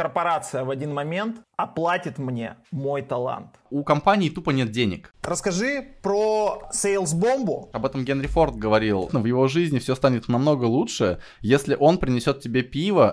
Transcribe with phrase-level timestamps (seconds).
[0.00, 3.60] корпорация в один момент оплатит мне мой талант.
[3.68, 5.12] У компании тупо нет денег.
[5.22, 7.68] Расскажи про sales-бомбу.
[7.74, 9.10] Об этом Генри Форд говорил.
[9.12, 13.12] В его жизни все станет намного лучше, если он принесет тебе пиво.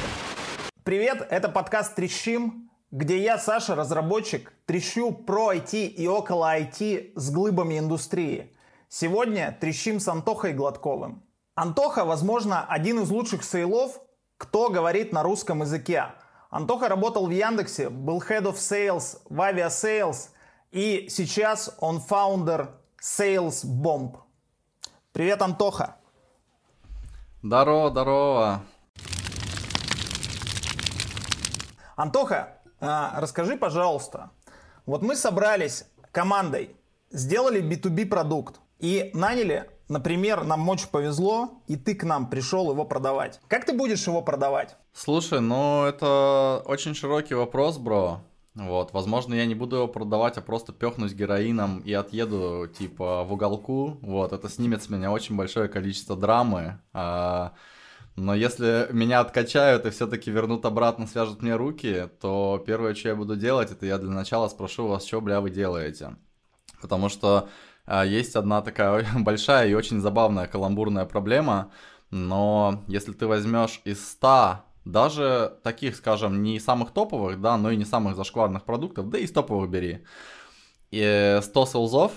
[0.86, 7.32] Привет, это подкаст «Трещим», где я, Саша, разработчик, трещу про IT и около IT с
[7.32, 8.54] глыбами индустрии.
[8.88, 11.22] Сегодня трещим с Антохой Гладковым.
[11.54, 14.00] Антоха, возможно, один из лучших sale ов,
[14.38, 16.14] кто говорит на русском языке.
[16.50, 20.30] Антоха работал в Яндексе, был Head of Sales в Aviasales,
[20.72, 24.17] и сейчас он фаундер Sales Bomb.
[25.12, 25.98] Привет, Антоха.
[27.44, 28.62] Здорово, здорово.
[31.95, 34.31] Антоха, а, расскажи, пожалуйста,
[34.86, 36.75] вот мы собрались командой,
[37.11, 42.84] сделали B2B продукт и наняли Например, нам очень повезло, и ты к нам пришел его
[42.84, 43.39] продавать.
[43.48, 44.75] Как ты будешь его продавать?
[44.98, 48.24] Слушай, ну это очень широкий вопрос, бро.
[48.56, 53.31] Вот, возможно, я не буду его продавать, а просто пехнусь героином и отъеду, типа, в
[53.31, 54.00] уголку.
[54.02, 56.81] Вот, это снимет с меня очень большое количество драмы.
[56.94, 57.54] А,
[58.16, 63.16] но если меня откачают и все-таки вернут обратно, свяжут мне руки, то первое, что я
[63.16, 66.16] буду делать, это я для начала спрошу вас, что, бля, вы делаете.
[66.82, 67.50] Потому что
[67.86, 71.72] а, есть одна такая большая и очень забавная каламбурная проблема,
[72.09, 77.77] но если ты возьмешь из 100 даже таких, скажем, не самых топовых, да, но и
[77.77, 80.05] не самых зашкварных продуктов, да и из топовых бери,
[80.91, 82.11] и 100 селзов,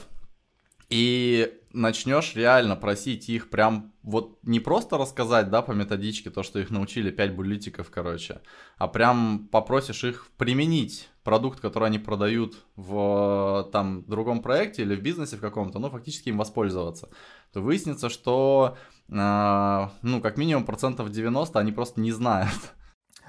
[0.89, 6.59] и начнешь реально просить их прям вот не просто рассказать, да, по методичке то, что
[6.59, 8.41] их научили 5 буллитиков, короче,
[8.77, 15.03] а прям попросишь их применить продукт, который они продают в там другом проекте или в
[15.03, 17.09] бизнесе в каком-то, ну, фактически им воспользоваться,
[17.53, 22.75] то выяснится, что, э, ну, как минимум процентов 90 они просто не знают.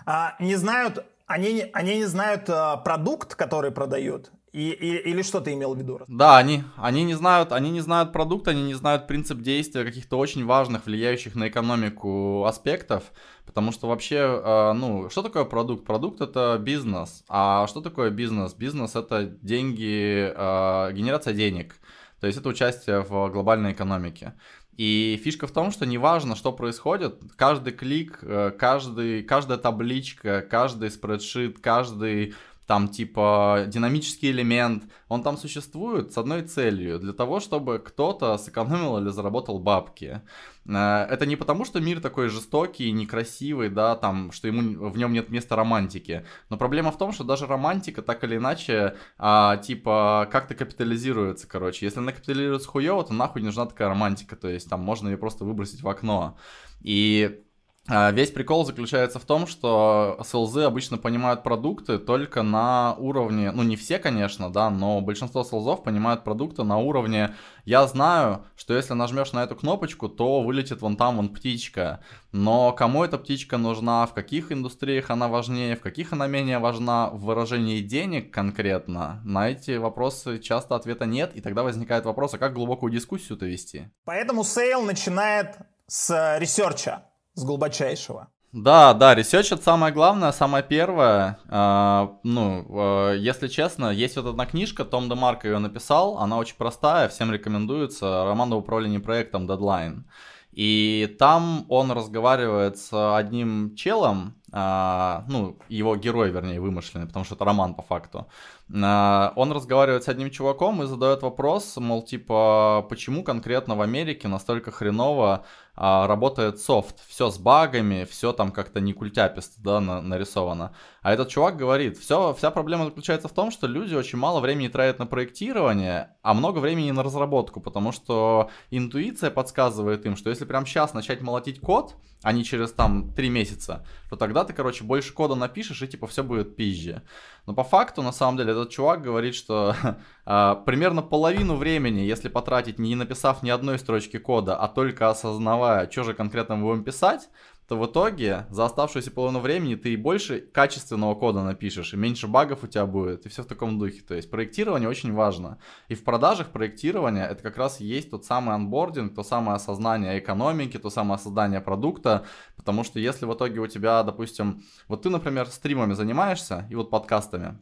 [0.05, 5.39] А, не знают, они, они не знают а, продукт, который продают, и, и, или что
[5.39, 6.01] ты имел в виду?
[6.07, 10.17] Да, они, они, не знают, они не знают продукт, они не знают принцип действия каких-то
[10.17, 13.13] очень важных, влияющих на экономику аспектов,
[13.45, 15.85] потому что вообще, э, ну, что такое продукт?
[15.85, 18.53] Продукт это бизнес, а что такое бизнес?
[18.53, 21.75] Бизнес это деньги, э, генерация денег,
[22.19, 24.33] то есть это участие в глобальной экономике.
[24.81, 30.89] И фишка в том, что неважно, что происходит, каждый клик, э, каждый, каждая табличка, каждый
[30.89, 32.33] спредшит, каждый
[32.71, 38.97] там типа динамический элемент, он там существует с одной целью, для того, чтобы кто-то сэкономил
[38.97, 40.21] или заработал бабки.
[40.65, 45.11] Э, это не потому, что мир такой жестокий, некрасивый, да, там, что ему в нем
[45.11, 46.25] нет места романтики.
[46.49, 51.85] Но проблема в том, что даже романтика так или иначе, а, типа, как-то капитализируется, короче.
[51.85, 54.37] Если она капитализируется хуево, то нахуй нужна такая романтика.
[54.37, 56.37] То есть там можно ее просто выбросить в окно.
[56.79, 57.43] И
[57.87, 63.75] весь прикол заключается в том, что селзы обычно понимают продукты только на уровне, ну не
[63.75, 69.33] все, конечно, да, но большинство селзов понимают продукты на уровне «я знаю, что если нажмешь
[69.33, 72.01] на эту кнопочку, то вылетит вон там вон птичка».
[72.31, 77.09] Но кому эта птичка нужна, в каких индустриях она важнее, в каких она менее важна,
[77.09, 82.37] в выражении денег конкретно, на эти вопросы часто ответа нет, и тогда возникает вопрос, а
[82.37, 83.91] как глубокую дискуссию-то вести?
[84.05, 87.03] Поэтому sale начинает с research а
[87.41, 88.27] с глубочайшего.
[88.53, 91.39] Да, да, research это самое главное, самое первое.
[91.47, 96.57] А, ну, а, если честно, есть вот одна книжка, Том Демарко ее написал, она очень
[96.57, 100.03] простая, всем рекомендуется, роман об управлении проектом Deadline.
[100.51, 107.35] И там он разговаривает с одним челом, а, ну, его герой, вернее, вымышленный, потому что
[107.35, 108.27] это роман по факту.
[108.73, 114.27] А, он разговаривает с одним чуваком и задает вопрос, мол, типа, почему конкретно в Америке
[114.27, 115.45] настолько хреново
[115.75, 120.75] а, работает софт, все с багами, все там как-то не культяписто, да, на, нарисовано.
[121.01, 124.67] А этот чувак говорит, все, вся проблема заключается в том, что люди очень мало времени
[124.67, 130.45] тратят на проектирование, а много времени на разработку, потому что интуиция подсказывает им, что если
[130.45, 134.83] прямо сейчас начать молотить код, а не через там три месяца, то тогда ты, короче,
[134.83, 137.01] больше кода напишешь и типа все будет пизже.
[137.47, 139.75] Но по факту, на самом деле, этот чувак говорит, что
[140.25, 145.89] а, примерно половину времени, если потратить не написав ни одной строчки кода, а только осознавая,
[145.89, 147.29] что же конкретно мы будем писать,
[147.71, 152.27] то в итоге за оставшуюся половину времени ты и больше качественного кода напишешь, и меньше
[152.27, 154.01] багов у тебя будет, и все в таком духе.
[154.01, 155.57] То есть проектирование очень важно.
[155.87, 160.77] И в продажах проектирование это как раз есть тот самый анбординг, то самое осознание экономики,
[160.77, 162.25] то самое создание продукта,
[162.57, 166.89] потому что если в итоге у тебя, допустим, вот ты, например, стримами занимаешься и вот
[166.89, 167.57] подкастами,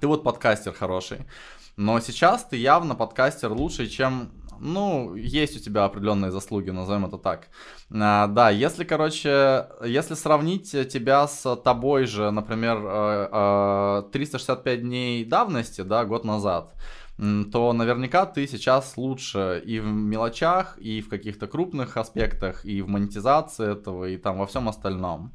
[0.00, 1.26] ты вот подкастер хороший,
[1.76, 4.30] но сейчас ты явно подкастер лучше, чем
[4.60, 7.48] ну, есть у тебя определенные заслуги, назовем это так.
[7.90, 12.76] А, да, если, короче, если сравнить тебя с тобой же, например,
[14.12, 16.74] 365 э, э, дней давности, да, год назад,
[17.52, 22.88] то наверняка ты сейчас лучше и в мелочах, и в каких-то крупных аспектах, и в
[22.88, 25.34] монетизации этого, и там во всем остальном.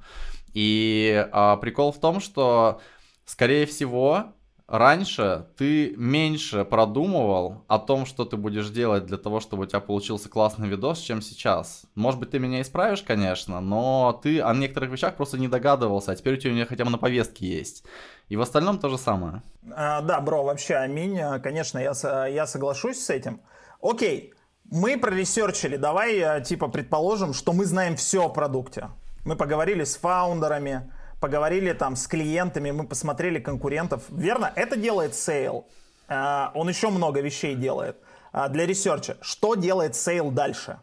[0.53, 2.79] И а, прикол в том, что,
[3.25, 4.34] скорее всего,
[4.67, 9.79] раньше ты меньше продумывал о том, что ты будешь делать для того, чтобы у тебя
[9.79, 11.83] получился классный видос, чем сейчас.
[11.95, 16.15] Может быть, ты меня исправишь, конечно, но ты о некоторых вещах просто не догадывался, а
[16.15, 17.83] теперь у тебя хотя бы на повестке есть.
[18.29, 19.43] И в остальном то же самое.
[19.75, 21.19] А, да, бро, вообще аминь.
[21.43, 23.41] Конечно, я, я соглашусь с этим.
[23.81, 24.33] Окей,
[24.71, 25.77] мы проресерчили.
[25.77, 28.89] Давай, э, типа, предположим, что мы знаем все о продукте.
[29.23, 30.91] Мы поговорили с фаундерами,
[31.25, 34.03] поговорили там с клиентами, мы посмотрели конкурентов.
[34.09, 35.65] Верно, это делает Sale.
[36.07, 37.97] А, он еще много вещей делает.
[38.31, 39.17] А, для research а.
[39.21, 40.77] Что делает Sale дальше?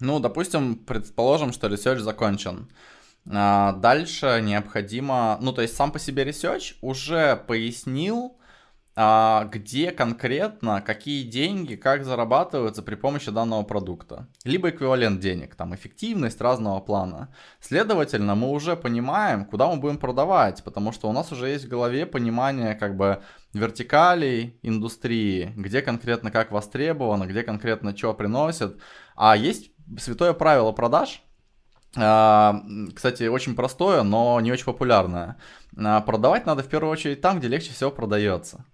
[0.00, 2.70] Ну, допустим, предположим, что research закончен.
[3.30, 8.38] А, дальше необходимо, ну, то есть сам по себе research уже пояснил,
[8.94, 14.28] а, где конкретно какие деньги, как зарабатываются при помощи данного продукта.
[14.44, 17.34] Либо эквивалент денег, там эффективность разного плана.
[17.60, 21.68] Следовательно, мы уже понимаем, куда мы будем продавать, потому что у нас уже есть в
[21.68, 23.22] голове понимание как бы
[23.54, 28.78] вертикалей индустрии, где конкретно как востребовано, где конкретно что приносит.
[29.16, 31.22] А есть святое правило продаж,
[31.96, 32.62] а,
[32.94, 35.36] кстати, очень простое, но не очень популярное.
[35.76, 38.64] А, продавать надо в первую очередь там, где легче всего продается.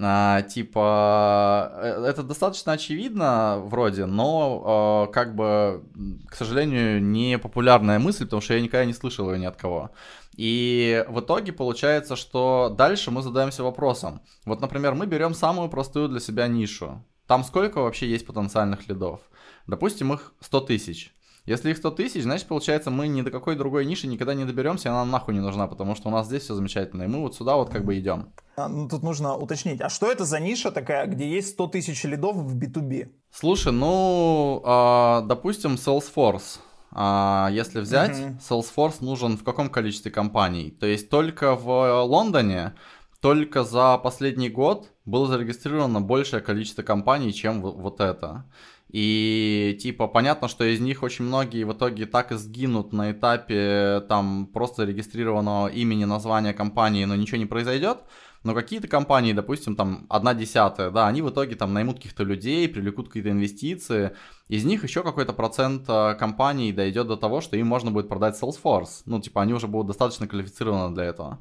[0.00, 5.84] А, типа, э, это достаточно очевидно вроде, но как бы,
[6.28, 9.90] к сожалению, не популярная мысль, потому что я никогда не слышал ее ни от кого.
[10.36, 14.22] И в итоге получается, что дальше мы задаемся вопросом.
[14.46, 17.04] Вот, например, мы берем самую простую для себя нишу.
[17.26, 19.20] Там сколько вообще есть потенциальных лидов?
[19.66, 21.11] Допустим, их 100 тысяч.
[21.44, 24.88] Если их 100 тысяч, значит, получается, мы ни до какой другой ниши никогда не доберемся,
[24.88, 27.34] и она нахуй не нужна, потому что у нас здесь все замечательно, и мы вот
[27.34, 28.32] сюда вот как бы идем.
[28.56, 32.04] А, ну, тут нужно уточнить, а что это за ниша такая, где есть 100 тысяч
[32.04, 33.08] лидов в B2B?
[33.32, 36.60] Слушай, ну, э, допустим, Salesforce.
[36.94, 38.38] А если взять, uh-huh.
[38.38, 40.70] Salesforce нужен в каком количестве компаний?
[40.70, 42.74] То есть только в Лондоне,
[43.20, 48.44] только за последний год было зарегистрировано большее количество компаний, чем вот это.
[48.92, 54.04] И типа понятно, что из них очень многие в итоге так и сгинут на этапе
[54.06, 58.00] там просто регистрированного имени, названия компании, но ничего не произойдет.
[58.44, 62.68] Но какие-то компании, допустим, там одна десятая, да, они в итоге там наймут каких-то людей,
[62.68, 64.14] привлекут какие-то инвестиции.
[64.48, 68.40] Из них еще какой-то процент а, компаний дойдет до того, что им можно будет продать
[68.40, 69.02] Salesforce.
[69.06, 71.38] Ну, типа, они уже будут достаточно квалифицированы для этого.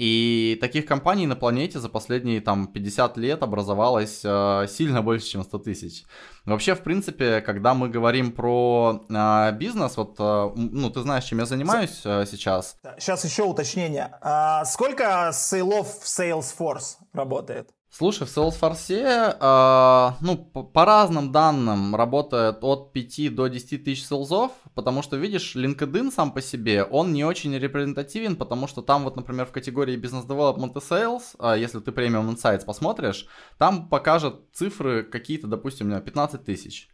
[0.00, 5.42] И таких компаний на планете за последние там 50 лет образовалось э, сильно больше, чем
[5.42, 6.04] 100 тысяч.
[6.46, 11.40] Вообще, в принципе, когда мы говорим про э, бизнес, вот, э, ну, ты знаешь, чем
[11.40, 12.78] я занимаюсь э, сейчас.
[12.98, 14.16] Сейчас еще уточнение.
[14.22, 17.68] А сколько сейлов в Salesforce работает?
[17.92, 24.06] Слушай, в Salesforce, э, ну, по, по разным данным, работает от 5 до 10 тысяч
[24.06, 29.02] селзов, потому что, видишь, LinkedIn сам по себе, он не очень репрезентативен, потому что там
[29.02, 33.26] вот, например, в категории Business Development и Sales, э, если ты Premium Insights посмотришь,
[33.58, 36.88] там покажет цифры какие-то, допустим, 15 тысяч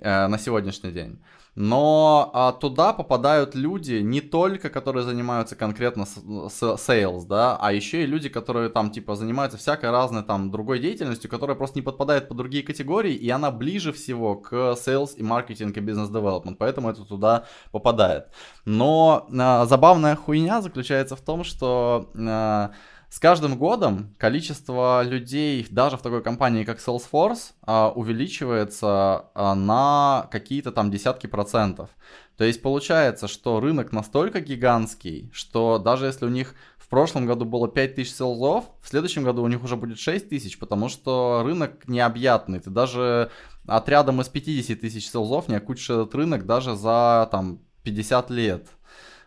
[0.00, 1.22] э, на сегодняшний день.
[1.56, 8.06] Но а, туда попадают люди не только, которые занимаются конкретно sales, да, а еще и
[8.06, 12.38] люди, которые там типа занимаются всякой разной там другой деятельностью, которая просто не подпадает под
[12.38, 17.04] другие категории, и она ближе всего к sales и маркетинг и бизнес development, поэтому это
[17.04, 18.26] туда попадает.
[18.64, 22.72] Но а, забавная хуйня заключается в том, что а,
[23.14, 30.26] с каждым годом количество людей даже в такой компании, как Salesforce, а, увеличивается а, на
[30.32, 31.90] какие-то там десятки процентов.
[32.36, 37.44] То есть получается, что рынок настолько гигантский, что даже если у них в прошлом году
[37.44, 42.58] было 5000 селзов, в следующем году у них уже будет 6000, потому что рынок необъятный.
[42.58, 43.30] Ты даже
[43.68, 48.66] отрядом из 50 тысяч селзов не окучишь этот рынок даже за там 50 лет.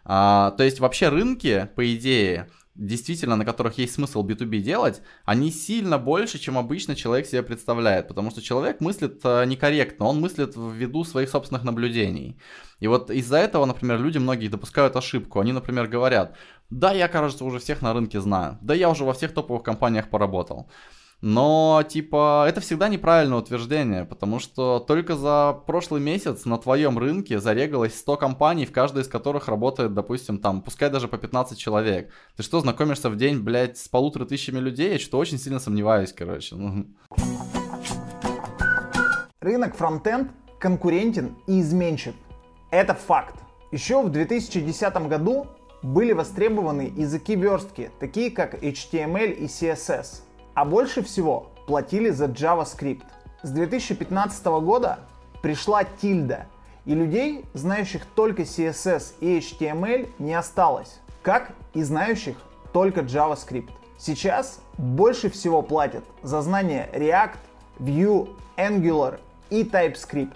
[0.03, 5.51] А, то есть вообще рынки, по идее, действительно, на которых есть смысл B2B делать, они
[5.51, 10.55] сильно больше, чем обычно человек себе представляет, потому что человек мыслит э, некорректно, он мыслит
[10.55, 12.37] в виду своих собственных наблюдений.
[12.79, 15.39] И вот из-за этого, например, люди многие допускают ошибку.
[15.39, 16.37] Они, например, говорят,
[16.69, 20.09] да, я, кажется, уже всех на рынке знаю, да, я уже во всех топовых компаниях
[20.09, 20.69] поработал.
[21.21, 27.39] Но, типа, это всегда неправильное утверждение, потому что только за прошлый месяц на твоем рынке
[27.39, 32.11] зарегалось 100 компаний, в каждой из которых работает, допустим, там, пускай даже по 15 человек.
[32.35, 34.93] Ты что, знакомишься в день, блядь, с полутора тысячами людей?
[34.93, 36.55] Я что-то очень сильно сомневаюсь, короче.
[36.55, 36.85] Ну.
[39.41, 42.13] Рынок фронтенд конкурентен и изменчив.
[42.69, 43.35] Это факт.
[43.71, 45.47] Еще в 2010 году
[45.81, 50.26] были востребованы языки верстки, такие как HTML и CSS.
[50.57, 53.03] А больше всего платили за JavaScript.
[53.43, 54.97] С 2015 года
[55.43, 56.47] пришла тильда,
[56.83, 62.37] и людей, знающих только CSS и HTML, не осталось, как и знающих
[62.73, 63.69] только JavaScript.
[63.99, 67.37] Сейчас больше всего платят за знание React,
[67.77, 69.19] Vue, Angular
[69.51, 70.33] и TypeScript.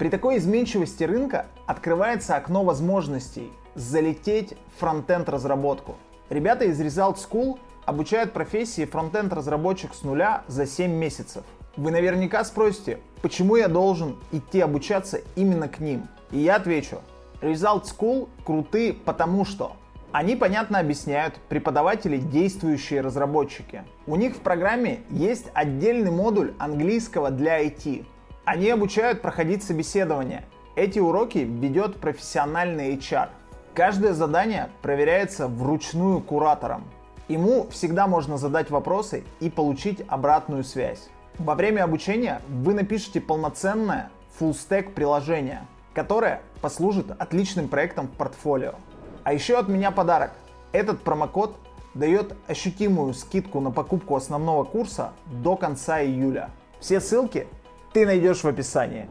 [0.00, 5.94] При такой изменчивости рынка открывается окно возможностей залететь в фронтенд разработку.
[6.28, 11.44] Ребята из Result School обучают профессии фронтенд разработчик с нуля за 7 месяцев.
[11.76, 16.08] Вы наверняка спросите, почему я должен идти обучаться именно к ним?
[16.30, 16.98] И я отвечу,
[17.40, 19.76] Result School круты потому что
[20.12, 23.84] они понятно объясняют преподаватели действующие разработчики.
[24.06, 28.04] У них в программе есть отдельный модуль английского для IT.
[28.44, 30.44] Они обучают проходить собеседование.
[30.74, 33.28] Эти уроки ведет профессиональный HR.
[33.72, 36.84] Каждое задание проверяется вручную куратором.
[37.30, 41.10] Ему всегда можно задать вопросы и получить обратную связь.
[41.38, 48.74] Во время обучения вы напишите полноценное full stack приложение, которое послужит отличным проектом в портфолио.
[49.22, 50.32] А еще от меня подарок.
[50.72, 51.56] Этот промокод
[51.94, 56.50] дает ощутимую скидку на покупку основного курса до конца июля.
[56.80, 57.46] Все ссылки
[57.92, 59.08] ты найдешь в описании.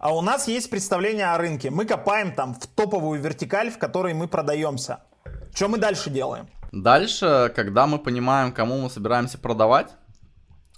[0.00, 1.70] А у нас есть представление о рынке.
[1.70, 5.00] Мы копаем там в топовую вертикаль, в которой мы продаемся.
[5.54, 6.48] Что мы дальше делаем?
[6.72, 9.90] Дальше, когда мы понимаем, кому мы собираемся продавать,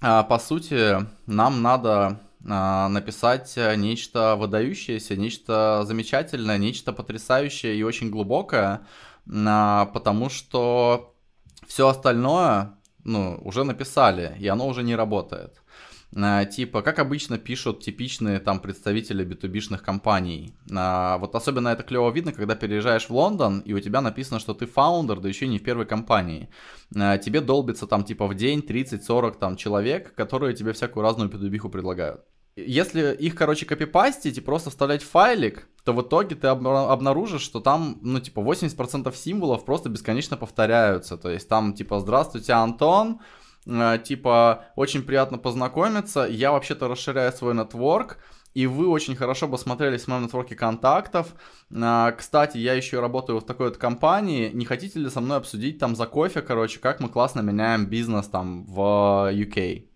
[0.01, 8.09] а, по сути, нам надо а, написать нечто выдающееся, нечто замечательное, нечто потрясающее и очень
[8.09, 8.81] глубокое,
[9.33, 11.15] а, потому что
[11.65, 15.61] все остальное, ну, уже написали, и оно уже не работает.
[16.51, 20.55] Типа, как обычно пишут типичные там представители B2B-шных компаний.
[20.67, 24.65] Вот особенно это клево видно, когда переезжаешь в Лондон, и у тебя написано, что ты
[24.65, 26.49] фаундер, да еще не в первой компании.
[26.91, 32.21] Тебе долбится там типа в день 30-40 там человек, которые тебе всякую разную B2B предлагают.
[32.55, 37.99] Если их, короче, копипастить и просто вставлять файлик, то в итоге ты обнаружишь, что там,
[38.01, 41.17] ну, типа, 80% символов просто бесконечно повторяются.
[41.17, 43.19] То есть там, типа, здравствуйте, Антон,
[43.65, 48.17] типа, очень приятно познакомиться, я вообще-то расширяю свой нетворк,
[48.55, 51.35] и вы очень хорошо бы смотрелись в моем нетворке контактов.
[51.69, 54.49] Э, кстати, я еще работаю в такой вот компании.
[54.53, 58.27] Не хотите ли со мной обсудить там за кофе, короче, как мы классно меняем бизнес
[58.27, 59.89] там в UK?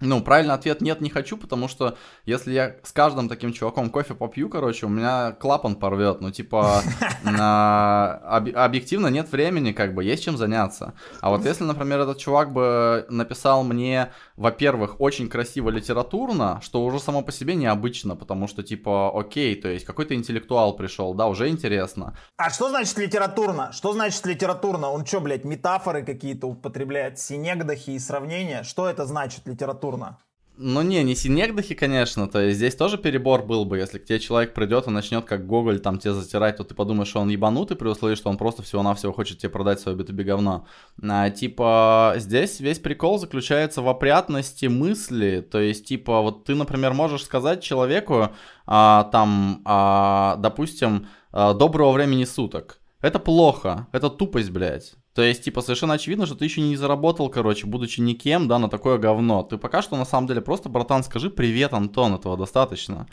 [0.00, 4.14] Ну, правильный ответ нет, не хочу, потому что если я с каждым таким чуваком кофе
[4.14, 6.20] попью, короче, у меня клапан порвет.
[6.20, 6.82] Ну, типа,
[7.24, 10.92] объективно нет времени, как бы, есть чем заняться.
[11.22, 17.00] А вот если, например, этот чувак бы написал мне, во-первых, очень красиво литературно, что уже
[17.00, 21.48] само по себе необычно, потому что, типа, окей, то есть какой-то интеллектуал пришел, да, уже
[21.48, 22.14] интересно.
[22.36, 23.72] А что значит литературно?
[23.72, 24.90] Что значит литературно?
[24.90, 28.62] Он что, блядь, метафоры какие-то употребляет, синегдахи и сравнения?
[28.62, 29.85] Что это значит литературно?
[29.86, 30.18] Культурно.
[30.58, 34.18] Ну не, не синегдахи, конечно, то есть здесь тоже перебор был бы, если к тебе
[34.18, 37.76] человек придет и начнет как Гоголь там тебе затирать, то ты подумаешь, что он ебанутый,
[37.76, 40.66] при условии, что он просто всего-навсего хочет тебе продать свое B2B говно.
[41.02, 46.94] А, типа, здесь весь прикол заключается в опрятности мысли, то есть, типа, вот ты, например,
[46.94, 48.30] можешь сказать человеку,
[48.64, 52.80] а, там, а, допустим, а, доброго времени суток.
[53.02, 54.94] Это плохо, это тупость, блядь.
[55.16, 58.68] То есть, типа, совершенно очевидно, что ты еще не заработал, короче, будучи никем, да, на
[58.68, 59.42] такое говно.
[59.44, 63.08] Ты пока что, на самом деле, просто, братан, скажи привет, Антон, этого достаточно.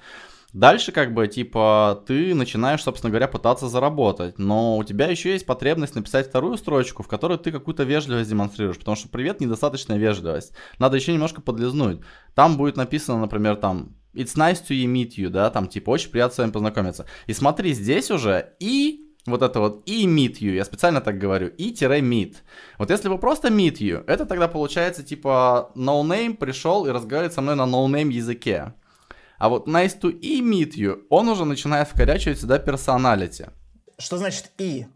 [0.52, 5.46] Дальше, как бы, типа, ты начинаешь, собственно говоря, пытаться заработать, но у тебя еще есть
[5.46, 10.52] потребность написать вторую строчку, в которой ты какую-то вежливость демонстрируешь, потому что привет недостаточная вежливость.
[10.80, 12.02] Надо еще немножко подлизнуть.
[12.36, 16.36] Там будет написано, например, там, It's nice to meet you, да, там, типа, очень приятно
[16.36, 17.06] с вами познакомиться.
[17.28, 21.48] И смотри, здесь уже и вот это вот и meet you, я специально так говорю,
[21.48, 22.36] и-meet.
[22.78, 27.34] Вот если вы просто meet you, это тогда получается типа no name пришел и разговаривает
[27.34, 28.74] со мной на no name языке.
[29.38, 33.48] А вот nice to и meet you, он уже начинает вкорячивать сюда персоналити.
[33.98, 34.88] Что значит и?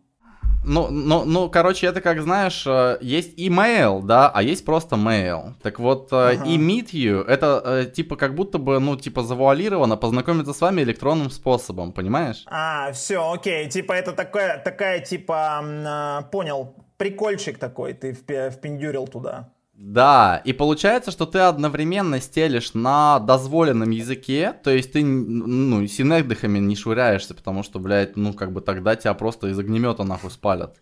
[0.68, 5.54] Ну, ну, ну, короче, это как, знаешь, э, есть email, да, а есть просто mail.
[5.64, 6.46] Так вот, э, ага.
[6.46, 10.82] и meet you, это э, типа как будто бы, ну, типа завуалировано познакомиться с вами
[10.82, 12.44] электронным способом, понимаешь?
[12.48, 19.50] А, все, окей, типа это такая, такая типа, понял, прикольчик такой, ты впендюрил туда.
[19.80, 26.58] Да, и получается, что ты одновременно стелишь на дозволенном языке, то есть ты, ну, синегдыхами
[26.58, 30.78] не швыряешься, потому что, блядь, ну, как бы тогда тебя просто из огнемета нахуй спалят.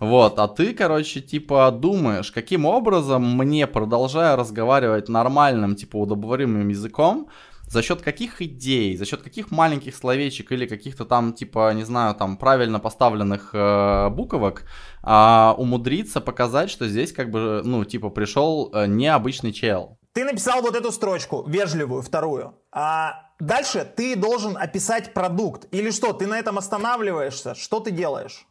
[0.00, 7.28] Вот, а ты, короче, типа думаешь, каким образом мне, продолжая разговаривать нормальным, типа, удобоваримым языком,
[7.70, 12.14] за счет каких идей, за счет каких маленьких словечек или каких-то там, типа, не знаю,
[12.16, 14.64] там правильно поставленных э, буквок
[15.04, 19.98] э, умудриться показать, что здесь как бы, ну, типа, пришел э, необычный чел.
[20.12, 22.54] Ты написал вот эту строчку, вежливую, вторую.
[22.72, 25.68] А дальше ты должен описать продукт.
[25.70, 27.54] Или что, ты на этом останавливаешься?
[27.54, 28.46] Что ты делаешь?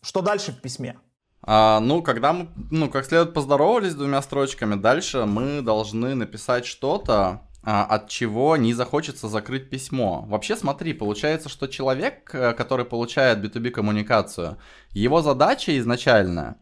[0.00, 0.96] Что дальше в письме?
[1.42, 7.49] А, ну, когда мы, ну, как следует поздоровались двумя строчками, дальше мы должны написать что-то,
[7.62, 10.24] от чего не захочется закрыть письмо.
[10.28, 14.56] Вообще, смотри, получается, что человек, э, который получает B2B коммуникацию,
[14.92, 16.56] его задача изначально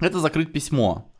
[0.00, 1.11] это закрыть письмо.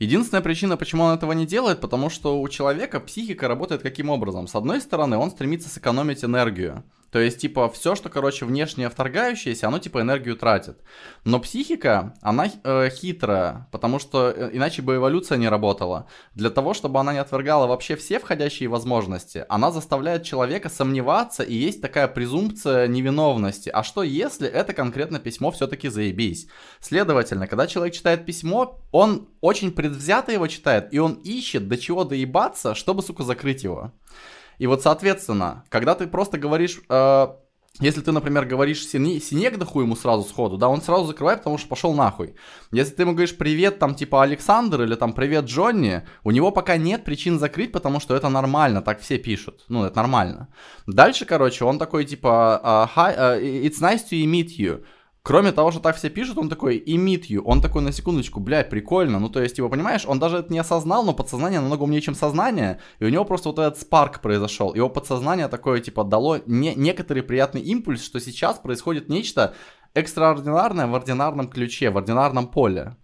[0.00, 4.46] Единственная причина, почему он этого не делает, потому что у человека психика работает каким образом?
[4.46, 6.84] С одной стороны, он стремится сэкономить энергию.
[7.10, 10.78] То есть, типа, все, что, короче, внешнее вторгающееся, оно, типа, энергию тратит.
[11.24, 16.06] Но психика, она э, хитрая, потому что э, иначе бы эволюция не работала.
[16.34, 21.54] Для того, чтобы она не отвергала вообще все входящие возможности, она заставляет человека сомневаться, и
[21.54, 23.70] есть такая презумпция невиновности.
[23.70, 26.46] А что, если это конкретно письмо все-таки заебись?
[26.80, 32.04] Следовательно, когда человек читает письмо, он очень предвзято его читает, и он ищет, до чего
[32.04, 33.92] доебаться, чтобы, сука, закрыть его.
[34.58, 36.80] И вот, соответственно, когда ты просто говоришь...
[36.88, 37.28] Э,
[37.80, 41.68] если ты, например, говоришь сине, синегдаху ему сразу сходу, да, он сразу закрывает, потому что
[41.68, 42.34] пошел нахуй.
[42.72, 46.76] Если ты ему говоришь привет, там, типа, Александр или там привет, Джонни, у него пока
[46.76, 49.64] нет причин закрыть, потому что это нормально, так все пишут.
[49.68, 50.48] Ну, это нормально.
[50.86, 54.84] Дальше, короче, он такой, типа, uh, hi, uh, it's nice to meet you.
[55.22, 57.42] Кроме того, что так все пишут, он такой и meet you.
[57.44, 59.18] Он такой на секундочку, блядь, прикольно.
[59.18, 62.14] Ну, то есть, его, понимаешь, он даже это не осознал, но подсознание намного умнее, чем
[62.14, 62.80] сознание.
[63.00, 64.74] И у него просто вот этот спарк произошел.
[64.74, 69.54] Его подсознание такое, типа, дало не, некоторый приятный импульс, что сейчас происходит нечто
[69.92, 72.96] экстраординарное в ординарном ключе, в ординарном поле.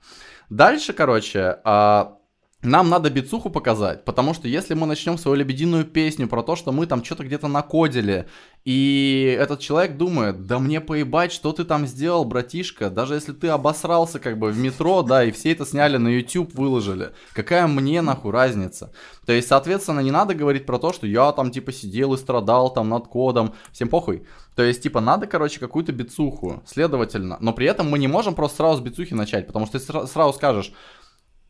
[0.48, 2.16] Дальше, короче, а,
[2.62, 6.72] нам надо бицуху показать, потому что если мы начнем свою лебединую песню про то, что
[6.72, 8.26] мы там что-то где-то накодили,
[8.66, 13.46] и этот человек думает, да мне поебать, что ты там сделал, братишка, даже если ты
[13.46, 18.02] обосрался как бы в метро, да, и все это сняли на YouTube, выложили, какая мне
[18.02, 18.92] нахуй разница?
[19.24, 22.72] То есть, соответственно, не надо говорить про то, что я там типа сидел и страдал
[22.72, 24.26] там над кодом, всем похуй.
[24.56, 28.56] То есть, типа, надо, короче, какую-то бицуху, следовательно, но при этом мы не можем просто
[28.56, 30.72] сразу с бицухи начать, потому что ты сразу скажешь,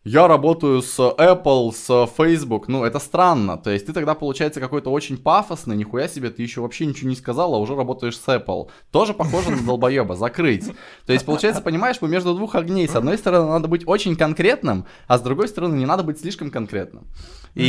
[0.07, 4.93] я работаю с Apple, с Facebook, ну, это странно, то есть ты тогда, получается, какой-то
[4.93, 8.69] очень пафосный, нихуя себе, ты еще вообще ничего не сказал, а уже работаешь с Apple.
[8.93, 10.67] Тоже похоже на долбоеба, закрыть.
[11.07, 14.87] То есть, получается, понимаешь, мы между двух огней, с одной стороны, надо быть очень конкретным,
[15.09, 17.09] а с другой стороны, не надо быть слишком конкретным.
[17.57, 17.63] И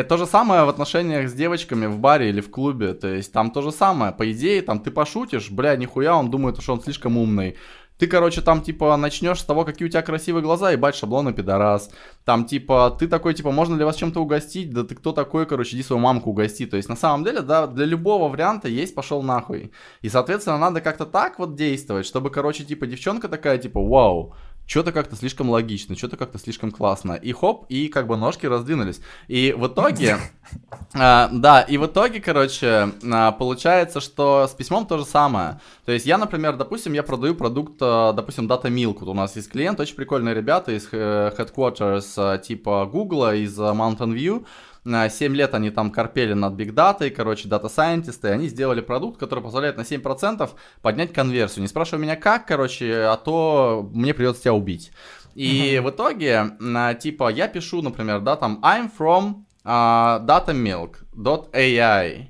[0.00, 0.04] mm-hmm.
[0.04, 3.50] то же самое в отношениях с девочками в баре или в клубе, то есть там
[3.50, 7.18] то же самое, по идее, там ты пошутишь, бля, нихуя, он думает, что он слишком
[7.18, 7.56] умный,
[8.02, 11.32] ты, короче, там, типа, начнешь с того, какие у тебя красивые глаза, и бать шаблоны,
[11.32, 11.88] пидорас.
[12.24, 14.72] Там, типа, ты такой, типа, можно ли вас чем-то угостить?
[14.72, 16.66] Да ты кто такой, короче, иди свою мамку угости.
[16.66, 19.70] То есть, на самом деле, да, для любого варианта есть пошел нахуй.
[20.00, 24.34] И, соответственно, надо как-то так вот действовать, чтобы, короче, типа, девчонка такая, типа, вау,
[24.66, 27.12] что-то как-то слишком логично, что-то как-то слишком классно.
[27.14, 29.00] И хоп, и как бы ножки раздвинулись.
[29.28, 30.18] И в итоге,
[30.94, 35.60] а, да, и в итоге, короче, а, получается, что с письмом то же самое.
[35.84, 38.98] То есть я, например, допустим, я продаю продукт, а, допустим, Data Milk.
[39.00, 43.72] Вот у нас есть клиент, очень прикольные ребята из э, headquarters типа Google, из а,
[43.72, 44.46] Mountain View.
[44.84, 49.18] 7 лет они там корпели над Big Data, короче, дата сайентисты, и они сделали продукт,
[49.18, 51.62] который позволяет на 7% поднять конверсию.
[51.62, 54.90] Не спрашивай меня как, короче, а то мне придется тебя убить.
[55.34, 55.82] И uh-huh.
[55.82, 62.28] в итоге, типа, я пишу, например, да, там, I'm from uh, datamilk.ai.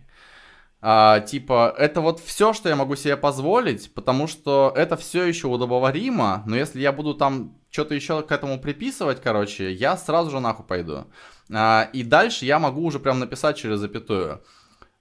[0.83, 5.47] Uh, типа, это вот все, что я могу себе позволить, потому что это все еще
[5.47, 10.41] удобоваримо, но если я буду там что-то еще к этому приписывать, короче, я сразу же
[10.41, 11.07] нахуй пойду.
[11.55, 14.43] А, и дальше я могу уже прям написать через запятую.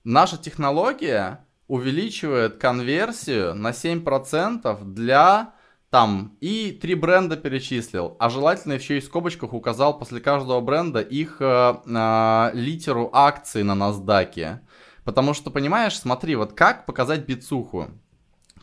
[0.04, 5.54] Наша технология увеличивает конверсию на 7% для
[5.90, 11.02] там и три бренда перечислил, а желательно еще и в скобочках указал после каждого бренда
[11.02, 14.60] их э, э, литеру акции на NASDAQ.
[15.04, 17.90] Потому что, понимаешь, смотри, вот как показать бицуху?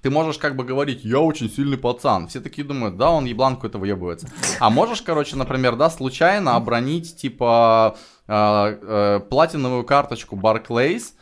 [0.03, 2.29] Ты можешь как бы говорить, я очень сильный пацан.
[2.29, 4.29] Все такие думают, да, он еблан какой-то выебывается.
[4.61, 11.13] А можешь, короче, например, да, случайно обронить, типа, э, э, платиновую карточку Barclays,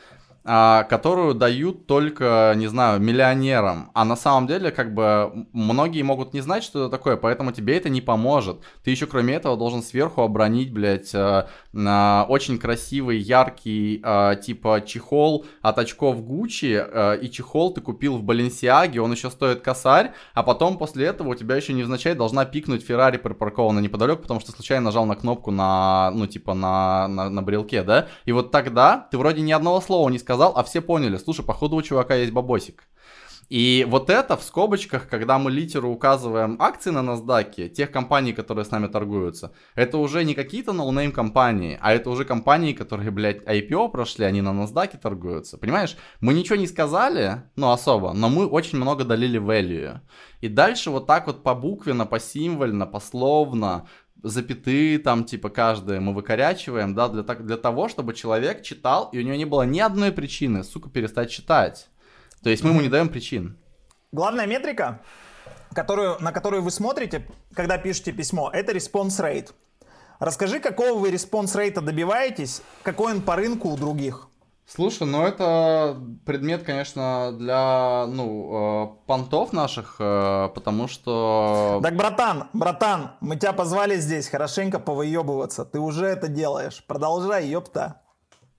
[0.47, 3.91] которую дают только, не знаю, миллионерам.
[3.95, 7.77] А на самом деле, как бы, многие могут не знать, что это такое, поэтому тебе
[7.77, 8.61] это не поможет.
[8.85, 15.47] Ты еще, кроме этого, должен сверху обронить, блядь, э, очень красивый, яркий, э, типа, чехол
[15.63, 20.43] от очков Гуччи, э, и чехол ты купил в Баленсиаге, он еще стоит косарь, а
[20.43, 24.87] потом после этого у тебя еще невзначай должна пикнуть Феррари припаркована неподалеку, потому что случайно
[24.87, 28.07] нажал на кнопку на, ну, типа, на, на, на брелке, да?
[28.25, 31.45] И вот тогда ты вроде ни одного слова не сказал, сказал, а все поняли, слушай,
[31.45, 32.85] походу у чувака есть бабосик.
[33.49, 38.65] И вот это в скобочках, когда мы литеру указываем акции на NASDAQ, тех компаний, которые
[38.65, 43.45] с нами торгуются, это уже не какие-то no-name компании, а это уже компании, которые, блядь,
[43.45, 45.59] IPO прошли, они на NASDAQ торгуются.
[45.59, 50.01] Понимаешь, мы ничего не сказали, ну особо, но мы очень много долили value.
[50.41, 53.87] И дальше вот так вот по буквенно, по символьно, пословно,
[54.23, 59.19] запятые там, типа, каждые мы выкорячиваем, да, для, так, для того, чтобы человек читал, и
[59.19, 61.89] у него не было ни одной причины, сука, перестать читать.
[62.43, 63.59] То есть мы ему не даем причин.
[64.13, 65.03] Главная метрика,
[65.75, 69.51] которую, на которую вы смотрите, когда пишете письмо, это response rate.
[70.19, 74.29] Расскажи, какого вы response рейта добиваетесь, какой он по рынку у других?
[74.69, 81.79] Слушай, ну это предмет, конечно, для, ну, э, понтов наших, э, потому что...
[81.85, 85.65] Так, братан, братан, мы тебя позвали здесь хорошенько повыебываться.
[85.65, 86.85] Ты уже это делаешь.
[86.89, 88.03] Продолжай, ёпта.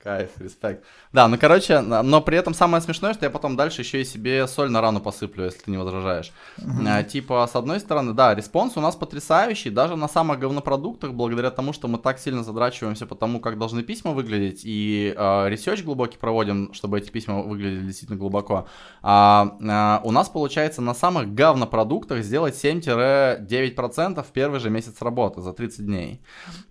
[0.04, 0.86] Кайф, респект.
[1.12, 4.48] Да, ну короче, но при этом самое смешное, что я потом дальше еще и себе
[4.48, 6.32] соль на рану посыплю, если ты не возражаешь.
[6.60, 7.04] Mm-hmm.
[7.06, 11.74] Типа, с одной стороны, да, response у нас потрясающий, даже на самых говнопродуктах, благодаря тому,
[11.74, 16.18] что мы так сильно задрачиваемся по тому, как должны письма выглядеть, и э, research глубокий
[16.18, 18.68] проводим, чтобы эти письма выглядели действительно глубоко.
[19.02, 25.42] А, а, у нас получается на самых говнопродуктах сделать 7-9% в первый же месяц работы
[25.42, 26.22] за 30 дней.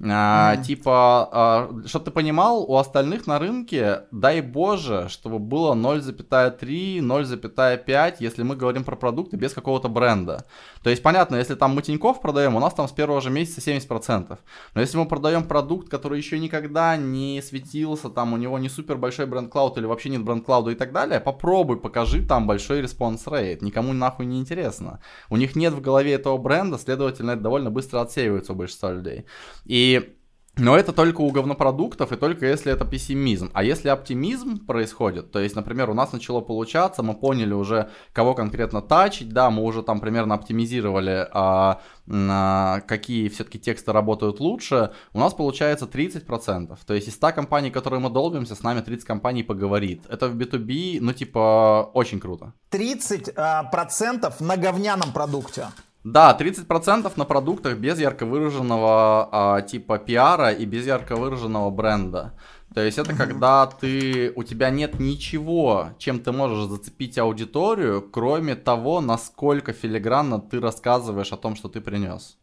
[0.01, 0.62] А, mm-hmm.
[0.62, 8.14] Типа, а, чтобы ты понимал, у остальных на рынке, дай боже, чтобы было 0,3, 0,5,
[8.18, 10.44] если мы говорим про продукты без какого-то бренда.
[10.83, 13.61] То есть, понятно, если там мы Тинькофф продаем, у нас там с первого же месяца
[13.61, 14.38] 70%.
[14.74, 18.96] Но если мы продаем продукт, который еще никогда не светился, там у него не супер
[18.96, 22.46] большой brand clout или вообще нет brand clout а и так далее, попробуй, покажи там
[22.46, 23.62] большой response rate.
[23.62, 25.00] Никому нахуй не интересно.
[25.31, 29.24] У них нет в голове этого бренда, следовательно, это довольно быстро отсеивается у большинства людей.
[29.64, 30.15] И
[30.59, 33.51] но это только у говнопродуктов и только если это пессимизм.
[33.53, 38.35] А если оптимизм происходит, то есть, например, у нас начало получаться, мы поняли уже, кого
[38.35, 44.92] конкретно тачить, да, мы уже там примерно оптимизировали, а, а, какие все-таки тексты работают лучше,
[45.12, 46.79] у нас получается 30%.
[46.87, 50.05] То есть из 100 компаний, которые мы долбимся, с нами 30 компаний поговорит.
[50.09, 52.55] Это в B2B, ну типа, очень круто.
[52.71, 55.66] 30% а, на говняном продукте.
[56.07, 62.33] Да, 30% на продуктах без ярко выраженного а, типа пиара и без ярко выраженного бренда.
[62.73, 68.55] То есть это когда ты, у тебя нет ничего, чем ты можешь зацепить аудиторию, кроме
[68.55, 72.38] того, насколько филигранно ты рассказываешь о том, что ты принес.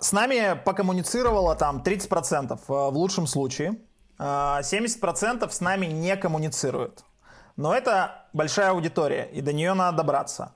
[0.00, 3.82] С нами покоммуницировало там 30% э, в лучшем случае.
[4.18, 7.04] 70% э, с нами не коммуницируют.
[7.58, 10.52] Но это большая аудитория, и до нее надо добраться.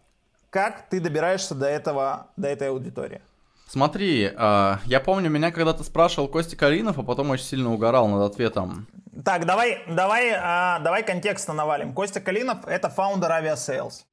[0.51, 3.21] Как ты добираешься до этого, до этой аудитории?
[3.67, 8.31] Смотри, э, я помню, меня когда-то спрашивал Костя Калинов, а потом очень сильно угорал над
[8.31, 8.87] ответом.
[9.25, 11.93] Так, давай, давай, э, давай контекста навалим.
[11.93, 14.07] Костя Калинов— это founder Aviasales.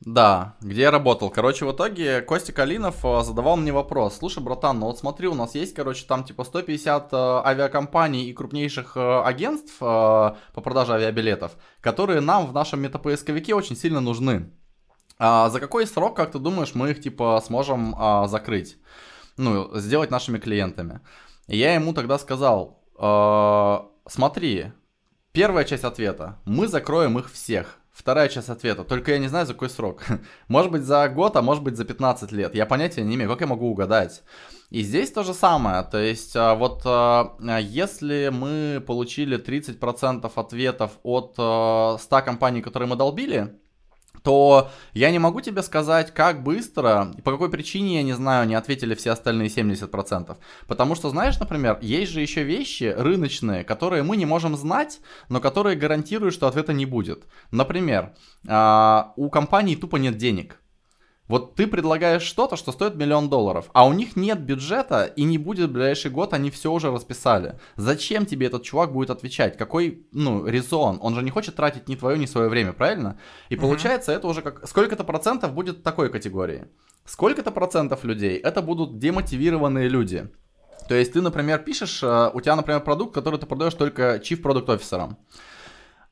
[0.00, 1.30] Да, где я работал.
[1.30, 4.18] Короче, в итоге Костя Калинов э, задавал мне вопрос.
[4.18, 8.32] Слушай, братан, ну вот смотри, у нас есть, короче, там типа 150 э, авиакомпаний и
[8.34, 14.52] крупнейших э, агентств по продаже авиабилетов, которые нам в нашем метапоисковике очень сильно нужны.
[15.18, 18.76] А за какой срок, как ты думаешь, мы их типа сможем а, закрыть?
[19.38, 21.00] Ну, сделать нашими клиентами.
[21.46, 22.82] Я ему тогда сказал,
[24.06, 24.72] смотри,
[25.32, 27.78] первая часть ответа, мы закроем их всех.
[27.96, 28.84] Вторая часть ответа.
[28.84, 30.04] Только я не знаю, за какой срок.
[30.48, 32.54] может быть, за год, а может быть, за 15 лет.
[32.54, 34.22] Я понятия не имею, как я могу угадать.
[34.68, 35.82] И здесь то же самое.
[35.82, 42.86] То есть, а, вот а, если мы получили 30% ответов от 100 а, компаний, которые
[42.86, 43.58] мы долбили,
[44.26, 48.56] то я не могу тебе сказать, как быстро по какой причине, я не знаю, не
[48.56, 50.36] ответили все остальные 70%.
[50.66, 55.38] Потому что, знаешь, например, есть же еще вещи рыночные, которые мы не можем знать, но
[55.38, 57.22] которые гарантируют, что ответа не будет.
[57.52, 58.16] Например,
[58.48, 60.58] а, у компании тупо нет денег.
[61.28, 65.38] Вот ты предлагаешь что-то, что стоит миллион долларов, а у них нет бюджета и не
[65.38, 67.58] будет в ближайший год, они все уже расписали.
[67.74, 69.56] Зачем тебе этот чувак будет отвечать?
[69.58, 70.98] Какой, ну, резон?
[71.00, 73.18] Он же не хочет тратить ни твое, ни свое время, правильно?
[73.48, 74.66] И получается, это уже как...
[74.68, 76.68] Сколько-то процентов будет такой категории.
[77.04, 80.28] Сколько-то процентов людей это будут демотивированные люди
[80.88, 84.42] То есть ты, например, пишешь, э, у тебя, например, продукт, который ты продаешь только chief
[84.42, 85.16] product офисерам.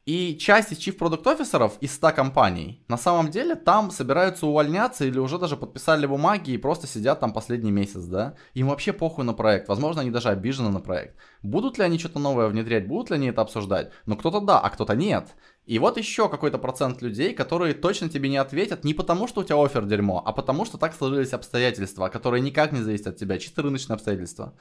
[0.07, 5.07] И часть из chief product офисеров из 100 компаний, на самом деле там собираются увольняться
[5.07, 8.35] или уже даже подписали бумаги и просто сидят там последний месяц, да?
[8.53, 11.17] Им вообще похуй на проект, возможно, они даже обижены на проект.
[11.43, 13.93] Будут ли они что-то новое внедрять, будут ли они это обсуждать?
[14.05, 15.29] Но кто-то да, а кто-то нет.
[15.65, 19.45] И вот еще какой-то процент людей, которые точно тебе не ответят не потому, что у
[19.45, 23.39] тебя офер дерьмо, а потому, что так сложились обстоятельства, которые никак не зависят от тебя,
[23.39, 24.53] чисто рыночные обстоятельства.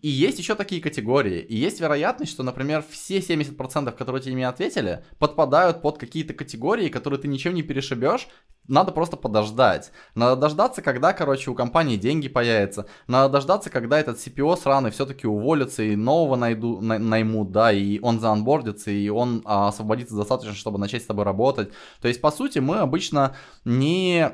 [0.00, 1.40] И есть еще такие категории.
[1.40, 7.20] И есть вероятность, что, например, все 70%, которые тебе ответили, подпадают под какие-то категории, которые
[7.20, 8.28] ты ничем не перешибешь.
[8.66, 9.90] Надо просто подождать.
[10.14, 12.86] Надо дождаться, когда, короче, у компании деньги появятся.
[13.08, 17.98] Надо дождаться, когда этот CPO сраный все-таки уволится и нового найду, на, наймут, да, и
[18.00, 21.70] он заанбордится, и он а, освободится достаточно, чтобы начать с тобой работать.
[22.00, 24.32] То есть, по сути, мы обычно не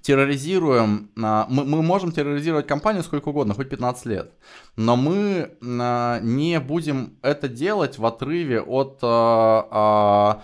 [0.00, 4.32] терроризируем, а, мы, можем терроризировать компанию сколько угодно, хоть 15 лет,
[4.76, 10.42] но мы а, не будем это делать в отрыве от а,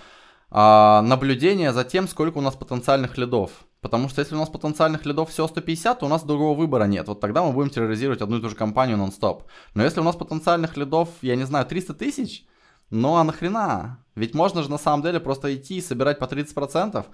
[1.02, 3.50] наблюдения за тем, сколько у нас потенциальных лидов.
[3.80, 7.08] Потому что если у нас потенциальных лидов всего 150, то у нас другого выбора нет.
[7.08, 9.44] Вот тогда мы будем терроризировать одну и ту же компанию нон-стоп.
[9.74, 12.44] Но если у нас потенциальных лидов, я не знаю, 300 тысяч,
[12.90, 14.04] ну а нахрена?
[14.16, 17.06] Ведь можно же на самом деле просто идти и собирать по 30%,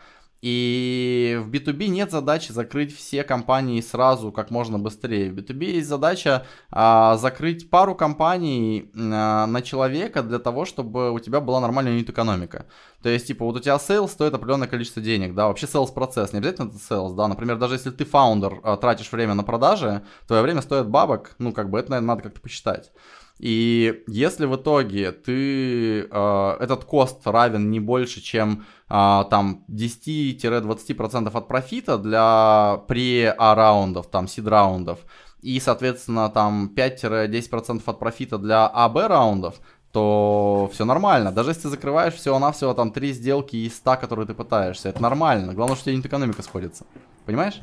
[0.42, 5.30] и в B2B нет задачи закрыть все компании сразу как можно быстрее.
[5.32, 11.18] В B2B есть задача а, закрыть пару компаний а, на человека для того, чтобы у
[11.18, 12.66] тебя была нормальная юнит-экономика.
[13.02, 16.32] То есть, типа, вот у тебя sales стоит определенное количество денег, да, вообще sales процесс,
[16.32, 20.02] не обязательно это sales, да, например, даже если ты фаундер, а, тратишь время на продажи,
[20.26, 22.92] твое время стоит бабок, ну, как бы это, наверное, надо как-то посчитать.
[23.38, 31.30] И если в итоге ты э, этот кост равен не больше, чем э, там 10-20%
[31.36, 35.00] от профита для pre-A раундов, там seed раундов,
[35.42, 39.56] и, соответственно, там 5-10% от профита для AB раундов,
[39.92, 41.30] то все нормально.
[41.30, 45.52] Даже если ты закрываешь всего-навсего там 3 сделки из 100, которые ты пытаешься, это нормально.
[45.52, 46.86] Главное, что у тебя экономика сходится.
[47.26, 47.60] Понимаешь?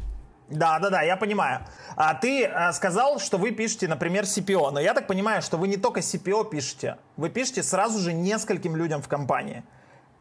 [0.50, 1.66] Да, да, да, я понимаю.
[1.96, 5.68] А ты а, сказал, что вы пишете, например, CPO, но я так понимаю, что вы
[5.68, 9.64] не только CPO пишете, вы пишете сразу же нескольким людям в компании.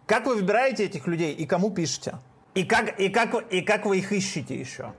[0.06, 2.18] Как вы выбираете этих людей и кому пишете?
[2.54, 4.92] И как, и как, и как вы их ищете еще?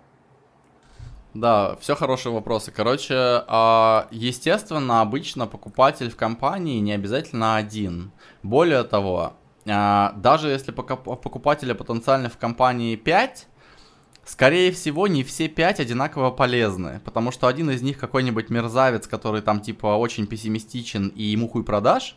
[1.34, 2.72] Да, все хорошие вопросы.
[2.72, 8.12] Короче, а, естественно, обычно покупатель в компании не обязательно один.
[8.44, 9.34] Более того,
[9.66, 13.48] а, даже если покупателя потенциально в компании 5,
[14.26, 19.42] Скорее всего, не все пять одинаково полезны, потому что один из них какой-нибудь мерзавец, который
[19.42, 22.16] там типа очень пессимистичен и ему хуй продашь,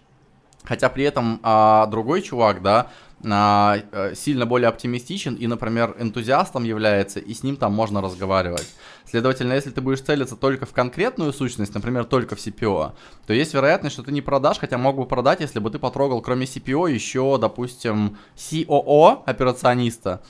[0.62, 2.90] хотя при этом а, другой чувак, да,
[3.25, 8.69] а, э, сильно более оптимистичен и, например, энтузиастом является, и с ним там можно разговаривать.
[9.05, 12.92] Следовательно, если ты будешь целиться только в конкретную сущность, например, только в CPO,
[13.27, 16.21] то есть вероятность, что ты не продашь, хотя мог бы продать, если бы ты потрогал,
[16.21, 20.23] кроме CPO, еще, допустим, COO операциониста,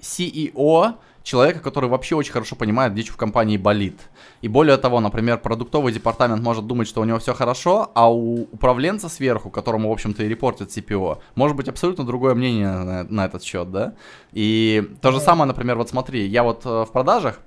[0.00, 4.00] CEO, человека, который вообще очень хорошо понимает, где в компании болит.
[4.40, 8.42] И более того, например, продуктовый департамент может думать, что у него все хорошо, а у
[8.52, 13.24] управленца сверху, которому, в общем-то, и репортит CPO, может быть абсолютно другое мнение на, на
[13.24, 13.94] этот счет, да?
[14.32, 17.40] И то же самое, например, вот смотри, я вот э, в продажах,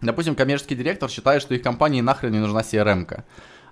[0.00, 3.24] допустим, коммерческий директор считает, что их компании нахрен не нужна CRM-ка.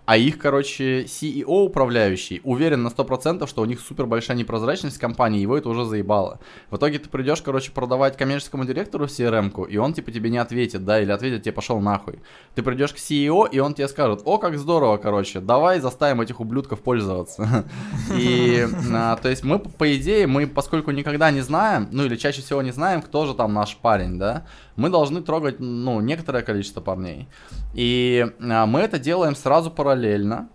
[0.04, 5.40] А их, короче, CEO управляющий уверен на 100%, что у них супер большая непрозрачность компании,
[5.40, 6.40] его это уже заебало.
[6.70, 10.84] В итоге ты придешь, короче, продавать коммерческому директору CRM-ку, и он типа тебе не ответит,
[10.84, 12.18] да, или ответит тебе пошел нахуй.
[12.56, 16.40] Ты придешь к CEO, и он тебе скажет, о, как здорово, короче, давай заставим этих
[16.40, 17.64] ублюдков пользоваться.
[18.16, 22.42] И, а, то есть мы, по идее, мы, поскольку никогда не знаем, ну или чаще
[22.42, 26.80] всего не знаем, кто же там наш парень, да, мы должны трогать, ну, некоторое количество
[26.80, 27.28] парней.
[27.74, 30.48] И а, мы это делаем сразу параллельно.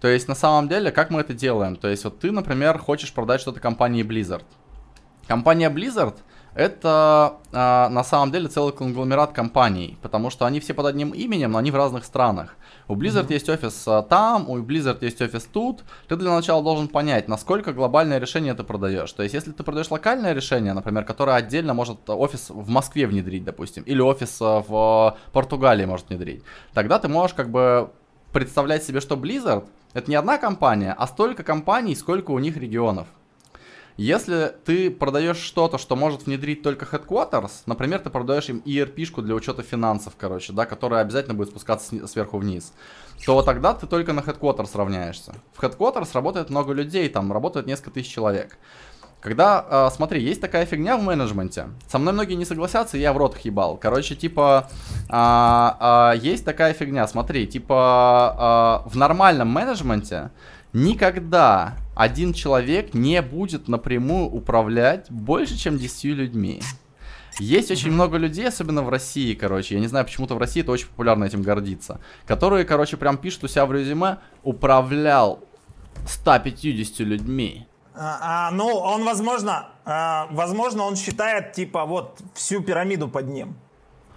[0.00, 1.76] То есть, на самом деле, как мы это делаем?
[1.76, 4.44] То есть, вот ты, например, хочешь продать что-то компании Blizzard.
[5.26, 6.16] Компания Blizzard—
[6.54, 11.52] это э, на самом деле целый конгломерат компаний, потому что они все под одним именем,
[11.52, 12.56] но они в разных странах.
[12.88, 13.32] У Blizzard mm-hmm.
[13.32, 15.84] есть офис а, там, у Blizzard есть офис тут.
[16.08, 19.12] Ты для начала должен понять, насколько глобальное решение ты продаешь.
[19.12, 23.44] То есть, если ты продаешь локальное решение, например, которое отдельно может офис в Москве внедрить,
[23.44, 26.42] допустим, или офис в Португалии может внедрить,
[26.72, 27.90] тогда ты можешь как бы
[28.32, 33.06] представлять себе, что Blizzard это не одна компания, а столько компаний, сколько у них регионов.
[33.96, 39.36] Если ты продаешь что-то, что может внедрить только Headquarters, например, ты продаешь им ERP-шку для
[39.36, 42.72] учета финансов, короче, да, которая обязательно будет спускаться сверху вниз,
[43.24, 45.34] то тогда ты только на Headquarters равняешься.
[45.52, 48.58] В Headquarters работает много людей, там работает несколько тысяч человек.
[49.20, 51.68] Когда, э, смотри, есть такая фигня в менеджменте.
[51.88, 53.78] Со мной многие не согласятся, я в рот ебал.
[53.78, 54.68] Короче, типа,
[55.08, 57.06] э, э, есть такая фигня.
[57.06, 60.30] Смотри, типа, э, в нормальном менеджменте
[60.74, 66.62] никогда один человек не будет напрямую управлять больше, чем 10 людьми.
[67.40, 70.70] Есть очень много людей, особенно в России, короче, я не знаю, почему-то в России это
[70.70, 75.40] очень популярно этим гордиться, которые, короче, прям пишут у себя в резюме, управлял
[76.06, 77.66] 150 людьми.
[77.96, 83.56] А, а, ну, он, возможно, а, возможно, он считает, типа, вот всю пирамиду под ним.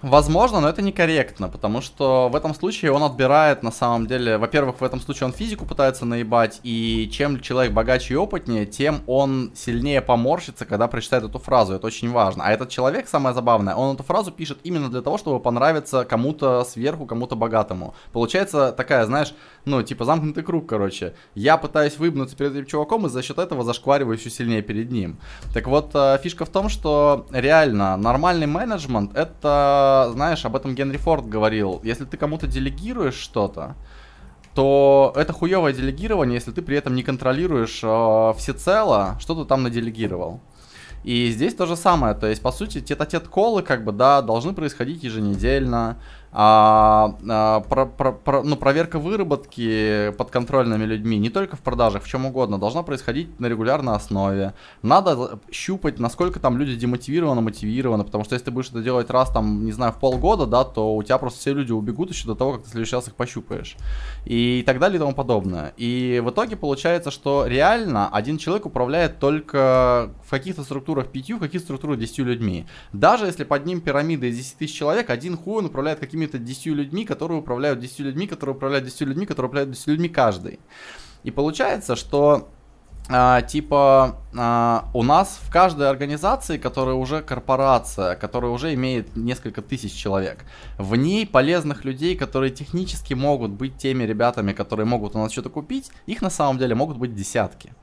[0.07, 4.79] Возможно, но это некорректно, потому что в этом случае он отбирает, на самом деле, во-первых,
[4.79, 9.51] в этом случае он физику пытается наебать, и чем человек богаче и опытнее, тем он
[9.53, 12.45] сильнее поморщится, когда прочитает эту фразу, это очень важно.
[12.45, 16.63] А этот человек, самое забавное, он эту фразу пишет именно для того, чтобы понравиться кому-то
[16.63, 17.93] сверху, кому-то богатому.
[18.13, 19.33] Получается такая, знаешь,
[19.67, 21.13] ну, типа замкнутый круг, короче.
[21.36, 25.19] Я пытаюсь выбнуться перед этим чуваком и за счет этого зашквариваю еще сильнее перед ним.
[25.53, 30.97] Так вот, э, фишка в том, что реально нормальный менеджмент это знаешь, об этом Генри
[30.97, 31.82] Форд говорил.
[31.84, 33.75] Если ты кому-то делегируешь что-то,
[34.56, 39.63] то это хуевое делегирование, если ты при этом не контролируешь э, всецело, что ты там
[39.63, 40.39] наделегировал.
[41.03, 44.53] И здесь то же самое, то есть, по сути, тет-а-тет колы, как бы, да, должны
[44.53, 46.01] происходить еженедельно,
[46.39, 52.08] а, а, про, про, про, ну, проверка выработки подконтрольными людьми, не только в продажах, в
[52.08, 54.54] чем угодно, должна происходить на регулярной основе.
[54.84, 59.32] Надо щупать, насколько там люди демотивированы, мотивированы, потому что если ты будешь это делать раз,
[59.32, 62.36] там, не знаю, в полгода, да, то у тебя просто все люди убегут еще до
[62.36, 63.76] того, как ты в следующий раз их пощупаешь.
[64.26, 65.73] И так далее и тому подобное.
[65.76, 71.39] И в итоге получается, что реально один человек управляет только в каких-то структурах пятью, в
[71.39, 72.67] каких-то структурах десятью людьми.
[72.93, 76.37] Даже если под ним пирамида из 10 тысяч человек, один хуй он управляет какими какими-то
[76.37, 80.59] 10 людьми, которые управляют 10 людьми, которые управляют 10 людьми, которые управляют 10 людьми каждый.
[81.23, 82.49] И получается, что
[83.09, 89.61] а, типа а, у нас в каждой организации, которая уже корпорация, которая уже имеет несколько
[89.61, 90.45] тысяч человек,
[90.77, 95.49] в ней полезных людей, которые технически могут быть теми ребятами, которые могут у нас что-то
[95.49, 97.73] купить, их на самом деле могут быть десятки.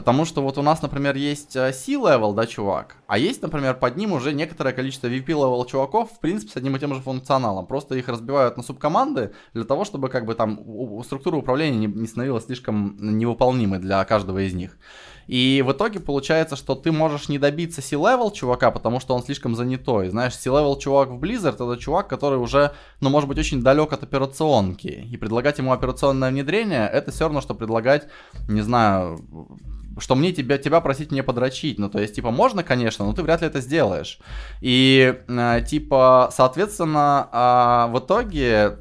[0.00, 3.98] Потому что вот у нас, например, есть э, C-level, да, чувак, а есть, например, под
[3.98, 7.66] ним уже некоторое количество VP-level чуваков, в принципе, с одним и тем же функционалом.
[7.66, 10.58] Просто их разбивают на субкоманды для того, чтобы как бы там
[11.04, 14.78] структура управления не, не становилась слишком невыполнимой для каждого из них.
[15.26, 19.54] И в итоге получается, что ты можешь не добиться C-level чувака, потому что он слишком
[19.54, 20.08] занятой.
[20.08, 24.02] Знаешь, C-level чувак в Blizzard это чувак, который уже, ну, может быть, очень далек от
[24.02, 24.88] операционки.
[24.88, 28.08] И предлагать ему операционное внедрение, это все равно, что предлагать,
[28.48, 29.18] не знаю,
[29.98, 31.78] что мне тебя, тебя просить мне подрочить.
[31.78, 34.18] Ну, то есть, типа, можно, конечно, но ты вряд ли это сделаешь.
[34.60, 38.78] И, э, типа, соответственно, э, в итоге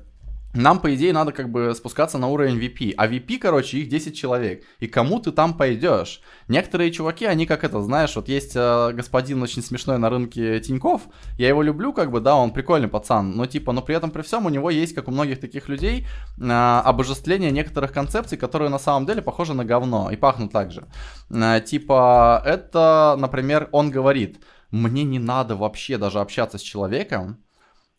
[0.54, 2.96] нам, по идее, надо как бы спускаться на уровень VP.
[2.98, 4.64] А VP, короче, их 10 человек.
[4.80, 6.22] И кому ты там пойдешь?
[6.48, 11.04] Некоторые чуваки, они как это, знаешь, вот есть э, господин очень смешной на рынке Тиньков.
[11.38, 13.32] Я его люблю, как бы, да, он прикольный пацан.
[13.36, 16.08] Но типа, но при этом при всем у него есть, как у многих таких людей,
[16.40, 20.88] э, обожествление некоторых концепций, которые на самом деле похожи на говно и пахнут так же.
[21.30, 27.44] Э, типа, это, например, он говорит, мне не надо вообще даже общаться с человеком,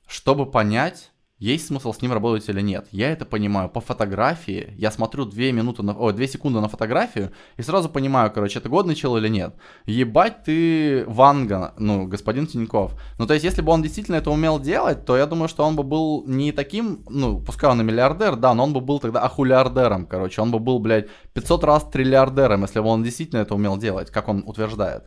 [0.08, 1.09] чтобы понять,
[1.40, 2.86] есть смысл с ним работать или нет.
[2.92, 4.74] Я это понимаю по фотографии.
[4.76, 8.68] Я смотрю 2 минуты на, о, 2 секунды на фотографию и сразу понимаю, короче, это
[8.68, 9.54] годный чел или нет.
[9.86, 12.92] Ебать ты Ванга, ну, господин Тиньков.
[13.18, 15.76] Ну, то есть, если бы он действительно это умел делать, то я думаю, что он
[15.76, 19.22] бы был не таким, ну, пускай он и миллиардер, да, но он бы был тогда
[19.22, 20.42] ахулиардером, короче.
[20.42, 24.28] Он бы был, блядь, 500 раз триллиардером, если бы он действительно это умел делать, как
[24.28, 25.04] он утверждает.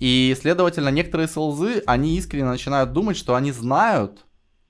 [0.00, 4.24] И, следовательно, некоторые селзы, они искренне начинают думать, что они знают,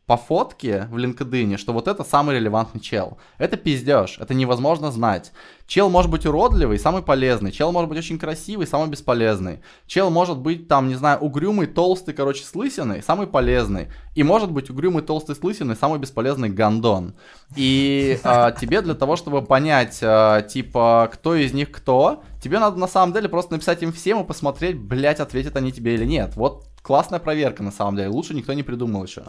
[0.08, 3.18] по фотке в LinkedIn, что вот это самый релевантный чел.
[3.36, 5.32] Это пиздеж, это невозможно знать.
[5.66, 7.52] Чел может быть уродливый, самый полезный.
[7.52, 9.60] Чел может быть очень красивый, самый бесполезный.
[9.86, 13.88] Чел может быть там, не знаю, угрюмый, толстый, короче, с лысиной, самый полезный.
[14.14, 17.12] И может быть угрюмый, толстый, с лысиной, самый бесполезный гандон.
[17.54, 22.78] И а, тебе для того, чтобы понять, а, типа, кто из них кто, тебе надо
[22.78, 26.34] на самом деле просто написать им всем и посмотреть, блять, ответят они тебе или нет.
[26.34, 28.08] Вот классная проверка на самом деле.
[28.08, 29.24] Лучше никто не придумал еще.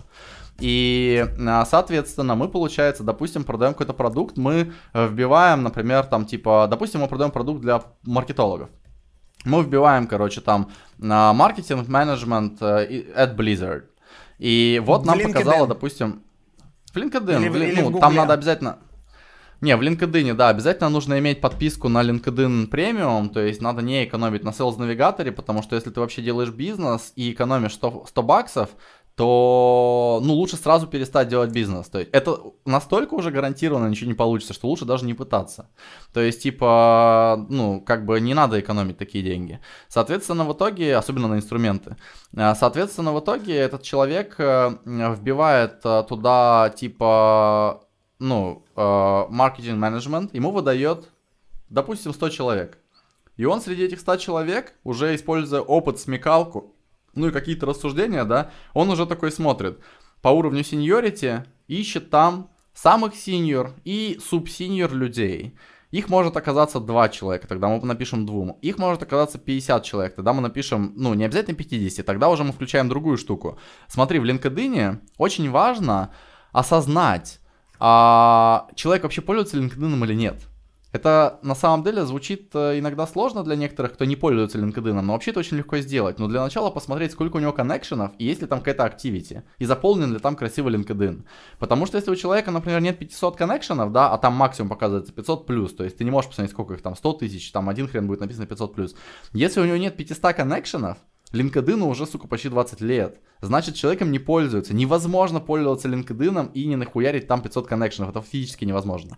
[0.59, 6.67] И, а, соответственно, мы, получается, допустим, продаем какой-то продукт, мы э, вбиваем, например, там, типа,
[6.69, 8.69] допустим, мы продаем продукт для маркетологов.
[9.45, 13.83] Мы вбиваем, короче, там, маркетинг, менеджмент э, at Blizzard.
[14.37, 15.33] И вот в нам LinkedIn.
[15.33, 16.23] показало, допустим,
[16.93, 18.79] в LinkedIn, или, в, или ну, в там надо обязательно...
[19.61, 24.05] Не, в LinkedIn, да, обязательно нужно иметь подписку на LinkedIn Premium, то есть надо не
[24.05, 28.23] экономить на Sales навигаторе, потому что если ты вообще делаешь бизнес и экономишь 100, 100
[28.23, 28.69] баксов,
[29.19, 31.89] то, ну, лучше сразу перестать делать бизнес.
[31.89, 35.69] То есть это настолько уже гарантированно ничего не получится, что лучше даже не пытаться.
[36.13, 39.59] То есть, типа, ну, как бы не надо экономить такие деньги.
[39.89, 41.97] Соответственно, в итоге, особенно на инструменты,
[42.33, 47.83] э, соответственно, в итоге этот человек э, вбивает э, туда, типа,
[48.19, 51.09] ну, маркетинг-менеджмент, ему выдает,
[51.67, 52.77] допустим, 100 человек.
[53.35, 56.73] И он среди этих 100 человек, уже используя опыт, смекалку,
[57.15, 59.79] ну и какие-то рассуждения, да, он уже такой смотрит
[60.21, 65.55] по уровню сеньорити, ищет там самых сеньор и субсеньор людей.
[65.91, 68.57] Их может оказаться два человека, тогда мы напишем двум.
[68.61, 72.51] Их может оказаться 50 человек, тогда мы напишем, ну, не обязательно 50, тогда уже мы
[72.51, 73.57] включаем другую штуку.
[73.87, 76.13] Смотри, в LinkedIn очень важно
[76.51, 77.39] осознать,
[77.79, 80.48] а человек вообще пользуется LinkedIn или нет.
[80.91, 85.13] Это на самом деле звучит э, иногда сложно для некоторых, кто не пользуется LinkedIn, но
[85.13, 86.17] вообще это очень легко сделать.
[86.17, 89.65] Но для начала посмотреть, сколько у него коннекшенов и есть ли там какая-то активити, и
[89.65, 91.23] заполнен ли там красивый LinkedIn.
[91.59, 95.45] Потому что если у человека, например, нет 500 коннекшенов, да, а там максимум показывается 500
[95.45, 98.07] плюс, то есть ты не можешь посмотреть, сколько их там, 100 тысяч, там один хрен
[98.07, 98.95] будет написано 500 плюс.
[99.33, 100.97] Если у него нет 500 коннекшенов,
[101.33, 103.19] LinkedIn уже, сука, почти 20 лет.
[103.41, 104.73] Значит, человеком не пользуется.
[104.73, 108.09] Невозможно пользоваться LinkedIn и не нахуярить там 500 коннекшенов.
[108.09, 109.17] Это физически невозможно.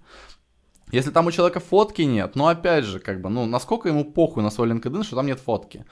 [0.91, 4.43] Если там у человека фотки нет, ну опять же, как бы, ну насколько ему похуй
[4.43, 5.85] на свой LinkedIn, что там нет фотки.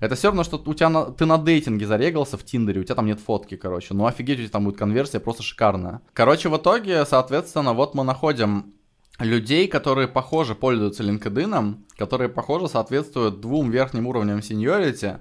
[0.00, 2.96] Это все равно, что у тебя на, ты на дейтинге зарегался в Тиндере, у тебя
[2.96, 3.94] там нет фотки, короче.
[3.94, 6.00] Ну офигеть, у тебя там будет конверсия просто шикарная.
[6.12, 8.74] Короче, в итоге, соответственно, вот мы находим
[9.20, 15.18] людей, которые похоже пользуются LinkedIn, которые похоже соответствуют двум верхним уровням сеньорити,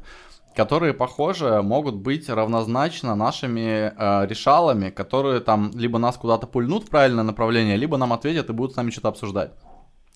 [0.56, 6.90] которые, похоже, могут быть равнозначно нашими э, решалами, которые там либо нас куда-то пульнут в
[6.90, 9.52] правильное направление, либо нам ответят и будут с нами что-то обсуждать.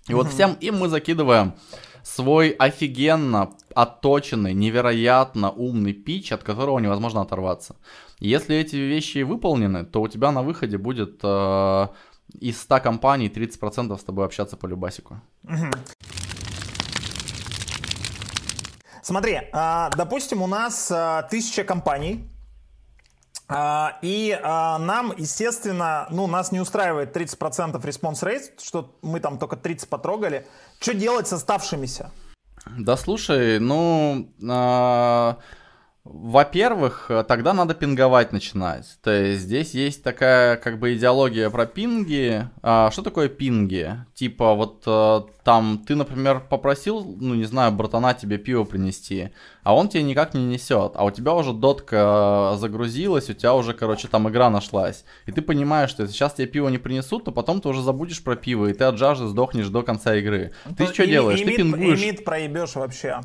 [0.07, 0.15] И mm-hmm.
[0.15, 1.53] вот всем им мы закидываем
[2.03, 7.75] свой офигенно отточенный, невероятно умный пич, от которого невозможно оторваться.
[8.19, 11.87] Если эти вещи выполнены, то у тебя на выходе будет э,
[12.39, 15.19] из 100 компаний 30% с тобой общаться по любасику.
[15.43, 16.24] Mm-hmm.
[19.05, 22.27] Смотри, а, допустим, у нас а, тысяча компаний,
[23.47, 29.57] а, и нам, естественно, ну, нас не устраивает 30% response rate, что мы там только
[29.57, 30.47] 30 потрогали.
[30.79, 32.09] Что делать с оставшимися?
[32.79, 34.27] Да слушай, ну,
[36.05, 38.85] во-первых, э, тогда надо пинговать начинать.
[39.01, 42.47] То есть здесь есть такая как бы идеология про пинги.
[42.61, 43.91] А, что такое пинги?
[44.13, 49.31] Типа вот э, там ты, например, попросил, ну не знаю, братана тебе пиво принести,
[49.63, 53.55] а он тебе никак не несет, а у тебя уже дотка э, загрузилась, у тебя
[53.55, 55.05] уже, короче, там игра нашлась.
[55.25, 58.23] И ты понимаешь, что если сейчас тебе пиво не принесут, то потом ты уже забудешь
[58.23, 60.53] про пиво, и ты от жажды сдохнешь до конца игры.
[60.77, 61.39] Ты что делаешь?
[61.39, 61.99] ты пингуешь.
[61.99, 63.21] Имит проебешь вообще.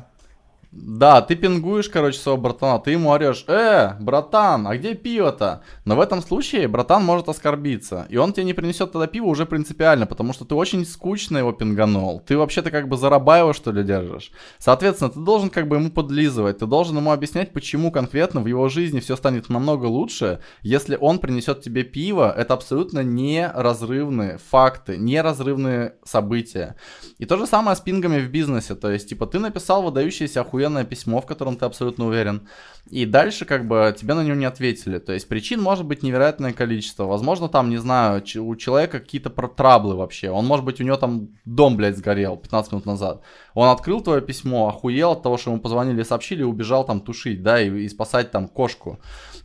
[0.71, 5.63] Да, ты пингуешь, короче, своего братана, ты ему орешь, э, братан, а где пиво-то?
[5.83, 9.45] Но в этом случае братан может оскорбиться, и он тебе не принесет тогда пиво уже
[9.45, 12.21] принципиально, потому что ты очень скучно его пинганул.
[12.25, 14.31] Ты вообще-то как бы Зарабаева, что ли, держишь.
[14.59, 18.69] Соответственно, ты должен как бы ему подлизывать, ты должен ему объяснять, почему конкретно в его
[18.69, 22.33] жизни все станет намного лучше, если он принесет тебе пиво.
[22.33, 26.77] Это абсолютно неразрывные факты, неразрывные события.
[27.17, 30.60] И то же самое с пингами в бизнесе, то есть, типа, ты написал выдающийся охуенный
[30.61, 32.47] охуенное письмо, в котором ты абсолютно уверен.
[32.89, 34.99] И дальше как бы тебе на него не ответили.
[34.99, 37.05] То есть причин может быть невероятное количество.
[37.05, 40.29] Возможно, там, не знаю, у человека какие-то траблы вообще.
[40.29, 43.21] Он, может быть, у него там дом, блядь, сгорел 15 минут назад.
[43.53, 47.43] Он открыл твое письмо, охуел от того, что ему позвонили и сообщили, убежал там тушить,
[47.43, 48.99] да, и, и спасать там кошку.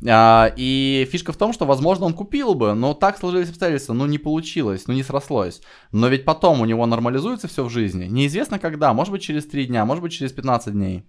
[0.07, 4.07] А, и фишка в том, что, возможно, он купил бы, но так сложились обстоятельства, ну
[4.07, 5.61] не получилось, ну не срослось.
[5.93, 8.07] Но ведь потом у него нормализуется все в жизни.
[8.07, 11.05] Неизвестно когда, может быть через 3 дня, может быть через 15 дней.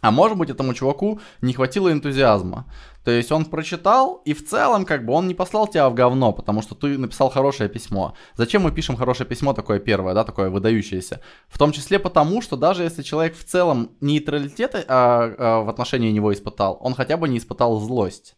[0.00, 2.66] А может быть, этому чуваку не хватило энтузиазма.
[3.04, 6.32] То есть он прочитал, и в целом, как бы, он не послал тебя в говно,
[6.32, 8.14] потому что ты написал хорошее письмо.
[8.36, 11.20] Зачем мы пишем хорошее письмо, такое первое, да, такое выдающееся?
[11.48, 16.10] В том числе потому, что даже если человек в целом нейтралитет а, а, в отношении
[16.10, 18.36] него испытал, он хотя бы не испытал злость.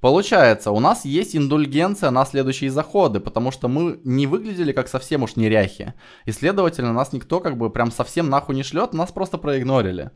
[0.00, 5.22] Получается, у нас есть индульгенция на следующие заходы, потому что мы не выглядели как совсем
[5.22, 5.94] уж неряхи.
[6.26, 10.10] И, следовательно, нас никто как бы прям совсем нахуй не шлет, нас просто проигнорили.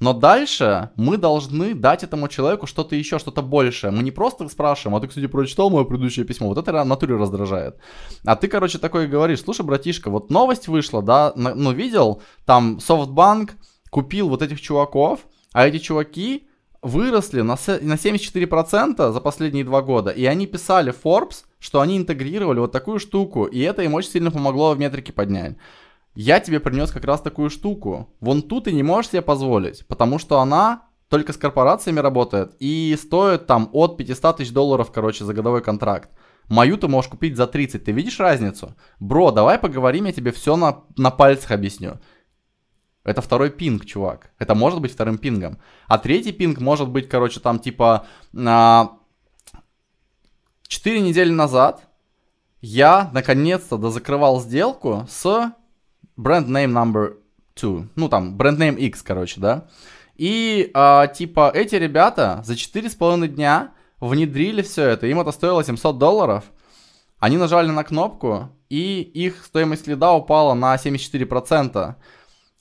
[0.00, 3.90] Но дальше мы должны дать этому человеку что-то еще, что-то большее.
[3.90, 6.48] Мы не просто спрашиваем, а ты, кстати, прочитал мое предыдущее письмо?
[6.48, 7.76] Вот это натуре раздражает.
[8.24, 13.56] А ты, короче, такой говоришь, слушай, братишка, вот новость вышла, да, ну видел, там Софтбанк
[13.90, 15.20] купил вот этих чуваков,
[15.52, 16.47] а эти чуваки
[16.88, 20.10] выросли на, на 74% за последние два года.
[20.10, 24.30] И они писали Forbes, что они интегрировали вот такую штуку, и это им очень сильно
[24.30, 25.56] помогло в метрике поднять.
[26.14, 28.08] Я тебе принес как раз такую штуку.
[28.20, 32.96] Вон тут ты не можешь себе позволить, потому что она только с корпорациями работает и
[33.00, 36.10] стоит там от 500 тысяч долларов, короче, за годовой контракт.
[36.48, 38.74] Мою ты можешь купить за 30, ты видишь разницу?
[39.00, 41.98] Бро, давай поговорим, я тебе все на, на пальцах объясню.
[43.08, 44.30] Это второй пинг, чувак.
[44.38, 45.58] Это может быть вторым пингом.
[45.86, 48.06] А третий пинг может быть, короче, там типа...
[48.46, 48.98] А,
[50.68, 51.88] 4 недели назад
[52.60, 55.52] я наконец-то дозакрывал сделку с
[56.16, 57.16] бренд name number
[57.60, 57.88] 2.
[57.96, 59.68] Ну там, бренд name X, короче, да.
[60.16, 65.06] И а, типа эти ребята за 4,5 дня внедрили все это.
[65.06, 66.44] Им это стоило 700 долларов.
[67.18, 71.94] Они нажали на кнопку, и их стоимость лида упала на 74%.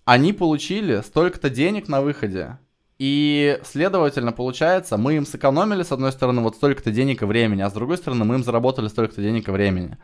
[0.08, 2.60] Они получили столько-то денег на выходе.
[2.98, 7.70] И, следовательно, получается, мы им сэкономили, с одной стороны, вот столько-то денег и времени, а
[7.70, 9.98] с другой стороны, мы им заработали столько-то денег и времени.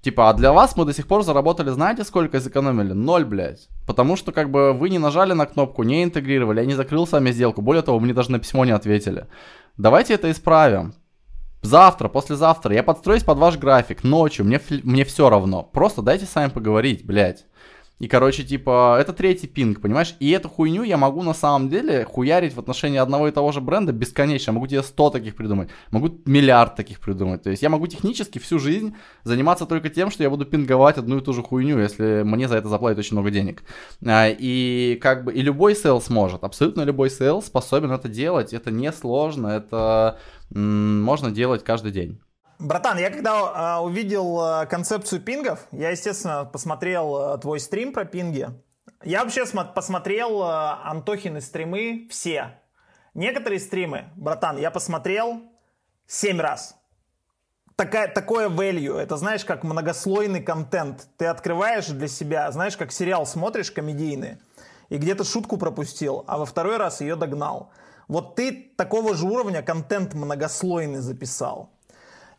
[0.00, 2.94] Типа, а для вас мы до сих пор заработали, знаете, сколько сэкономили?
[2.94, 3.68] Ноль, блядь.
[3.86, 7.12] Потому что, как бы, вы не нажали на кнопку, не интегрировали, я не закрыл с
[7.12, 7.62] вами сделку.
[7.62, 9.28] Более того, мне даже на письмо не ответили.
[9.76, 10.94] Давайте это исправим.
[11.62, 15.62] Завтра, послезавтра я подстроюсь под ваш график, ночью, мне, мне все равно.
[15.62, 17.46] Просто дайте с вами поговорить, блядь.
[18.00, 20.16] И, короче, типа, это третий пинг, понимаешь?
[20.18, 23.60] И эту хуйню я могу на самом деле хуярить в отношении одного и того же
[23.60, 24.52] бренда бесконечно.
[24.52, 27.42] Могу тебе 100 таких придумать, могу миллиард таких придумать.
[27.42, 31.18] То есть я могу технически всю жизнь заниматься только тем, что я буду пинговать одну
[31.18, 33.62] и ту же хуйню, если мне за это заплатят очень много денег.
[34.04, 38.52] А, и как бы, и любой sales может, абсолютно любой sales способен это делать.
[38.52, 40.18] Это не сложно, это
[40.50, 42.18] можно делать каждый день.
[42.58, 48.04] Братан, я когда э, увидел э, концепцию пингов, я, естественно, посмотрел э, твой стрим про
[48.04, 48.48] пинги.
[49.02, 52.58] Я вообще посмотрел Антохины стримы все.
[53.12, 55.42] Некоторые стримы, братан, я посмотрел
[56.06, 56.76] 7 раз.
[57.76, 61.08] Такая, такое value, это знаешь, как многослойный контент.
[61.18, 64.38] Ты открываешь для себя, знаешь, как сериал смотришь комедийный,
[64.88, 67.72] и где-то шутку пропустил, а во второй раз ее догнал.
[68.08, 71.73] Вот ты такого же уровня контент многослойный записал.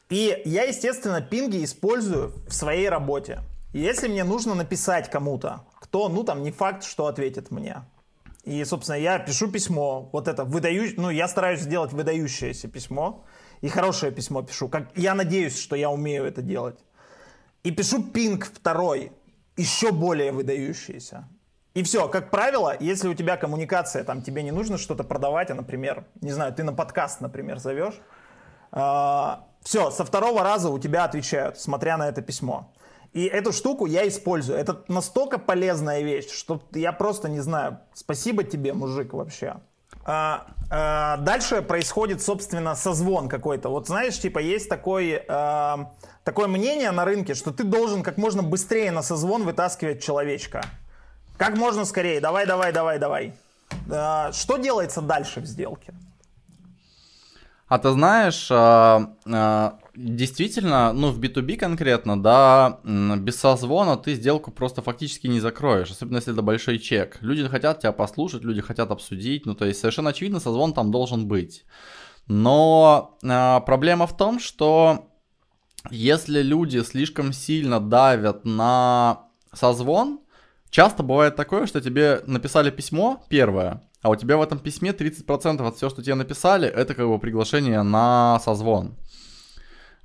[0.10, 3.41] И я, естественно, пинги использую в своей работе.
[3.74, 7.84] Если мне нужно написать кому-то, кто, ну, там, не факт, что ответит мне.
[8.43, 13.26] И, собственно, я пишу письмо, вот это выдаю, ну, я стараюсь сделать выдающееся письмо,
[13.62, 16.80] и хорошее письмо пишу, как я надеюсь, что я умею это делать.
[17.64, 19.12] И пишу пинг второй,
[19.58, 21.28] еще более выдающийся.
[21.74, 25.56] И все, как правило, если у тебя коммуникация, там тебе не нужно что-то продавать, а,
[25.56, 27.99] например, не знаю, ты на подкаст, например, зовешь,
[28.72, 32.72] а, все, со второго раза у тебя отвечают, смотря на это письмо.
[33.13, 34.59] И эту штуку я использую.
[34.59, 37.80] Это настолько полезная вещь, что я просто не знаю.
[37.95, 39.55] Спасибо тебе, мужик, вообще.
[40.03, 43.70] А, а, дальше происходит, собственно, созвон какой-то.
[43.70, 45.93] Вот знаешь, типа есть такой, а,
[46.24, 50.63] такое мнение на рынке, что ты должен как можно быстрее на созвон вытаскивать человечка.
[51.38, 52.22] Как можно скорее.
[52.22, 53.34] Давай, давай, давай, давай.
[53.91, 55.95] А, что делается дальше в сделке?
[57.68, 64.51] А ты знаешь, а, а, действительно, ну в B2B конкретно, да, без созвона ты сделку
[64.51, 67.18] просто фактически не закроешь, особенно если это большой чек.
[67.22, 71.28] Люди хотят тебя послушать, люди хотят обсудить, ну то есть совершенно очевидно созвон там должен
[71.28, 71.66] быть.
[72.28, 75.09] Но а, проблема в том, что
[75.89, 80.20] если люди слишком сильно давят на созвон,
[80.70, 85.68] часто бывает такое, что тебе написали письмо первое, а у тебя в этом письме 30%
[85.68, 88.95] от всего, что тебе написали, это как бы приглашение на созвон.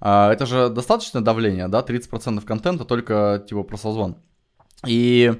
[0.00, 4.16] А, это же достаточное давление, да, 30% контента только типа про созвон.
[4.86, 5.34] И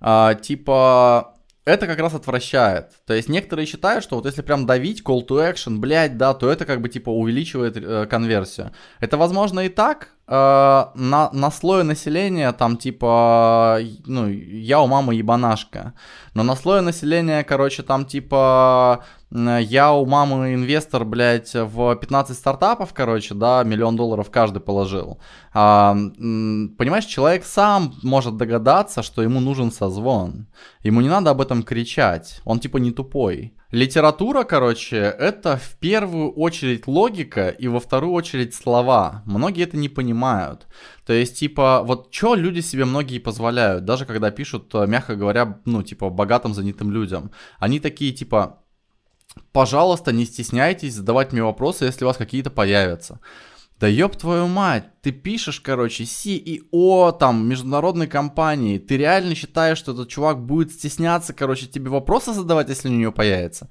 [0.00, 1.34] а, типа
[1.66, 2.86] это как раз отвращает.
[3.04, 6.50] То есть некоторые считают, что вот если прям давить call to action, блядь, да, то
[6.50, 8.72] это как бы типа увеличивает э, конверсию.
[9.00, 15.94] Это возможно и так, на, на слое населения там типа, ну, я у мамы ебанашка.
[16.34, 22.92] Но на слое населения, короче, там типа я у мамы инвестор, блядь, в 15 стартапов,
[22.92, 25.20] короче, да, миллион долларов каждый положил.
[25.52, 30.46] А, понимаешь, человек сам может догадаться, что ему нужен созвон.
[30.82, 33.54] Ему не надо об этом кричать, он типа не тупой.
[33.70, 39.22] Литература, короче, это в первую очередь логика и во вторую очередь слова.
[39.26, 40.66] Многие это не понимают.
[41.06, 45.84] То есть, типа, вот что люди себе многие позволяют, даже когда пишут, мягко говоря, ну,
[45.84, 47.30] типа, богатым занятым людям.
[47.58, 48.60] Они такие, типа,
[49.52, 53.20] Пожалуйста, не стесняйтесь задавать мне вопросы, если у вас какие-то появятся.
[53.80, 59.92] Да ёб твою мать, ты пишешь, короче, CEO там международной компании, ты реально считаешь, что
[59.92, 63.70] этот чувак будет стесняться, короче, тебе вопросы задавать, если у нее появится?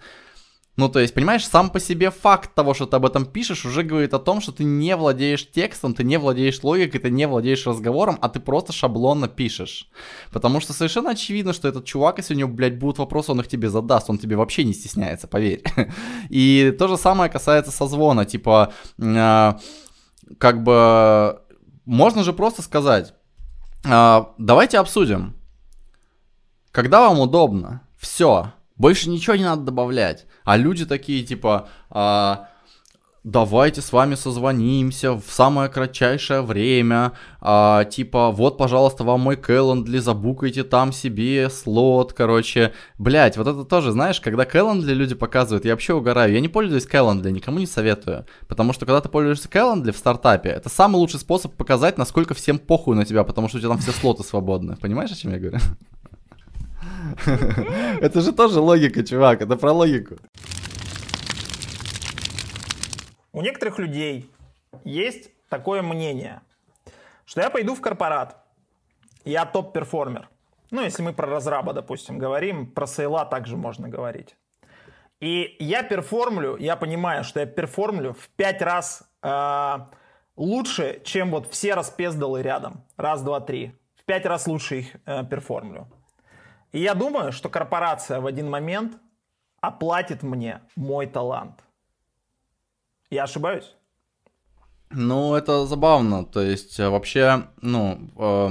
[0.77, 3.83] Ну, то есть, понимаешь, сам по себе факт того, что ты об этом пишешь, уже
[3.83, 7.67] говорит о том, что ты не владеешь текстом, ты не владеешь логикой, ты не владеешь
[7.67, 9.89] разговором, а ты просто шаблонно пишешь.
[10.31, 13.47] Потому что совершенно очевидно, что этот чувак, если у него, блядь, будут вопросы, он их
[13.47, 15.61] тебе задаст, он тебе вообще не стесняется, поверь.
[16.29, 19.53] И то же самое касается созвона, типа, э,
[20.37, 21.41] как бы,
[21.85, 23.13] можно же просто сказать,
[23.85, 25.35] э, давайте обсудим,
[26.71, 30.25] когда вам удобно, все, больше ничего не надо добавлять.
[30.45, 32.49] А люди такие, типа, а,
[33.23, 39.99] давайте с вами созвонимся в самое кратчайшее время, а, типа, вот, пожалуйста, вам мой Calendly,
[39.99, 45.71] забукайте там себе слот, короче, блять, вот это тоже, знаешь, когда Calendly люди показывают, я
[45.71, 49.91] вообще угораю, я не пользуюсь Calendly, никому не советую, потому что когда ты пользуешься Calendly
[49.91, 53.59] в стартапе, это самый лучший способ показать, насколько всем похуй на тебя, потому что у
[53.59, 55.59] тебя там все слоты свободны, понимаешь, о чем я говорю?
[58.01, 60.15] Это же тоже логика, чувак, это про логику.
[63.31, 64.31] У некоторых людей
[64.83, 66.41] есть такое мнение,
[67.25, 68.37] что я пойду в корпорат,
[69.23, 70.29] я top performer.
[70.71, 74.35] Ну, если мы про разраба, допустим, говорим, про сейла также можно говорить.
[75.19, 79.77] И я перформлю, я понимаю, что я перформлю в пять раз э,
[80.35, 82.85] лучше, чем вот все распездалы рядом.
[82.97, 83.75] Раз, два, три.
[83.95, 85.87] В пять раз лучше их э, перформлю.
[86.71, 88.97] И я думаю, что корпорация в один момент
[89.59, 91.63] оплатит мне мой талант.
[93.09, 93.75] Я ошибаюсь?
[94.91, 96.25] Ну, это забавно.
[96.25, 98.49] То есть, э, вообще, ну, э,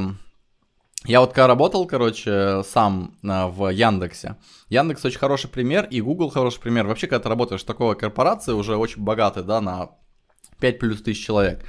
[1.05, 4.37] я вот когда работал, короче, сам э, в Яндексе.
[4.69, 6.87] Яндекс очень хороший пример, и Google хороший пример.
[6.87, 9.91] Вообще, когда ты работаешь в такой корпорации, уже очень богатой, да, на
[10.61, 11.65] 5 плюс тысяч человек,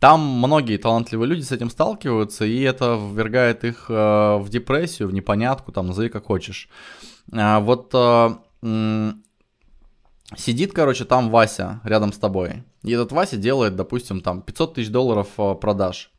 [0.00, 5.12] там многие талантливые люди с этим сталкиваются, и это ввергает их э, в депрессию, в
[5.12, 6.68] непонятку, там, назови как хочешь.
[7.32, 9.10] А, вот э,
[10.34, 14.90] сидит, короче, там Вася рядом с тобой, и этот Вася делает, допустим, там 500 тысяч
[14.90, 16.10] долларов э, продаж.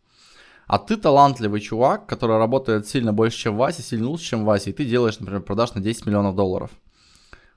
[0.68, 4.74] А ты талантливый чувак, который работает сильно больше, чем Вася, сильно лучше, чем Вася, и
[4.74, 6.72] ты делаешь, например, продаж на 10 миллионов долларов.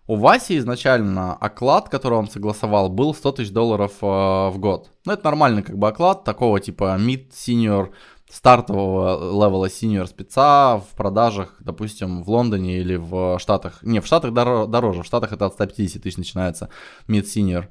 [0.07, 4.91] У Васи изначально оклад, который он согласовал, был 100 тысяч долларов э, в год.
[5.05, 7.91] Ну, это нормальный как бы оклад, такого типа mid, senior,
[8.31, 13.83] стартового левела senior спеца в продажах, допустим, в Лондоне или в Штатах.
[13.83, 16.69] Не, в Штатах дор- дороже, в Штатах это от 150 тысяч начинается,
[17.09, 17.67] mid, senior.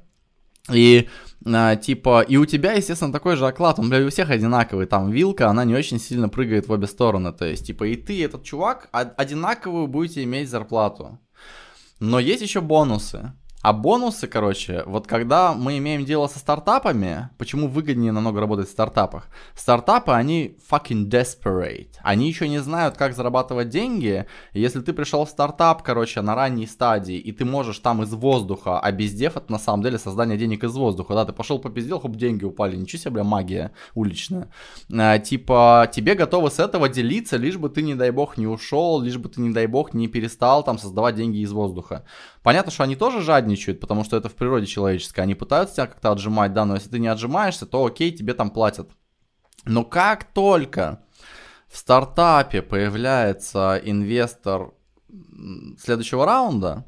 [0.70, 1.08] И
[1.46, 5.10] а, типа, и у тебя, естественно, такой же оклад, он, бля, у всех одинаковый, там
[5.10, 8.20] вилка, она не очень сильно прыгает в обе стороны, то есть, типа, и ты, и
[8.20, 11.18] этот чувак, одинаковую будете иметь зарплату.
[11.98, 13.32] Но есть еще бонусы.
[13.62, 18.72] А бонусы, короче, вот когда мы имеем дело со стартапами, почему выгоднее намного работать в
[18.72, 19.28] стартапах?
[19.54, 21.90] Стартапы, они fucking desperate.
[22.00, 24.24] Они еще не знают, как зарабатывать деньги.
[24.54, 28.80] Если ты пришел в стартап, короче, на ранней стадии, и ты можешь там из воздуха,
[28.80, 32.16] а бездев это на самом деле создание денег из воздуха, да, ты пошел попиздел, хоп,
[32.16, 34.48] деньги упали, ничего себе, бля, магия уличная.
[34.90, 39.02] А, типа, тебе готовы с этого делиться, лишь бы ты, не дай бог, не ушел,
[39.02, 42.06] лишь бы ты, не дай бог, не перестал там создавать деньги из воздуха.
[42.42, 45.20] Понятно, что они тоже жадничают, потому что это в природе человеческой.
[45.20, 48.50] Они пытаются тебя как-то отжимать, да, но если ты не отжимаешься, то окей, тебе там
[48.50, 48.90] платят.
[49.64, 51.04] Но как только
[51.68, 54.72] в стартапе появляется инвестор
[55.78, 56.86] следующего раунда,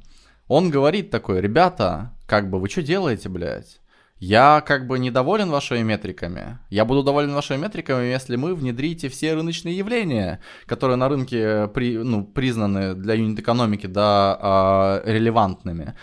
[0.48, 3.81] он говорит такой, ребята, как бы вы что делаете, блядь?
[4.24, 6.60] Я как бы недоволен вашими метриками.
[6.70, 11.98] Я буду доволен вашими метриками, если мы внедрите все рыночные явления, которые на рынке при,
[11.98, 15.94] ну, признаны для юнит-экономики да, э, релевантными.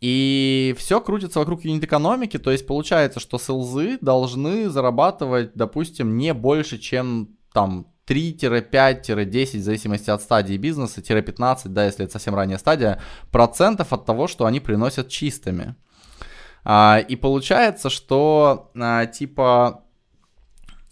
[0.00, 6.78] И все крутится вокруг юнит-экономики, то есть получается, что селзы должны зарабатывать, допустим, не больше,
[6.78, 13.02] чем там 3-5-10, в зависимости от стадии бизнеса, 15, да, если это совсем ранняя стадия,
[13.32, 15.74] процентов от того, что они приносят чистыми.
[16.64, 19.84] А, и получается, что а, типа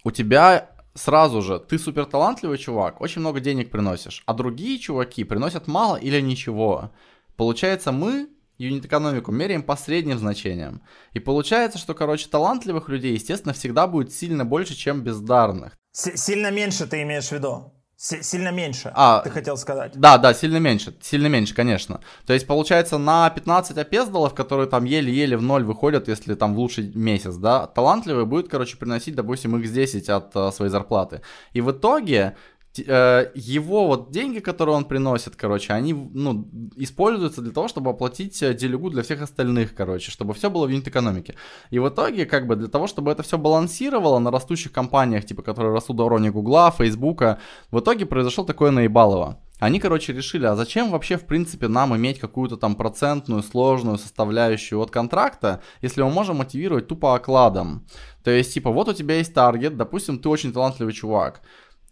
[0.05, 5.25] у тебя сразу же ты супер талантливый чувак, очень много денег приносишь, а другие чуваки
[5.25, 6.91] приносят мало или ничего.
[7.37, 10.83] Получается, мы юнит-экономику меряем по средним значениям.
[11.13, 15.77] И получается, что, короче, талантливых людей, естественно, всегда будет сильно больше, чем бездарных.
[15.93, 17.76] С сильно меньше ты имеешь в виду?
[17.99, 19.93] Сильно меньше, а, ты хотел сказать.
[19.95, 22.03] Да, да, сильно меньше, сильно меньше, конечно.
[22.27, 26.59] То есть, получается, на 15 опездалов, которые там еле-еле в ноль выходят, если там в
[26.59, 31.23] лучший месяц, да, талантливый будет, короче, приносить, допустим, x10 от uh, своей зарплаты.
[31.55, 32.37] И в итоге
[32.85, 38.55] его вот деньги, которые он приносит, короче, они, ну, используются для того, чтобы оплатить э,
[38.55, 41.35] делегу для всех остальных, короче, чтобы все было в юнит-экономике.
[41.71, 45.43] И в итоге, как бы, для того, чтобы это все балансировало на растущих компаниях, типа,
[45.43, 47.39] которые растут до уровня Гугла, Фейсбука,
[47.71, 49.41] в итоге произошло такое наебалово.
[49.59, 54.81] они, короче, решили, а зачем вообще, в принципе, нам иметь какую-то там процентную, сложную составляющую
[54.81, 57.87] от контракта, если мы можем мотивировать тупо окладом.
[58.23, 61.41] То есть, типа, вот у тебя есть таргет, допустим, ты очень талантливый чувак.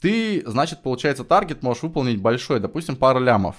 [0.05, 3.57] Ты, значит, получается, таргет можешь выполнить большой, допустим, пару лямов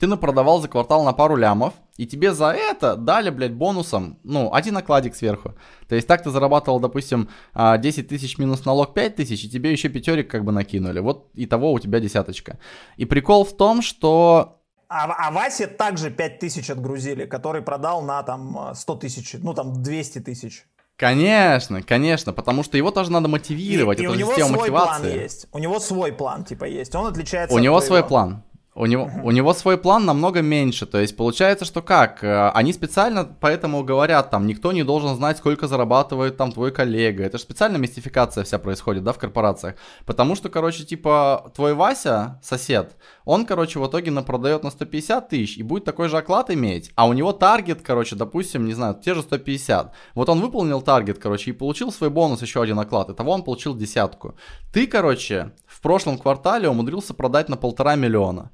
[0.00, 4.50] ты напродавал за квартал на пару лямов, и тебе за это дали, блядь, бонусом, ну,
[4.54, 5.54] один накладик сверху.
[5.88, 9.70] То есть так ты зарабатывал, допустим, 10 а, тысяч минус налог 5 тысяч, и тебе
[9.70, 11.00] еще пятерик как бы накинули.
[11.00, 12.58] Вот и того у тебя десяточка.
[12.96, 18.22] И прикол в том, что а, а Васе также 5 тысяч отгрузили, который продал на
[18.22, 20.64] там 100 тысяч, ну там 200 тысяч.
[21.00, 23.98] Конечно, конечно, потому что его тоже надо мотивировать.
[24.00, 25.00] И, это и у него свой мотивации.
[25.00, 25.46] план есть.
[25.50, 26.94] У него свой план, типа, есть.
[26.94, 27.54] Он отличается.
[27.54, 27.86] У от него твоего.
[27.86, 28.42] свой план.
[28.76, 32.72] У него, у него свой план намного меньше, то есть получается, что как, э, они
[32.72, 37.42] специально поэтому говорят, там, никто не должен знать, сколько зарабатывает там твой коллега, это же
[37.42, 39.74] специальная мистификация вся происходит, да, в корпорациях,
[40.06, 45.58] потому что, короче, типа, твой Вася, сосед, он, короче, в итоге напродает на 150 тысяч
[45.58, 49.14] и будет такой же оклад иметь, а у него таргет, короче, допустим, не знаю, те
[49.14, 53.14] же 150, вот он выполнил таргет, короче, и получил свой бонус еще один оклад, и
[53.14, 54.36] того он получил десятку.
[54.72, 58.52] Ты, короче, в прошлом квартале умудрился продать на полтора миллиона.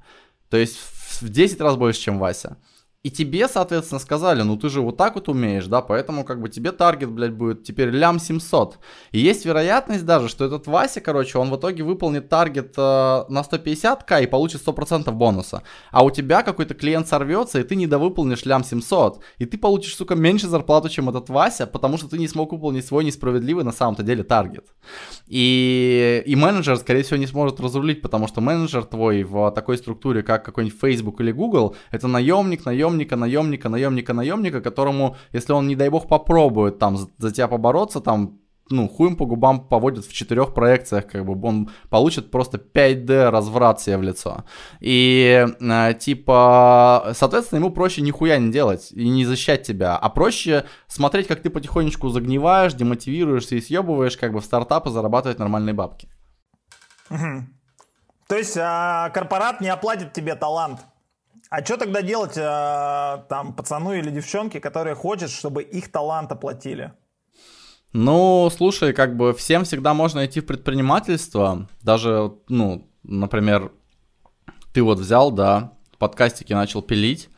[0.49, 0.77] То есть
[1.21, 2.57] в 10 раз больше, чем Вася.
[3.07, 6.49] И тебе, соответственно, сказали, ну ты же вот так вот умеешь, да, поэтому как бы
[6.49, 8.79] тебе таргет, блядь, будет теперь лям 700.
[9.13, 13.43] И есть вероятность даже, что этот Вася, короче, он в итоге выполнит таргет э, на
[13.49, 15.63] 150к и получит 100% бонуса.
[15.89, 19.21] А у тебя какой-то клиент сорвется, и ты недовыполнишь лям 700.
[19.37, 22.85] И ты получишь, сука, меньше зарплату, чем этот Вася, потому что ты не смог выполнить
[22.85, 24.65] свой несправедливый на самом-то деле таргет.
[25.27, 30.23] И, и менеджер, скорее всего, не сможет разрулить, потому что менеджер твой в такой структуре,
[30.23, 35.67] как какой-нибудь Facebook или Google, это наемник, наемник, наемника, наемника, наемника, наемника, которому, если он,
[35.67, 38.39] не дай бог, попробует там за, тебя побороться, там
[38.69, 43.79] ну, хуем по губам поводит в четырех проекциях, как бы он получит просто 5D разврат
[43.79, 44.43] себе в лицо.
[44.81, 50.65] И, э, типа, соответственно, ему проще нихуя не делать и не защищать тебя, а проще
[50.87, 56.09] смотреть, как ты потихонечку загниваешь, демотивируешься и съебываешь, как бы, в стартапы зарабатывать нормальные бабки.
[58.27, 60.81] То есть а, корпорат не оплатит тебе талант?
[61.49, 66.93] А что тогда делать э, там пацану или девчонке, которые хотят, чтобы их талант оплатили?
[67.93, 71.69] Ну, слушай, как бы всем всегда можно идти в предпринимательство.
[71.81, 73.71] Даже, ну, например,
[74.73, 77.29] ты вот взял, да, подкастики начал пилить,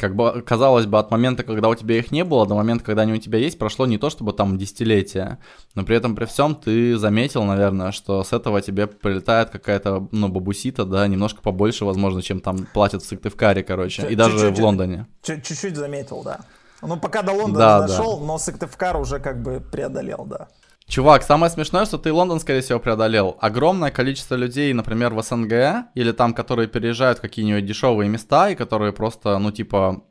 [0.00, 3.02] как бы, казалось бы, от момента, когда у тебя их не было, до момента, когда
[3.02, 5.38] они у тебя есть, прошло не то чтобы там десятилетия,
[5.74, 10.28] но при этом при всем ты заметил, наверное, что с этого тебе прилетает какая-то, ну,
[10.28, 14.58] бабусита, да, немножко побольше, возможно, чем там платят в Сыктывкаре, короче, Ч- и даже чуть-чуть,
[14.58, 15.06] в Лондоне.
[15.22, 16.40] Чуть-чуть заметил, да.
[16.80, 18.26] Ну, пока до Лондона да, дошел, да.
[18.26, 20.48] но Сыктывкар уже как бы преодолел, да.
[20.90, 23.38] Чувак, самое смешное, что ты Лондон, скорее всего, преодолел.
[23.40, 28.56] Огромное количество людей, например, в СНГ, или там, которые переезжают в какие-нибудь дешевые места, и
[28.56, 30.02] которые просто, ну, типа,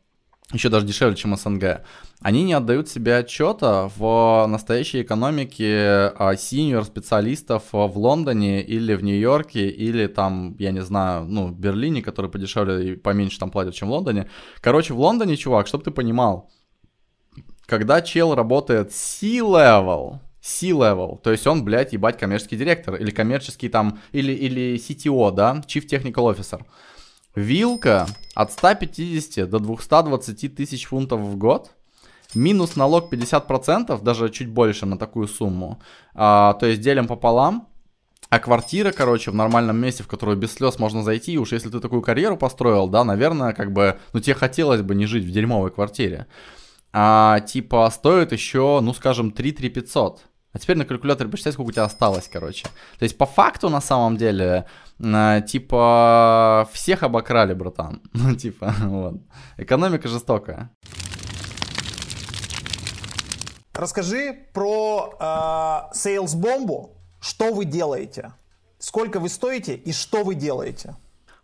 [0.54, 1.82] еще даже дешевле, чем СНГ,
[2.22, 9.68] они не отдают себе отчета в настоящей экономике а, синьор-специалистов в Лондоне или в Нью-Йорке,
[9.68, 13.90] или там, я не знаю, ну, в Берлине, который подешевле и поменьше там платят, чем
[13.90, 14.30] в Лондоне.
[14.62, 16.50] Короче, в Лондоне, чувак, чтобы ты понимал,
[17.66, 24.00] когда чел работает C-level, C-level, то есть он, блядь, ебать, коммерческий директор, или коммерческий там,
[24.12, 26.62] или, или CTO, да, Chief Technical Officer.
[27.36, 31.72] Вилка от 150 до 220 тысяч фунтов в год,
[32.34, 35.82] минус налог 50%, даже чуть больше на такую сумму,
[36.14, 37.68] а, то есть делим пополам,
[38.30, 41.80] а квартира, короче, в нормальном месте, в которую без слез можно зайти, уж если ты
[41.80, 45.72] такую карьеру построил, да, наверное, как бы, ну тебе хотелось бы не жить в дерьмовой
[45.72, 46.28] квартире.
[46.92, 50.26] А, типа, стоит еще, ну, скажем, 3 3 500.
[50.52, 52.66] А теперь на калькуляторе посчитай, сколько у тебя осталось, короче.
[52.98, 54.66] То есть по факту, на самом деле,
[55.00, 58.02] э, типа, всех обокрали, братан.
[58.14, 59.16] Ну, типа, вот.
[59.58, 60.72] Экономика жестокая.
[63.74, 66.90] Расскажи про э, Sales Bomb.
[67.22, 68.34] Что вы делаете?
[68.80, 70.96] Сколько вы стоите и что вы делаете?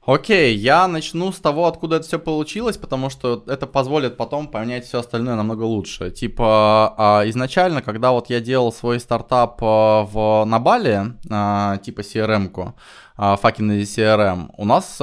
[0.06, 4.86] Окей, я начну с того, откуда это все получилось, потому что это позволит потом понять
[4.86, 6.12] все остальное намного лучше.
[6.12, 12.02] Типа, а, изначально, когда вот я делал свой стартап а, в, на Бали, а, типа
[12.02, 12.76] CRM-ку,
[13.18, 14.98] fucking CRM, у нас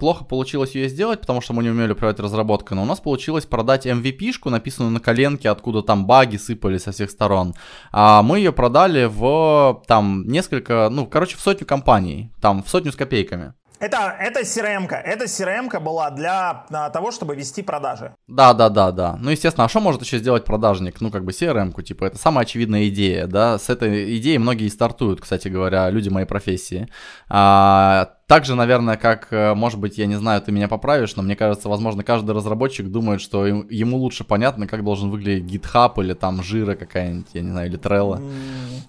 [0.00, 3.44] плохо получилось ее сделать, потому что мы не умели управлять разработкой, но у нас получилось
[3.44, 7.54] продать MVP-шку, написанную на коленке, откуда там баги сыпали со всех сторон.
[7.92, 12.96] Мы ее продали в там несколько, ну, короче, в сотню компаний, там в сотню с
[12.96, 13.52] копейками.
[13.80, 14.96] Это, это CRM-ка.
[14.96, 18.14] Это CRM-ка была для а, того, чтобы вести продажи.
[18.26, 19.16] Да, да, да, да.
[19.20, 21.00] Ну, естественно, а что может еще сделать продажник?
[21.00, 23.58] Ну, как бы CRM-ку, типа, это самая очевидная идея, да.
[23.58, 26.88] С этой идеей многие стартуют, кстати говоря, люди моей профессии.
[27.28, 31.36] А, также, наверное, как, э, может быть, я не знаю, ты меня поправишь, но мне
[31.36, 36.42] кажется, возможно, каждый разработчик думает, что ему лучше понятно, как должен выглядеть GitHub или там
[36.42, 38.20] жира какая-нибудь, я не знаю, или Trello.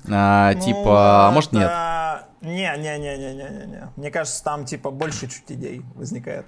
[0.10, 1.72] А, ну, типа, а может нет?
[2.42, 3.92] Не-не-не-не-не-не.
[3.96, 6.46] Мне кажется, там типа больше чуть идей возникает.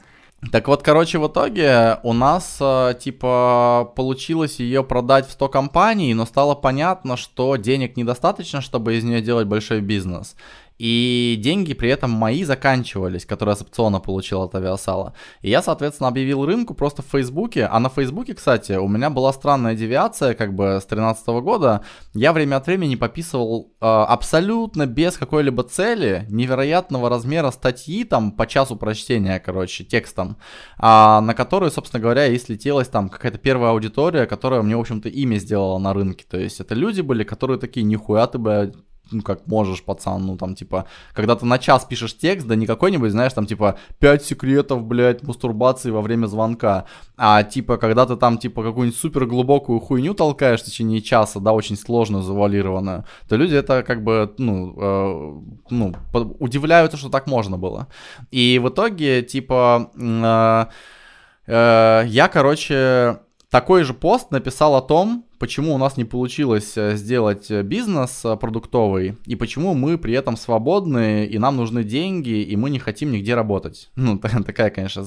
[0.52, 6.16] Так вот, короче, в итоге у нас, э, типа, получилось ее продать в 100 компаний,
[6.16, 10.36] но стало понятно, что денег недостаточно, чтобы из нее делать большой бизнес
[10.82, 15.13] и деньги при этом мои заканчивались, которые с опциона получил от авиасала.
[15.43, 19.32] И я, соответственно, объявил рынку просто в Фейсбуке, а на Фейсбуке, кстати, у меня была
[19.32, 25.17] странная девиация, как бы с 2013 года, я время от времени пописывал э, абсолютно без
[25.17, 30.38] какой-либо цели, невероятного размера статьи, там, по часу прочтения, короче, текстом,
[30.79, 35.09] а, на которую, собственно говоря, и слетелась там какая-то первая аудитория, которая мне, в общем-то,
[35.09, 38.73] имя сделала на рынке, то есть это люди были, которые такие, нихуя ты, бы
[39.12, 42.66] ну, как можешь, пацан, ну, там, типа, когда ты на час пишешь текст, да не
[42.66, 46.86] какой-нибудь, знаешь, там, типа, 5 секретов, блядь, мастурбации во время звонка,
[47.18, 51.53] а, типа, когда ты там, типа, какую-нибудь супер глубокую хуйню толкаешь в течение часа, да,
[51.53, 55.95] очень сложную, завуалированную, то люди это, как бы, ну, э, ну,
[56.39, 57.88] удивляются, что так можно было.
[58.32, 60.66] И в итоге, типа, э,
[61.47, 66.96] э, я, короче, такой же пост написал о том, почему у нас не получилось э,
[66.96, 72.44] сделать э, бизнес э, продуктовый, и почему мы при этом свободны, и нам нужны деньги,
[72.44, 73.89] и мы не хотим нигде работать.
[73.96, 75.04] Ну, такая, конечно,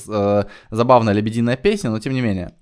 [0.71, 2.53] забавная лебединая песня, но тем не менее.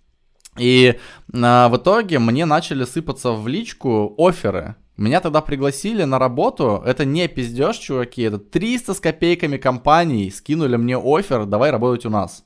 [0.59, 0.99] И
[1.33, 4.75] а, в итоге мне начали сыпаться в личку оферы.
[4.99, 6.83] Меня тогда пригласили на работу.
[6.85, 8.23] Это не пиздеж, чуваки.
[8.23, 12.45] Это 300 с копейками компаний скинули мне офер, давай работать у нас.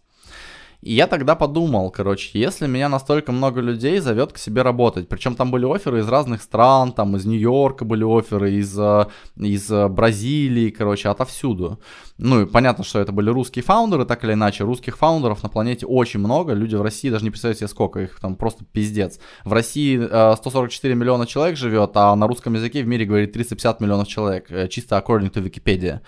[0.87, 5.35] И я тогда подумал, короче, если меня настолько много людей зовет к себе работать, причем
[5.35, 9.89] там были оферы из разных стран, там из Нью-Йорка были оферы, из, э, из э,
[9.89, 11.81] Бразилии, короче, отовсюду.
[12.19, 14.63] Ну и понятно, что это были русские фаундеры, так или иначе.
[14.63, 18.21] Русских фаундеров на планете очень много, люди в России даже не представляют себе сколько, их
[18.21, 19.19] там просто пиздец.
[19.45, 19.99] В России
[20.37, 24.71] 144 э, миллиона человек живет, а на русском языке в мире говорит 350 миллионов человек,
[24.71, 25.99] чисто according to Wikipedia.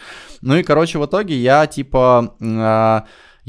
[0.41, 2.37] Ну и, короче, в итоге я типа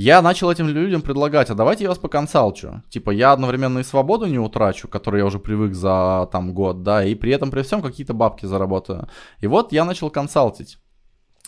[0.01, 2.83] я начал этим людям предлагать, а давайте я вас поконсалчу.
[2.89, 7.03] Типа, я одновременно и свободу не утрачу, которой я уже привык за там год, да,
[7.03, 9.09] и при этом при всем какие-то бабки заработаю.
[9.41, 10.77] И вот я начал консалтить.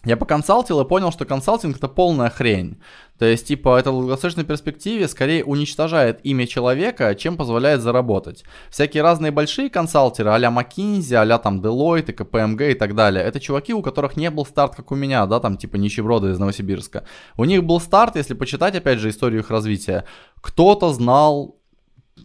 [0.03, 2.81] Я поконсалтил и понял, что консалтинг это полная хрень.
[3.19, 8.43] То есть, типа, это в долгосрочной перспективе скорее уничтожает имя человека, чем позволяет заработать.
[8.71, 13.39] Всякие разные большие консалтеры, а-ля McKinsey, а-ля там Deloitte, и KPMG и так далее, это
[13.39, 17.03] чуваки, у которых не был старт, как у меня, да, там типа нищеброды из Новосибирска.
[17.37, 20.05] У них был старт, если почитать, опять же, историю их развития.
[20.41, 21.57] Кто-то знал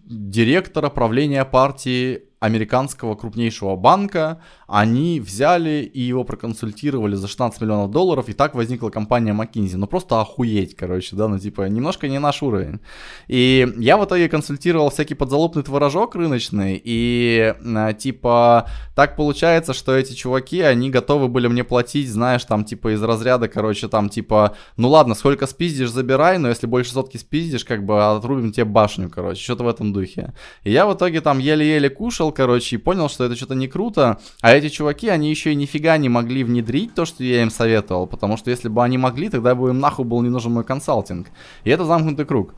[0.07, 8.29] директора правления партии американского крупнейшего банка, они взяли и его проконсультировали за 16 миллионов долларов,
[8.29, 9.77] и так возникла компания McKinsey.
[9.77, 12.81] Ну просто охуеть, короче, да, ну типа немножко не наш уровень.
[13.29, 19.95] И я в итоге консультировал всякий подзалупный творожок рыночный, и а, типа так получается, что
[19.95, 24.57] эти чуваки, они готовы были мне платить, знаешь, там типа из разряда, короче, там типа,
[24.77, 29.11] ну ладно, сколько спиздишь, забирай, но если больше сотки спиздишь, как бы отрубим тебе башню,
[29.11, 30.33] короче, что-то в этом духе.
[30.65, 34.21] И я в итоге там еле-еле кушал, короче, и понял, что это что-то не круто,
[34.43, 38.07] а эти чуваки, они еще и нифига не могли внедрить то, что я им советовал,
[38.07, 41.29] потому что если бы они могли, тогда бы им нахуй был не нужен мой консалтинг.
[41.65, 42.55] И это замкнутый круг.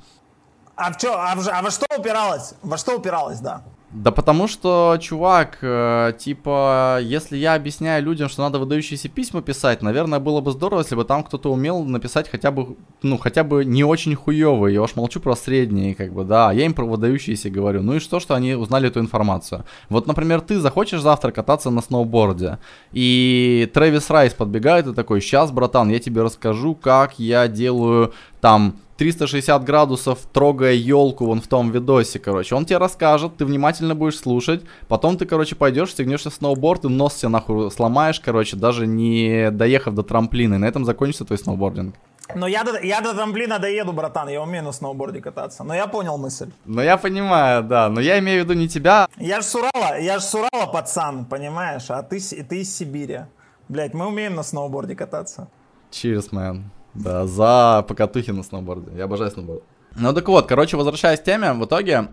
[0.76, 2.54] А в, чё, а, в, а во что упиралось?
[2.62, 3.62] Во что упиралось, да?
[3.90, 9.80] Да потому что, чувак, э, типа, если я объясняю людям, что надо выдающиеся письма писать,
[9.80, 13.64] наверное, было бы здорово, если бы там кто-то умел написать хотя бы, ну, хотя бы
[13.64, 14.74] не очень хуёвые.
[14.74, 16.52] Я уж молчу про средние, как бы, да.
[16.52, 17.80] Я им про выдающиеся говорю.
[17.82, 19.64] Ну и что, что они узнали эту информацию?
[19.88, 22.58] Вот, например, ты захочешь завтра кататься на сноуборде,
[22.92, 28.76] и Трэвис Райс подбегает и такой, сейчас, братан, я тебе расскажу, как я делаю там
[28.98, 32.54] 360 градусов, трогая елку вон в том видосе, короче.
[32.54, 37.16] Он тебе расскажет, ты внимательно будешь слушать, потом ты, короче, пойдешь, стегнешься сноуборд и нос
[37.16, 41.94] себе нахуй сломаешь, короче, даже не доехав до трамплина, и на этом закончится твой сноубординг.
[42.34, 45.64] Но я до, я до трамплина доеду, братан, я умею на сноуборде кататься.
[45.64, 46.50] Но я понял мысль.
[46.66, 49.08] Ну я понимаю, да, но я имею в виду не тебя.
[49.16, 53.20] Я ж Сурала, я ж Сурала, пацан, понимаешь, а ты, ты из Сибири.
[53.68, 55.48] Блять, мы умеем на сноуборде кататься.
[55.90, 56.64] Cheers, man.
[56.94, 58.90] Да, за покатухи на сноуборде.
[58.96, 59.62] Я обожаю сноуборд.
[59.96, 62.08] Ну так вот, короче, возвращаясь к теме, в итоге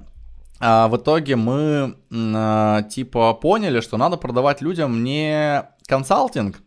[0.60, 6.62] а, в итоге мы а, типа поняли, что надо продавать людям не консалтинг,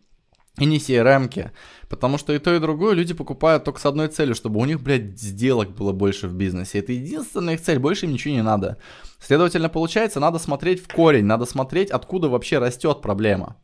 [0.59, 1.51] и не CRM-ки.
[1.87, 4.81] Потому что и то, и другое люди покупают только с одной целью, чтобы у них,
[4.81, 6.79] блядь, сделок было больше в бизнесе.
[6.79, 8.77] Это единственная их цель, больше им ничего не надо.
[9.19, 13.55] Следовательно, получается, надо смотреть в корень, надо смотреть, откуда вообще растет проблема.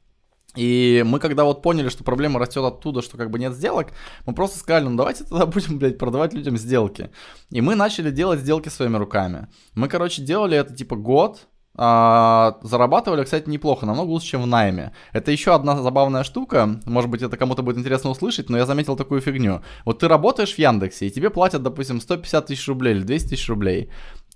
[0.55, 3.87] И мы когда вот поняли, что проблема растет оттуда, что как бы нет сделок,
[4.25, 7.09] мы просто сказали, ну давайте тогда будем, блядь, продавать людям сделки.
[7.49, 9.47] И мы начали делать сделки своими руками.
[9.73, 11.47] Мы, короче, делали это типа год,
[11.77, 14.93] а, зарабатывали, кстати, неплохо, намного лучше, чем в найме.
[15.11, 18.95] Это еще одна забавная штука, может быть, это кому-то будет интересно услышать, но я заметил
[18.95, 19.61] такую фигню.
[19.83, 23.49] Вот ты работаешь в Яндексе, и тебе платят, допустим, 150 тысяч рублей или 200 тысяч
[23.49, 23.91] рублей.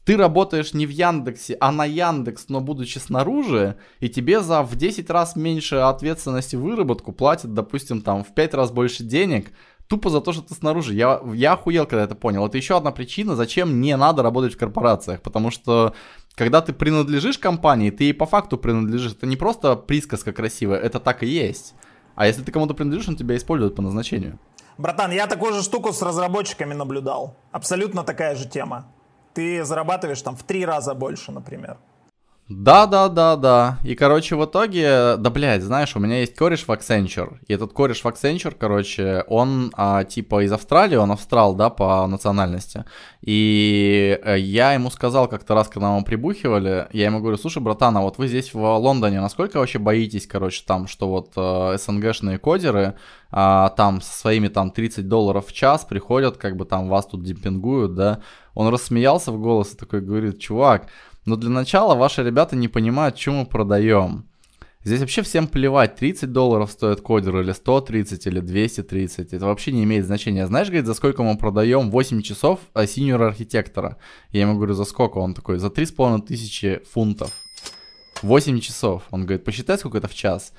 [0.10, 4.76] Ты работаешь не в Яндексе, а на Яндекс, но будучи снаружи, и тебе за в
[4.76, 9.52] 10 раз меньше ответственности выработку платят, допустим, там в 5 раз больше денег,
[9.88, 10.96] тупо за то, что ты снаружи.
[10.96, 12.44] Я, я охуел, когда это понял.
[12.44, 15.22] Это еще одна причина, зачем не надо работать в корпорациях.
[15.22, 15.94] Потому что
[16.34, 19.12] когда ты принадлежишь компании, ты ей по факту принадлежишь.
[19.12, 21.76] Это не просто присказка красивая, это так и есть.
[22.16, 24.40] А если ты кому-то принадлежишь, он тебя использует по назначению.
[24.80, 27.38] Братан, я такую же штуку с разработчиками наблюдал.
[27.52, 28.92] Абсолютно такая же тема.
[29.34, 31.78] Ты зарабатываешь там в три раза больше, например.
[32.50, 33.78] Да, да, да, да.
[33.84, 37.38] И, короче, в итоге, да, блядь, знаешь, у меня есть кореш в Accenture.
[37.48, 42.08] И этот кореш в Accenture, короче, он а, типа из Австралии, он австрал, да, по
[42.08, 42.86] национальности.
[43.22, 47.96] И э, я ему сказал как-то раз, когда мы прибухивали, я ему говорю, слушай, братан,
[47.98, 52.40] а вот вы здесь в Лондоне, насколько вообще боитесь, короче, там, что вот э, СНГшные
[52.40, 52.96] кодеры
[53.30, 57.24] а, там со своими там 30 долларов в час приходят, как бы там вас тут
[57.24, 58.22] демпингуют, да?
[58.60, 60.90] Он рассмеялся в голос и такой говорит, чувак,
[61.24, 64.26] но для начала ваши ребята не понимают, что мы продаем.
[64.84, 69.32] Здесь вообще всем плевать, 30 долларов стоит кодер или 130 или 230.
[69.32, 70.46] Это вообще не имеет значения.
[70.46, 73.96] Знаешь, говорит, за сколько мы продаем 8 часов синьор архитектора?
[74.32, 75.20] Я ему говорю, за сколько?
[75.20, 77.32] Он такой, за 3,5 тысячи фунтов.
[78.24, 79.04] 8 часов.
[79.12, 80.52] Он говорит, посчитай, сколько это в час.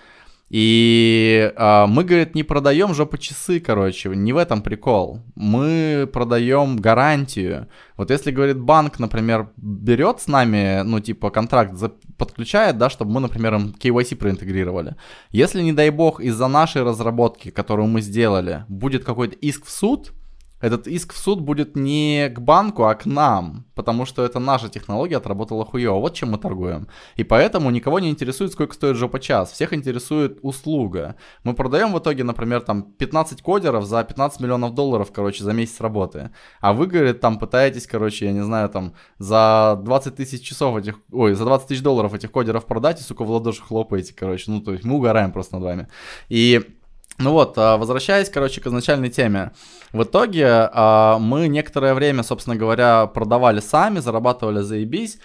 [0.51, 5.21] И а, мы, говорит, не продаем жопы часы, короче, не в этом прикол.
[5.37, 7.69] Мы продаем гарантию.
[7.97, 13.13] Вот если, говорит, банк, например, берет с нами, ну, типа, контракт за, подключает, да, чтобы
[13.13, 14.97] мы, например, им KYC проинтегрировали.
[15.31, 20.13] Если, не дай бог, из-за нашей разработки, которую мы сделали, будет какой-то иск в суд,
[20.61, 24.69] этот иск в суд будет не к банку, а к нам, потому что это наша
[24.69, 25.99] технология отработала хуево.
[25.99, 26.87] Вот чем мы торгуем.
[27.17, 29.53] И поэтому никого не интересует, сколько стоит жопа час.
[29.53, 31.17] Всех интересует услуга.
[31.45, 35.81] Мы продаем в итоге, например, там 15 кодеров за 15 миллионов долларов, короче, за месяц
[35.81, 36.31] работы.
[36.61, 41.01] А вы, говорит, там пытаетесь, короче, я не знаю, там за 20 тысяч часов этих,
[41.11, 44.51] ой, за 20 тысяч долларов этих кодеров продать и, сука, в ладоши хлопаете, короче.
[44.51, 45.89] Ну, то есть мы угораем просто над вами.
[46.29, 46.77] И
[47.21, 49.53] ну вот, а, возвращаясь, короче, к изначальной теме.
[49.93, 55.18] В итоге а, мы некоторое время, собственно говоря, продавали сами, зарабатывали заебись,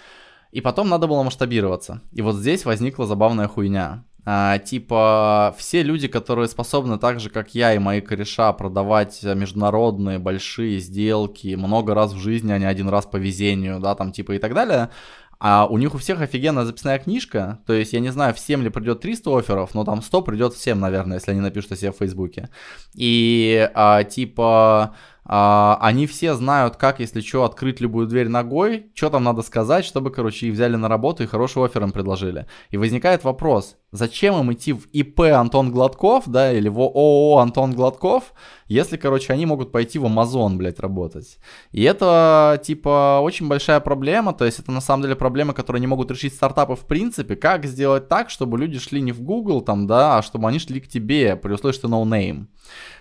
[0.52, 2.02] и потом надо было масштабироваться.
[2.12, 4.04] И вот здесь возникла забавная хуйня.
[4.28, 10.18] А, типа, все люди, которые способны так же, как я и мои кореша, продавать международные
[10.18, 14.32] большие сделки много раз в жизни, а не один раз по везению, да, там, типа,
[14.32, 14.90] и так далее,
[15.38, 17.60] а у них у всех офигенная записная книжка.
[17.66, 20.80] То есть, я не знаю, всем ли придет 300 офферов, но там 100 придет всем,
[20.80, 22.48] наверное, если они напишут о себе в Фейсбуке.
[22.94, 24.94] И а, типа
[25.28, 29.84] а, они все знают, как, если что, открыть любую дверь ногой, что там надо сказать,
[29.84, 32.46] чтобы, короче, их взяли на работу и хороший оффер им предложили.
[32.70, 37.72] И возникает вопрос, зачем им идти в ИП Антон Гладков, да, или в ООО Антон
[37.72, 38.32] Гладков,
[38.68, 41.38] если, короче, они могут пойти в Амазон, блядь, работать.
[41.72, 45.86] И это, типа, очень большая проблема, то есть это на самом деле проблема, которую не
[45.86, 47.36] могут решить стартапы в принципе.
[47.36, 50.80] Как сделать так, чтобы люди шли не в Google, там, да, а чтобы они шли
[50.80, 52.46] к тебе, при условии, что no name.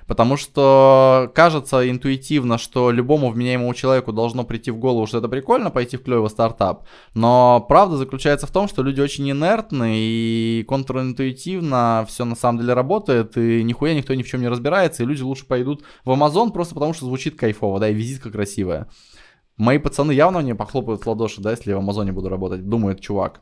[0.08, 5.72] Потому что кажется интуитивно, что любому вменяемому человеку должно прийти в голову, что это прикольно,
[5.72, 6.86] пойти в клевый стартап.
[7.16, 12.74] Но правда заключается в том, что люди очень инертны и контринтуитивно все на самом деле
[12.74, 16.52] работает, и нихуя никто ни в чем не разбирается, и люди лучше пойдут в Amazon
[16.52, 18.88] просто потому, что звучит кайфово, да, и визитка красивая.
[19.58, 23.00] Мои пацаны явно мне похлопают в ладоши, да, если я в Амазоне буду работать, думает
[23.00, 23.42] чувак.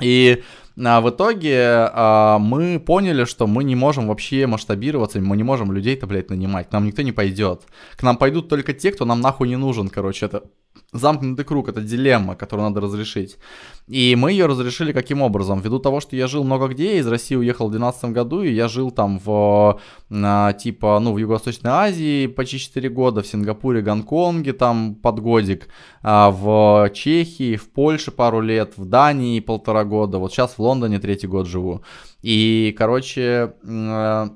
[0.00, 0.42] И
[0.84, 5.72] а, в итоге а, мы поняли, что мы не можем вообще масштабироваться, мы не можем
[5.72, 6.68] людей-то, блядь, нанимать.
[6.68, 7.62] К нам никто не пойдет.
[7.96, 10.26] К нам пойдут только те, кто нам нахуй не нужен, короче.
[10.26, 10.44] Это
[10.92, 13.38] замкнутый круг, это дилемма, которую надо разрешить.
[13.86, 15.60] И мы ее разрешили каким образом?
[15.60, 18.68] Ввиду того, что я жил много где, из России уехал в 2012 году, и я
[18.68, 24.52] жил там в, а, типа, ну, в Юго-Восточной Азии почти 4 года, в Сингапуре, Гонконге
[24.52, 25.68] там под годик,
[26.02, 30.98] а, в Чехии, в Польше пару лет, в Дании полтора года, вот сейчас в Лондоне
[30.98, 31.82] третий год живу.
[32.22, 34.30] И, короче, а,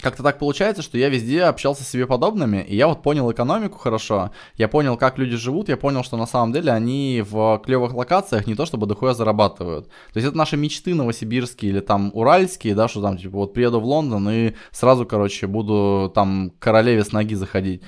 [0.00, 3.78] как-то так получается, что я везде общался с себе подобными, и я вот понял экономику
[3.78, 7.94] хорошо, я понял, как люди живут, я понял, что на самом деле они в клевых
[7.94, 9.88] локациях не то чтобы дохуя зарабатывают.
[10.12, 13.80] То есть это наши мечты новосибирские или там уральские, да, что там, типа, вот приеду
[13.80, 17.82] в Лондон и сразу, короче, буду там королеве с ноги заходить.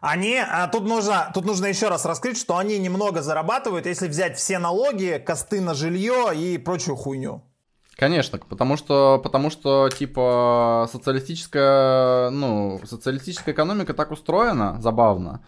[0.00, 4.36] Они, а тут нужно, тут нужно еще раз раскрыть, что они немного зарабатывают, если взять
[4.36, 7.42] все налоги, косты на жилье и прочую хуйню.
[7.98, 15.44] Конечно, потому что, потому что, типа, социалистическая, ну, социалистическая экономика так устроена, забавно,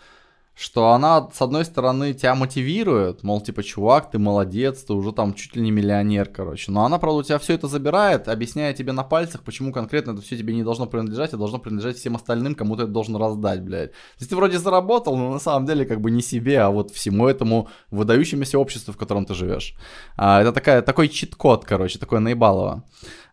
[0.55, 5.33] что она, с одной стороны, тебя мотивирует, мол, типа, чувак, ты молодец, ты уже там
[5.33, 6.71] чуть ли не миллионер, короче.
[6.71, 10.21] Но она, правда, у тебя все это забирает, объясняя тебе на пальцах, почему конкретно это
[10.21, 13.63] все тебе не должно принадлежать, а должно принадлежать всем остальным, кому ты это должен раздать,
[13.63, 13.93] блядь.
[13.93, 16.91] То есть ты вроде заработал, но на самом деле как бы не себе, а вот
[16.91, 19.75] всему этому выдающемуся обществу, в котором ты живешь.
[20.17, 22.85] А, это такая, такой чит-код, короче, такое наебалово.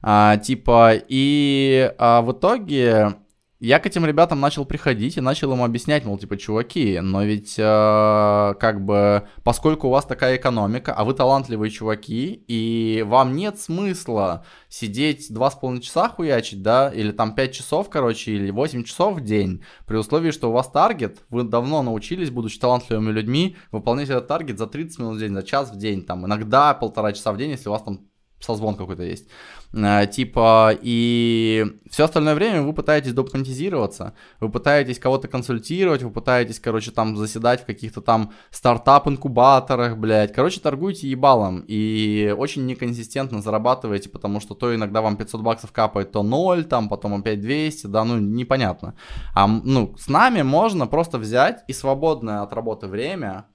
[0.01, 3.18] А, типа, и а, в итоге
[3.60, 7.55] я к этим ребятам начал приходить и начал им объяснять, мол, типа, чуваки, но ведь
[7.58, 13.60] э, как бы, поскольку у вас такая экономика, а вы талантливые чуваки, и вам нет
[13.60, 18.84] смысла сидеть два с половиной часа хуячить, да, или там 5 часов, короче, или 8
[18.84, 23.58] часов в день, при условии, что у вас таргет, вы давно научились, будучи талантливыми людьми,
[23.72, 27.12] выполнять этот таргет за 30 минут в день, за час в день, там, иногда полтора
[27.12, 28.08] часа в день, если у вас там
[28.40, 29.28] созвон какой-то есть.
[29.74, 36.60] Э, типа, и все остальное время вы пытаетесь документизироваться, вы пытаетесь кого-то консультировать, вы пытаетесь,
[36.60, 40.34] короче, там заседать в каких-то там стартап-инкубаторах, блядь.
[40.34, 46.12] Короче, торгуйте ебалом и очень неконсистентно зарабатываете, потому что то иногда вам 500 баксов капает,
[46.12, 48.96] то 0, там потом опять 200, да, ну, непонятно.
[49.34, 53.46] А, ну, с нами можно просто взять и свободное от работы время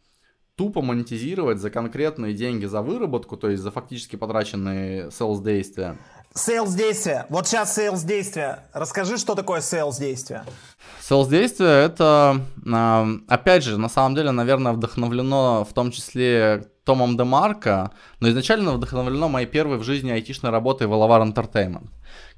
[0.57, 5.97] тупо монетизировать за конкретные деньги за выработку, то есть за фактически потраченные sales действия.
[6.35, 7.27] Sales действия.
[7.29, 8.61] Вот сейчас sales действия.
[8.73, 10.45] Расскажи, что такое sales действия.
[11.01, 12.41] Sales действия это,
[12.71, 18.73] а, опять же, на самом деле, наверное, вдохновлено в том числе Томом Демарко, но изначально
[18.73, 21.89] вдохновлено моей первой в жизни айтишной работой в Alavar Entertainment.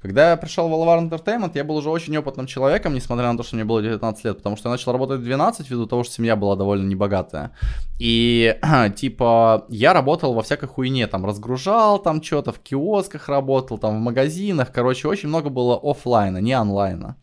[0.01, 3.43] Когда я пришел в Alavar Entertainment, я был уже очень опытным человеком, несмотря на то,
[3.43, 6.13] что мне было 19 лет, потому что я начал работать в 12 ввиду того, что
[6.13, 7.51] семья была довольно небогатая.
[7.97, 8.55] И,
[8.95, 13.99] типа, я работал во всякой хуйне, там, разгружал там что-то, в киосках работал, там, в
[13.99, 17.17] магазинах, короче, очень много было офлайна, не онлайна.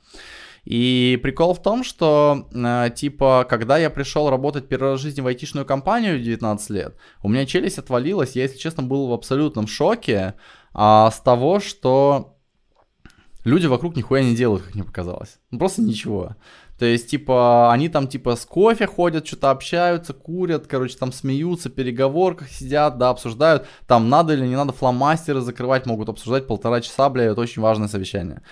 [0.65, 5.21] И прикол в том, что, э, типа, когда я пришел работать первый раз в жизни
[5.21, 9.13] в айтишную компанию в 19 лет, у меня челюсть отвалилась, я, если честно, был в
[9.13, 10.35] абсолютном шоке
[10.73, 12.39] а, с того, что
[13.45, 15.39] люди вокруг нихуя не делают, как мне показалось.
[15.51, 16.37] Ну, просто ничего.
[16.79, 21.69] То есть, типа, они там, типа, с кофе ходят, что-то общаются, курят, короче, там смеются,
[21.69, 26.81] в переговорках сидят, да, обсуждают, там надо или не надо фломастеры закрывать, могут обсуждать полтора
[26.81, 28.43] часа, бля, это очень важное совещание.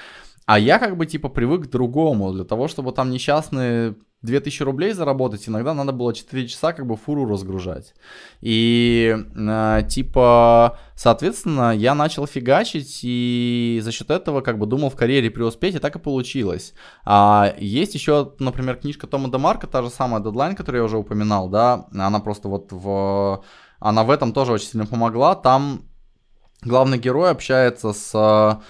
[0.51, 2.33] А я как бы типа привык к другому.
[2.33, 6.97] Для того, чтобы там несчастные 2000 рублей заработать, иногда надо было 4 часа как бы
[6.97, 7.95] фуру разгружать.
[8.41, 14.97] И э, типа, соответственно, я начал фигачить и за счет этого как бы думал в
[14.97, 16.75] карьере преуспеть, и так и получилось.
[17.05, 21.49] А есть еще, например, книжка Тома Демарка, та же самая Deadline, которую я уже упоминал,
[21.49, 23.45] да, она просто вот в...
[23.79, 25.37] Она в этом тоже очень сильно помогла.
[25.37, 25.83] Там
[26.65, 28.61] главный герой общается с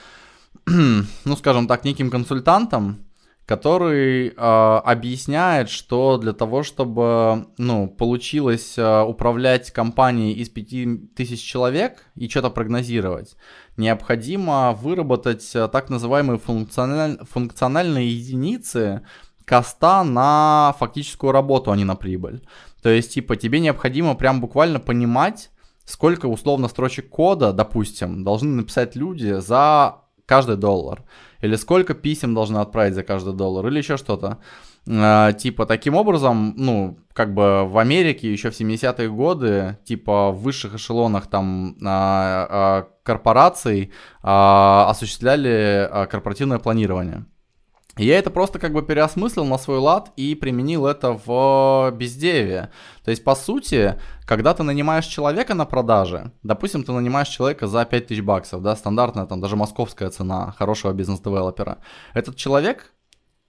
[1.25, 3.07] ну, скажем так, неким консультантом,
[3.45, 12.05] который э, объясняет, что для того, чтобы, ну, получилось э, управлять компанией из 5000 человек
[12.15, 13.37] и что-то прогнозировать,
[13.77, 17.19] необходимо выработать э, так называемые функциональ...
[17.29, 19.03] функциональные единицы
[19.45, 22.47] коста на фактическую работу, а не на прибыль.
[22.83, 25.51] То есть, типа, тебе необходимо прям буквально понимать,
[25.85, 29.97] сколько условно строчек кода, допустим, должны написать люди за
[30.31, 31.03] каждый доллар.
[31.43, 34.39] Или сколько писем должны отправить за каждый доллар, или еще что-то.
[34.87, 40.43] Э, типа, таким образом, ну, как бы в Америке еще в 70-е годы, типа, в
[40.43, 43.91] высших эшелонах там э, э, корпораций
[44.23, 47.25] осуществляли корпоративное планирование.
[48.05, 52.71] Я это просто как бы переосмыслил на свой лад и применил это в бездеве.
[53.05, 57.85] То есть, по сути, когда ты нанимаешь человека на продаже, допустим, ты нанимаешь человека за
[57.85, 61.79] 5000 баксов, да, стандартная там даже московская цена хорошего бизнес-девелопера,
[62.15, 62.95] этот человек,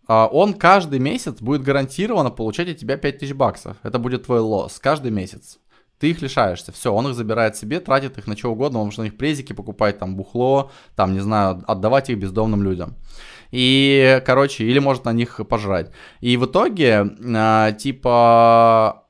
[0.08, 3.78] а, он каждый месяц будет гарантированно получать от тебя 5000 баксов.
[3.84, 5.60] Это будет твой лосс каждый месяц
[6.02, 6.72] ты их лишаешься.
[6.72, 9.54] Все, он их забирает себе, тратит их на что угодно, он может на них презики
[9.54, 12.96] покупать, там, бухло, там, не знаю, отдавать их бездомным людям.
[13.52, 15.92] И, короче, или может на них пожрать.
[16.22, 19.01] И в итоге, э, типа,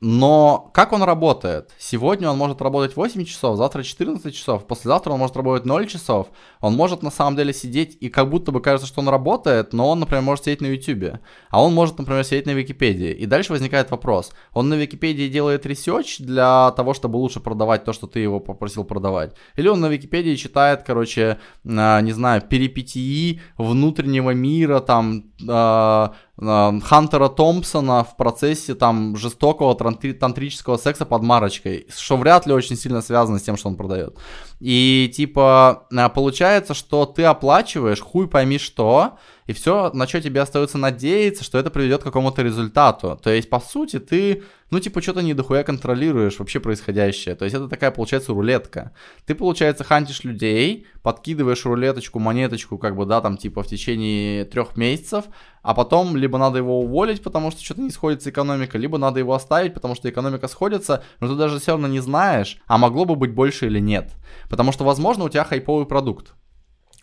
[0.00, 1.70] но как он работает?
[1.78, 6.28] Сегодня он может работать 8 часов, завтра 14 часов, послезавтра он может работать 0 часов.
[6.60, 9.88] Он может на самом деле сидеть и как будто бы кажется, что он работает, но
[9.88, 11.18] он, например, может сидеть на YouTube.
[11.48, 13.12] А он может, например, сидеть на Википедии.
[13.12, 14.32] И дальше возникает вопрос.
[14.52, 18.84] Он на Википедии делает research для того, чтобы лучше продавать то, что ты его попросил
[18.84, 19.34] продавать.
[19.54, 27.28] Или он на Википедии читает, короче, а, не знаю, перипетии внутреннего мира, там, а, Хантера
[27.28, 33.38] Томпсона в процессе там жестокого тантрического секса под марочкой, что вряд ли очень сильно связано
[33.38, 34.18] с тем, что он продает.
[34.60, 39.16] И типа а, получается, что ты оплачиваешь хуй пойми что,
[39.46, 43.18] и все, на что тебе остается надеяться, что это приведет к какому-то результату.
[43.22, 47.36] То есть, по сути, ты, ну, типа, что-то не дохуя контролируешь вообще происходящее.
[47.36, 48.92] То есть, это такая, получается, рулетка.
[49.24, 54.76] Ты, получается, хантишь людей, подкидываешь рулеточку, монеточку, как бы, да, там, типа, в течение трех
[54.76, 55.26] месяцев,
[55.62, 59.34] а потом либо надо его уволить, потому что что-то не сходится экономика, либо надо его
[59.34, 63.14] оставить, потому что экономика сходится, но ты даже все равно не знаешь, а могло бы
[63.14, 64.10] быть больше или нет.
[64.50, 66.34] Потому что, возможно, у тебя хайповый продукт.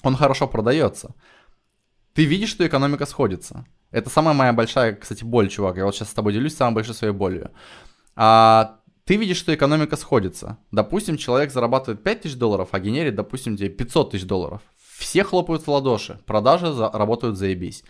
[0.03, 1.15] Он хорошо продается
[2.14, 3.65] ты видишь, что экономика сходится.
[3.91, 5.77] Это самая моя большая, кстати, боль, чувак.
[5.77, 7.52] Я вот сейчас с тобой делюсь самой большой своей болью.
[8.15, 10.57] А, ты видишь, что экономика сходится.
[10.72, 14.61] Допустим, человек зарабатывает 5000 долларов, а генерит, допустим, тебе 500 тысяч долларов.
[14.98, 17.84] Все хлопают в ладоши, продажи за, работают заебись.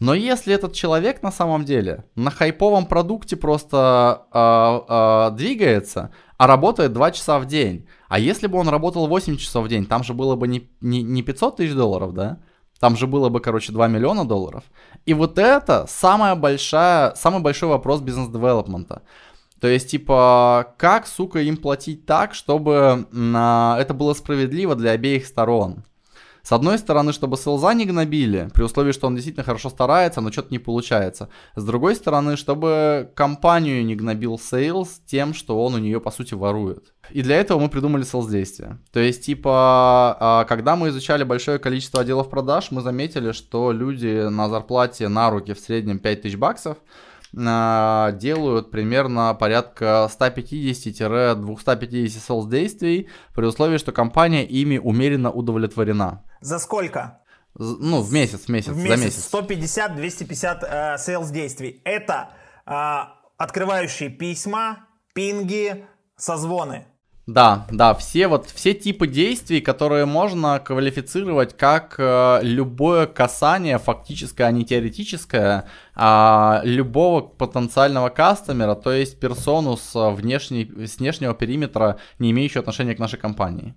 [0.00, 6.46] Но если этот человек на самом деле на хайповом продукте просто э, э, двигается, а
[6.46, 10.02] работает 2 часа в день, а если бы он работал 8 часов в день, там
[10.02, 12.40] же было бы не, не, не 500 тысяч долларов, да?
[12.80, 14.64] Там же было бы, короче, 2 миллиона долларов.
[15.04, 19.02] И вот это самая большая, самый большой вопрос бизнес-девелопмента.
[19.60, 23.76] То есть, типа, как, сука, им платить так, чтобы на...
[23.78, 25.84] это было справедливо для обеих сторон?
[26.42, 30.32] С одной стороны, чтобы селза не гнобили, при условии, что он действительно хорошо старается, но
[30.32, 31.28] что-то не получается.
[31.56, 36.34] С другой стороны, чтобы компанию не гнобил sales тем, что он у нее, по сути,
[36.34, 36.92] ворует.
[37.10, 38.78] И для этого мы придумали sales действия.
[38.92, 44.28] То есть, типа, а, когда мы изучали большое количество отделов продаж, мы заметили, что люди
[44.28, 46.78] на зарплате на руки в среднем 5000 баксов,
[47.36, 56.24] а, делают примерно порядка 150-250 sales действий при условии, что компания ими умеренно удовлетворена.
[56.40, 57.20] За сколько?
[57.54, 58.98] Ну, в месяц, в месяц, в месяц.
[58.98, 59.30] за месяц.
[59.32, 61.80] 150-250 э, sales действий.
[61.84, 62.30] Это
[62.66, 62.72] э,
[63.36, 65.84] открывающие письма, пинги,
[66.16, 66.86] созвоны.
[67.26, 74.48] Да, да, все вот все типы действий, которые можно квалифицировать как э, любое касание, фактическое,
[74.48, 81.98] а не теоретическое, э, любого потенциального кастомера, то есть персону с, внешней, с внешнего периметра,
[82.18, 83.74] не имеющего отношения к нашей компании.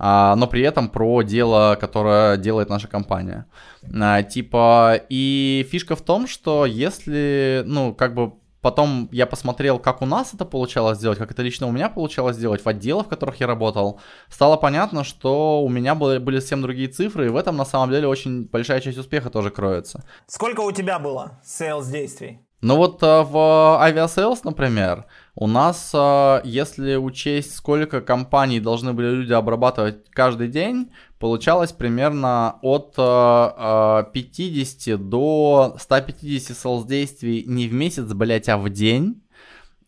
[0.00, 3.44] Э, но при этом про дело, которое делает наша компания.
[3.82, 10.02] Э, типа, и фишка в том, что если, ну, как бы Потом я посмотрел, как
[10.02, 13.08] у нас это получалось сделать, как это лично у меня получалось сделать в отделах, в
[13.08, 14.00] которых я работал.
[14.28, 17.90] Стало понятно, что у меня были, были совсем другие цифры, и в этом на самом
[17.90, 20.04] деле очень большая часть успеха тоже кроется.
[20.26, 22.40] Сколько у тебя было sales действий?
[22.60, 25.06] Ну вот э, в Aviasales, например,
[25.40, 32.58] у нас, э, если учесть, сколько компаний должны были люди обрабатывать каждый день, получалось примерно
[32.60, 39.22] от 50 э, до 150 селс действий не в месяц, блять, а в день.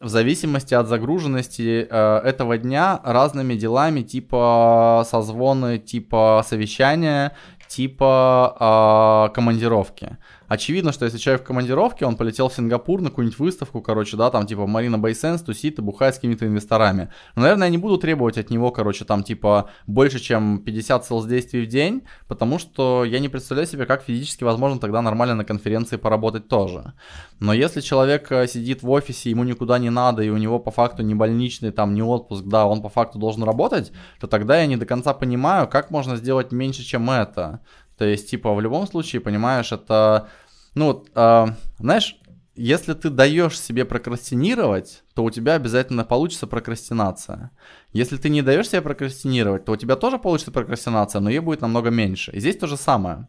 [0.00, 7.36] В зависимости от загруженности этого дня разными делами, типа созвоны, типа совещания,
[7.68, 10.16] типа командировки
[10.52, 14.30] очевидно, что если человек в командировке, он полетел в Сингапур на какую-нибудь выставку, короче, да,
[14.30, 17.08] там типа Марина Бейсенс тусит и бухает с какими-то инвесторами.
[17.34, 21.24] Но, наверное, я не буду требовать от него, короче, там типа больше, чем 50 селс
[21.26, 25.44] действий в день, потому что я не представляю себе, как физически возможно тогда нормально на
[25.44, 26.92] конференции поработать тоже.
[27.40, 30.70] Но если человек э, сидит в офисе, ему никуда не надо, и у него по
[30.70, 34.66] факту не больничный, там, не отпуск, да, он по факту должен работать, то тогда я
[34.66, 37.60] не до конца понимаю, как можно сделать меньше, чем это.
[38.02, 40.28] То есть, типа, в любом случае, понимаешь, это
[40.74, 41.47] ну, э,
[41.78, 42.16] знаешь,
[42.55, 47.51] если ты даешь себе прокрастинировать, то у тебя обязательно получится прокрастинация.
[47.93, 51.62] Если ты не даешь себе прокрастинировать, то у тебя тоже получится прокрастинация, но ее будет
[51.62, 52.31] намного меньше.
[52.32, 53.27] И здесь то же самое.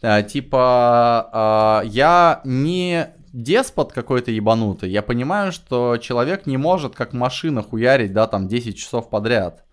[0.00, 7.12] Э, типа, э, я не деспот какой-то ебанутый, я понимаю, что человек не может как
[7.12, 9.64] машина хуярить, да, там 10 часов подряд.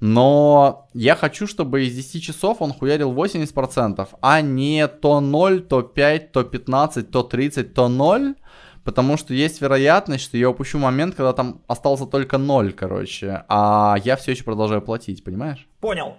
[0.00, 5.82] Но я хочу, чтобы из 10 часов он хуярил 80%, а не то 0, то
[5.82, 8.34] 5, то 15, то 30, то 0.
[8.82, 13.44] Потому что есть вероятность, что я упущу момент, когда там остался только 0, короче.
[13.48, 15.68] А я все еще продолжаю платить, понимаешь?
[15.80, 16.16] Понял.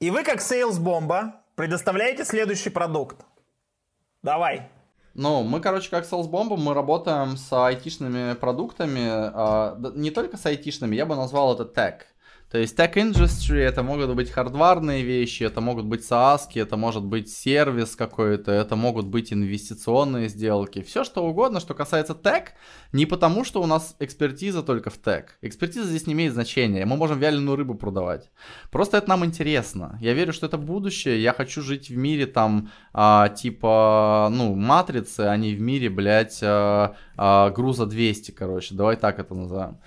[0.00, 3.24] И вы как сейлс-бомба предоставляете следующий продукт.
[4.22, 4.68] Давай.
[5.14, 10.96] Ну, мы, короче, как Salesbomb, мы работаем с айтишными продуктами, а, не только с айтишными,
[10.96, 12.08] я бы назвал это тег.
[12.54, 17.02] То есть tech industry это могут быть хардварные вещи, это могут быть SaaS, это может
[17.02, 22.50] быть сервис какой-то, это могут быть инвестиционные сделки, все что угодно, что касается tech,
[22.92, 25.30] не потому что у нас экспертиза только в tech.
[25.42, 28.30] Экспертиза здесь не имеет значения, мы можем вяленую рыбу продавать.
[28.70, 29.98] Просто это нам интересно.
[30.00, 35.22] Я верю, что это будущее, я хочу жить в мире там а, типа, ну, матрицы,
[35.22, 39.78] а не в мире, блядь, а, а, груза 200, короче, давай так это назовем.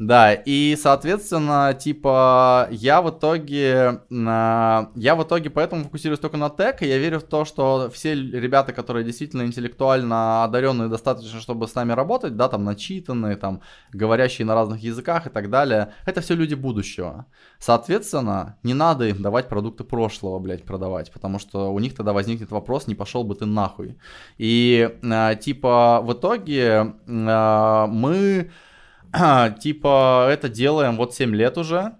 [0.00, 6.82] Да, и, соответственно, типа, я в итоге, я в итоге поэтому фокусируюсь только на тег,
[6.82, 11.76] и я верю в то, что все ребята, которые действительно интеллектуально одаренные достаточно, чтобы с
[11.76, 13.60] нами работать, да, там, начитанные, там,
[13.92, 17.26] говорящие на разных языках и так далее, это все люди будущего.
[17.60, 22.50] Соответственно, не надо им давать продукты прошлого, блядь, продавать, потому что у них тогда возникнет
[22.50, 23.96] вопрос, не пошел бы ты нахуй.
[24.38, 28.50] И, э, типа, в итоге э, мы
[29.60, 31.96] типа, это делаем вот 7 лет уже.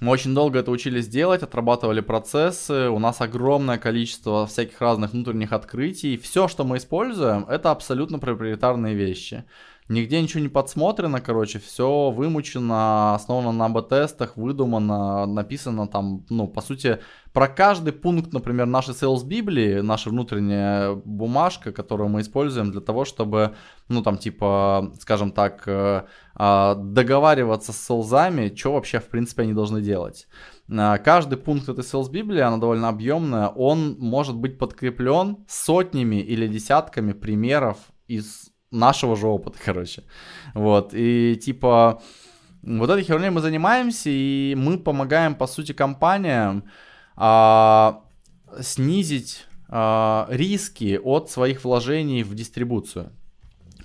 [0.00, 5.52] Мы очень долго это учились делать, отрабатывали процессы, у нас огромное количество всяких разных внутренних
[5.52, 6.16] открытий.
[6.16, 9.44] Все, что мы используем, это абсолютно проприетарные вещи.
[9.88, 16.60] Нигде ничего не подсмотрено, короче, все вымучено, основано на АБ-тестах, выдумано, написано там, ну, по
[16.60, 17.00] сути,
[17.38, 23.04] про каждый пункт, например, нашей sales библии, наша внутренняя бумажка, которую мы используем для того,
[23.04, 23.54] чтобы,
[23.88, 26.02] ну, там, типа, скажем так, э,
[26.34, 30.26] а, договариваться с селзами, что вообще, в принципе, они должны делать.
[30.68, 36.48] А, каждый пункт этой sales библии, она довольно объемная, он может быть подкреплен сотнями или
[36.48, 37.76] десятками примеров
[38.08, 40.02] из нашего же опыта, короче.
[40.54, 42.02] Вот, и типа,
[42.64, 46.64] вот этой херней мы занимаемся, и мы помогаем, по сути, компаниям
[47.20, 48.04] а,
[48.60, 53.12] снизить а, риски от своих вложений в дистрибуцию.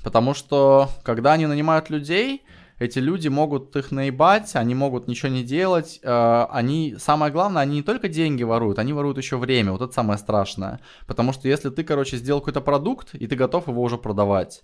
[0.04, 2.44] Потому что, когда они нанимают людей,
[2.78, 7.76] эти люди могут их наебать, они могут ничего не делать, э, они, самое главное, они
[7.78, 10.80] не только деньги воруют, они воруют еще время, вот это самое страшное.
[11.08, 14.64] Потому что если ты, короче, сделал какой-то продукт, и ты готов его уже продавать,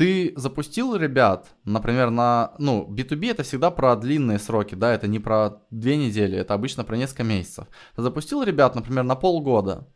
[0.00, 5.18] ты запустил ребят, например, на, ну, B2B это всегда про длинные сроки, да, это не
[5.18, 7.66] про две недели, это обычно про несколько месяцев.
[7.94, 9.88] Ты запустил ребят, например, на полгода,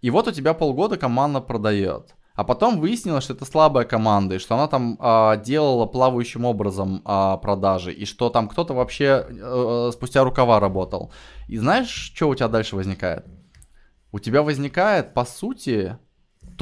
[0.00, 2.14] и вот у тебя полгода команда продает.
[2.34, 7.02] А потом выяснилось, что это слабая команда, и что она там а, делала плавающим образом
[7.04, 11.12] а, продажи, и что там кто-то вообще а, спустя рукава работал.
[11.48, 13.26] И знаешь, что у тебя дальше возникает?
[14.12, 15.98] У тебя возникает, по сути,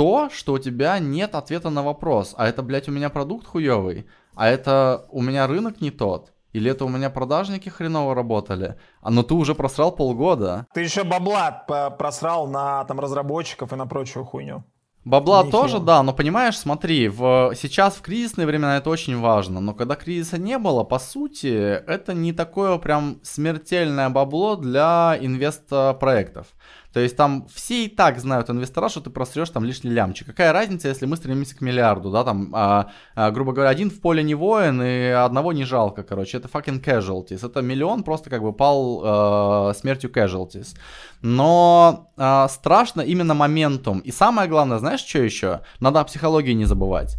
[0.01, 2.33] то, что у тебя нет ответа на вопрос.
[2.39, 4.07] А это, блядь, у меня продукт хуёвый?
[4.35, 6.33] А это у меня рынок не тот?
[6.55, 8.77] Или это у меня продажники хреново работали?
[9.03, 10.67] А но ты уже просрал полгода.
[10.73, 11.51] Ты еще бабла
[11.99, 14.65] просрал на там разработчиков и на прочую хуйню.
[15.05, 15.53] Бабла Нихера.
[15.53, 19.97] тоже, да, но понимаешь, смотри, в, сейчас в кризисные времена это очень важно, но когда
[19.97, 26.49] кризиса не было, по сути, это не такое прям смертельное бабло для инвестпроектов.
[26.93, 30.27] То есть там все и так знают инвестора, что ты просрешь там лишний лямчик.
[30.27, 34.01] Какая разница, если мы стремимся к миллиарду, да, там, а, а, грубо говоря, один в
[34.01, 37.47] поле не воин и одного не жалко, короче, это fucking casualties.
[37.47, 40.77] Это миллион просто как бы пал а, смертью casualties.
[41.23, 44.01] Но а, страшно именно моментум.
[44.01, 45.61] И самое главное, знаешь, что еще?
[45.79, 47.17] Надо о психологии не забывать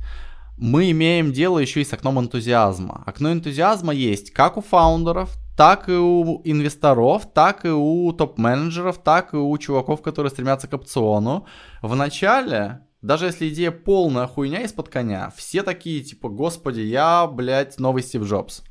[0.61, 3.03] мы имеем дело еще и с окном энтузиазма.
[3.07, 5.31] Окно энтузиазма есть как у фаундеров,
[5.61, 10.73] так и у инвесторов, так и у топ-менеджеров, так и у чуваков, которые стремятся к
[10.73, 11.45] опциону.
[11.83, 17.79] В начале, даже если идея полная хуйня из-под коня, все такие типа, господи, я, блядь,
[17.79, 18.63] новый Стив Джобс.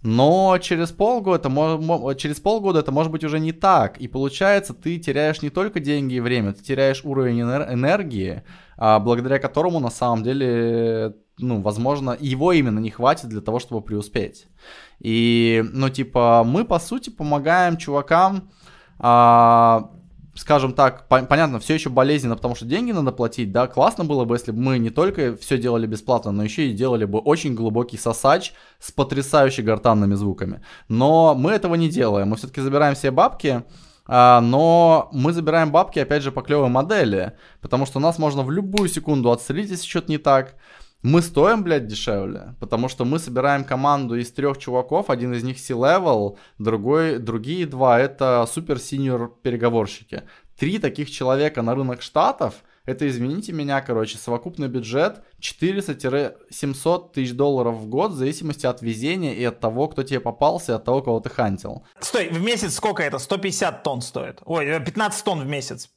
[0.00, 1.50] Но через полгода,
[2.14, 3.98] через полгода это может быть уже не так.
[3.98, 8.42] И получается, ты теряешь не только деньги и время, ты теряешь уровень энергии,
[8.78, 13.82] а, благодаря которому на самом деле ну, возможно, его именно не хватит для того, чтобы
[13.82, 14.46] преуспеть.
[15.02, 18.50] И, ну, типа, мы, по сути, помогаем чувакам,
[19.00, 19.90] а,
[20.36, 24.24] скажем так, по- понятно, все еще болезненно, потому что деньги надо платить, да, классно было
[24.24, 27.56] бы, если бы мы не только все делали бесплатно, но еще и делали бы очень
[27.56, 30.62] глубокий сосач с потрясающе гортанными звуками.
[30.86, 33.64] Но мы этого не делаем, мы все-таки забираем все бабки,
[34.06, 38.52] а, но мы забираем бабки, опять же, по клевой модели, потому что нас можно в
[38.52, 40.54] любую секунду отстрелить, если что-то не так,
[41.02, 45.58] мы стоим, блядь, дешевле, потому что мы собираем команду из трех чуваков, один из них
[45.58, 50.22] C-level, другой, другие два это супер-синьор переговорщики.
[50.56, 57.76] Три таких человека на рынок штатов, это, извините меня, короче, совокупный бюджет 400-700 тысяч долларов
[57.76, 61.02] в год в зависимости от везения и от того, кто тебе попался, и от того,
[61.02, 61.84] кого ты хантил.
[62.00, 63.18] Стой, в месяц сколько это?
[63.18, 64.40] 150 тонн стоит?
[64.44, 65.90] Ой, 15 тонн в месяц.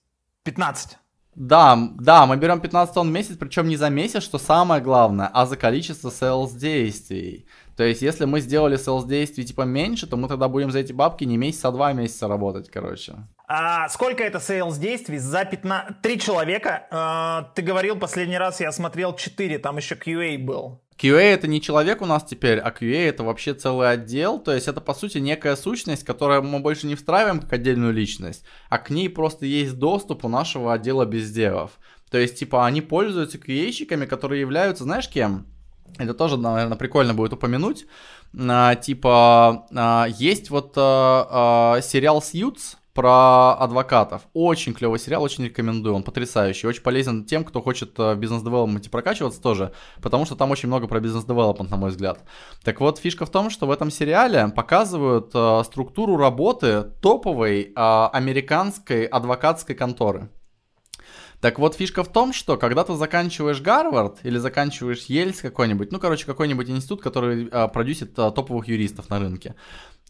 [0.44, 0.98] 15.
[1.36, 5.30] Да, да, мы берем 15 тонн в месяц, причем не за месяц, что самое главное,
[5.34, 7.46] а за количество sales действий.
[7.76, 10.94] То есть, если мы сделали sales действий типа меньше, то мы тогда будем за эти
[10.94, 13.16] бабки не месяц, а два месяца работать, короче.
[13.48, 15.20] А сколько это sales действий?
[15.20, 16.02] За 15...
[16.02, 16.88] Три человека?
[16.90, 20.82] А, ты говорил последний раз, я смотрел 4, там еще QA был.
[20.98, 24.70] QA это не человек у нас теперь, а QA это вообще целый отдел, то есть
[24.70, 28.90] это по сути некая сущность, которую мы больше не встраиваем как отдельную личность, а к
[28.90, 31.72] ней просто есть доступ у нашего отдела бездевов.
[32.10, 35.48] То есть типа они пользуются QA-щиками, которые являются, знаешь кем?
[35.98, 37.86] Это тоже, наверное, прикольно будет упомянуть.
[38.38, 44.22] А, типа, а, есть вот а, сериал Suits, про адвокатов.
[44.34, 45.94] Очень клевый сериал, очень рекомендую.
[45.94, 50.68] Он потрясающий, очень полезен тем, кто хочет в бизнес-девелопменте прокачиваться тоже, потому что там очень
[50.68, 52.24] много про бизнес-девелопмент, на мой взгляд.
[52.64, 57.74] Так вот, фишка в том, что в этом сериале показывают э, структуру работы топовой э,
[57.76, 60.30] американской адвокатской конторы.
[61.42, 66.00] Так вот, фишка в том, что когда ты заканчиваешь Гарвард или заканчиваешь Ельс какой-нибудь, ну,
[66.00, 69.56] короче, какой-нибудь институт, который э, продюсит э, топовых юристов на рынке,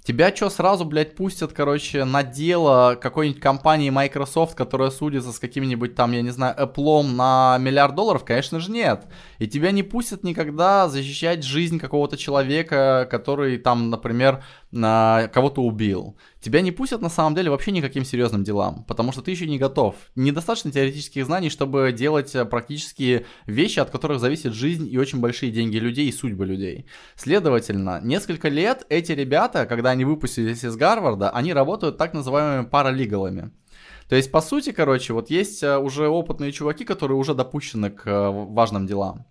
[0.06, 5.95] Тебя что, сразу, блядь, пустят, короче, на дело какой-нибудь компании Microsoft, которая судится с каким-нибудь
[5.95, 8.23] там, я не знаю, Apple на миллиард долларов?
[8.23, 9.07] Конечно же нет.
[9.39, 14.43] И тебя не пустят никогда защищать жизнь какого-то человека, который там, например,
[14.76, 16.18] кого-то убил.
[16.41, 19.57] Тебя не пустят на самом деле вообще никаким серьезным делам, потому что ты еще не
[19.57, 19.95] готов.
[20.15, 25.52] Недостаточно теоретических знаний, чтобы делать э, практические вещи, от которых зависит жизнь и очень большие
[25.52, 26.85] деньги людей и судьбы людей.
[27.15, 33.25] Следовательно, несколько лет эти ребята, когда они выпустились из Гарварда, они работают так называемыми paralegal
[33.25, 33.52] ами.
[34.10, 38.06] То есть, по сути, короче, вот есть э, уже опытные чуваки, которые уже допущены к
[38.06, 39.26] э, важным делам.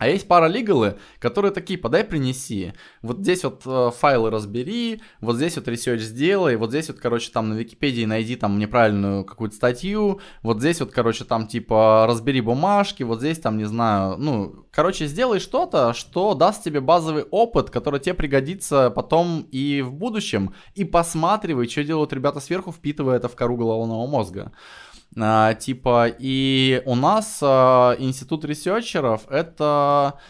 [0.00, 2.72] А есть paralegal ы, которые такие, подай принеси.
[3.02, 7.30] Вот здесь вот э, файлы разбери, вот здесь вот research сделай, вот здесь вот, короче,
[7.30, 12.40] там на Википедии найди там неправильную какую-то статью, вот здесь вот, короче, там типа разбери
[12.40, 17.68] бумажки, вот здесь там, не знаю, ну, короче, сделай что-то, что даст тебе базовый опыт,
[17.68, 23.28] который тебе пригодится потом и в будущем, и посматривай, что делают ребята сверху, впитывая это
[23.28, 24.52] в кору головного мозга.
[25.18, 30.20] А, типа, и у нас а, институт ресерчеров это,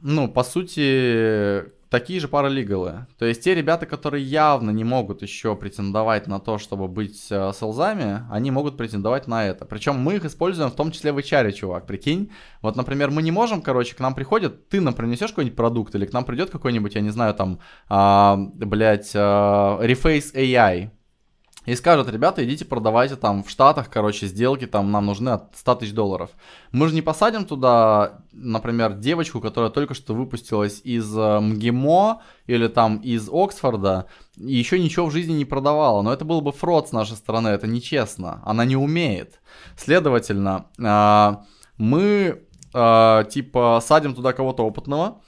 [0.00, 3.06] ну, по сути, такие же паралигалы.
[3.18, 7.52] То есть те ребята, которые явно не могут еще претендовать на то, чтобы быть э,
[7.54, 9.66] селзами, они могут претендовать на это.
[9.66, 12.32] Причем мы их используем в том числе в HR, чувак, прикинь.
[12.62, 16.06] Вот, например, мы не можем, короче, к нам приходят, ты нам принесешь какой-нибудь продукт, или
[16.06, 17.58] к нам придет какой-нибудь, я не знаю, там,
[17.90, 20.90] а, блядь, а, Reface AI,
[21.64, 25.74] и скажут, ребята, идите продавайте там в Штатах, короче, сделки, там нам нужны от 100
[25.76, 26.30] тысяч долларов.
[26.72, 32.66] Мы же не посадим туда, например, девочку, которая только что выпустилась из э, МГИМО или
[32.66, 34.06] там из Оксфорда,
[34.36, 36.02] и еще ничего в жизни не продавала.
[36.02, 38.42] Но это был бы фрод с нашей стороны, это нечестно.
[38.44, 39.40] Она не умеет.
[39.76, 41.36] Следовательно, э,
[41.78, 42.42] мы
[42.74, 45.20] э, типа садим туда кого-то опытного,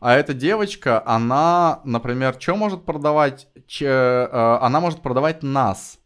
[0.00, 3.48] а эта девочка, она, например, что может продавать?
[3.70, 6.00] Че, э, она может продавать нас.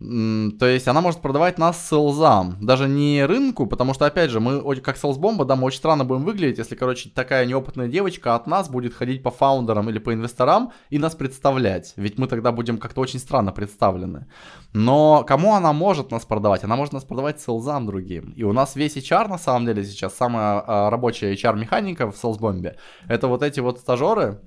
[0.00, 4.76] То есть она может продавать нас селзам, даже не рынку, потому что, опять же, мы
[4.76, 8.68] как селсбомба, да, мы очень странно будем выглядеть, если, короче, такая неопытная девочка от нас
[8.68, 13.00] будет ходить по фаундерам или по инвесторам и нас представлять, ведь мы тогда будем как-то
[13.00, 14.26] очень странно представлены.
[14.72, 16.64] Но кому она может нас продавать?
[16.64, 18.32] Она может нас продавать селзам другим.
[18.36, 22.76] И у нас весь HR, на самом деле, сейчас самая а, рабочая HR-механика в селсбомбе,
[23.08, 24.40] это вот эти вот стажеры,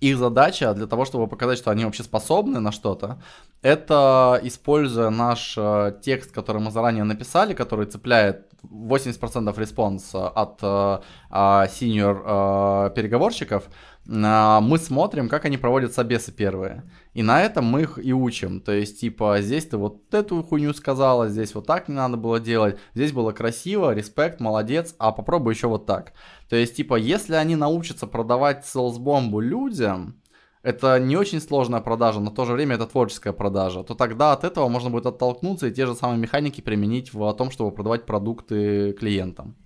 [0.00, 3.20] их задача для того, чтобы показать, что они вообще способны на что-то,
[3.62, 10.58] это, используя наш э, текст, который мы заранее написали, который цепляет 80% response а от
[10.62, 11.00] э,
[11.30, 13.64] э, senior э, переговорщиков,
[14.08, 16.84] мы смотрим, как они проводят собесы первые.
[17.12, 18.60] И на этом мы их и учим.
[18.60, 22.38] То есть, типа, здесь ты вот эту хуйню сказала, здесь вот так не надо было
[22.38, 26.12] делать, здесь было красиво, респект, молодец, а попробуй еще вот так.
[26.48, 30.20] То есть, типа, если они научатся продавать селсбомбу людям,
[30.62, 34.32] это не очень сложная продажа, но в то же время это творческая продажа, то тогда
[34.32, 38.04] от этого можно будет оттолкнуться и те же самые механики применить в том, чтобы продавать
[38.04, 39.56] продукты клиентам.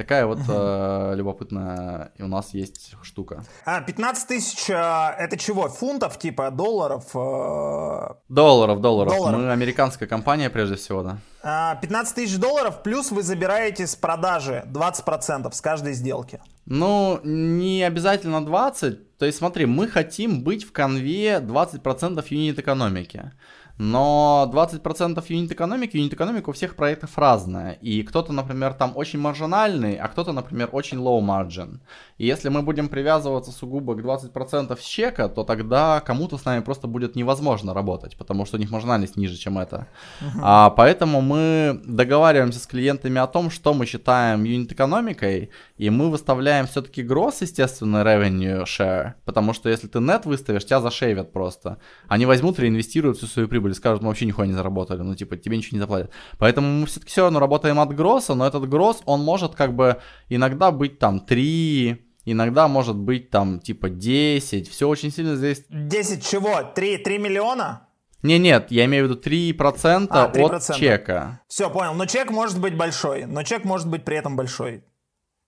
[0.00, 3.44] Такая вот э, любопытная у нас есть штука.
[3.66, 7.04] А, 15 тысяч, э, это чего, фунтов, типа, долларов?
[7.14, 8.14] Э...
[8.30, 9.38] Долларов, долларов, долларов.
[9.38, 11.18] Мы американская компания прежде всего, да.
[11.42, 16.40] А, 15 тысяч долларов, плюс вы забираете с продажи 20% с каждой сделки.
[16.64, 23.32] Ну, не обязательно 20, То есть смотри, мы хотим быть в конве 20% юнит экономики.
[23.82, 27.78] Но 20% юнит экономики, юнит экономика у всех проектов разная.
[27.80, 31.78] И кто-то, например, там очень маржинальный, а кто-то, например, очень low margin.
[32.18, 36.60] И если мы будем привязываться сугубо к 20% с чека, то тогда кому-то с нами
[36.60, 39.86] просто будет невозможно работать, потому что у них маржинальность ниже, чем это.
[40.20, 40.40] Uh-huh.
[40.42, 45.48] А, поэтому мы договариваемся с клиентами о том, что мы считаем юнит экономикой,
[45.78, 50.82] и мы выставляем все-таки гросс, естественно, revenue share, потому что если ты net выставишь, тебя
[50.82, 51.78] зашейвят просто.
[52.08, 55.36] Они возьмут, реинвестируют всю свою прибыль и скажут, мы вообще нихуя не заработали, ну типа
[55.36, 56.10] тебе ничего не заплатят.
[56.38, 59.98] Поэтому мы все-таки все равно работаем от гросса, но этот гросс, он может как бы
[60.28, 65.64] иногда быть там 3, Иногда может быть там типа 10, все очень сильно здесь...
[65.70, 66.62] 10 чего?
[66.62, 67.88] 3, 3 миллиона?
[68.22, 70.54] Не, нет, я имею в виду 3%, а, 3%.
[70.54, 71.40] от чека.
[71.48, 71.94] Все, понял.
[71.94, 74.84] Но чек может быть большой, но чек может быть при этом большой.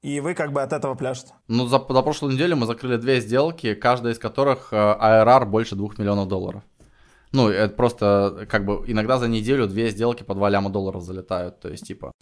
[0.00, 1.34] И вы как бы от этого пляшете.
[1.46, 5.76] Ну, за, за прошлую неделю мы закрыли две сделки, каждая из которых ARR э, больше
[5.76, 6.62] 2 миллионов долларов.
[7.32, 11.60] Ну, это просто как бы иногда за неделю две сделки по 2 ляма долларов залетают,
[11.60, 12.12] то есть типа...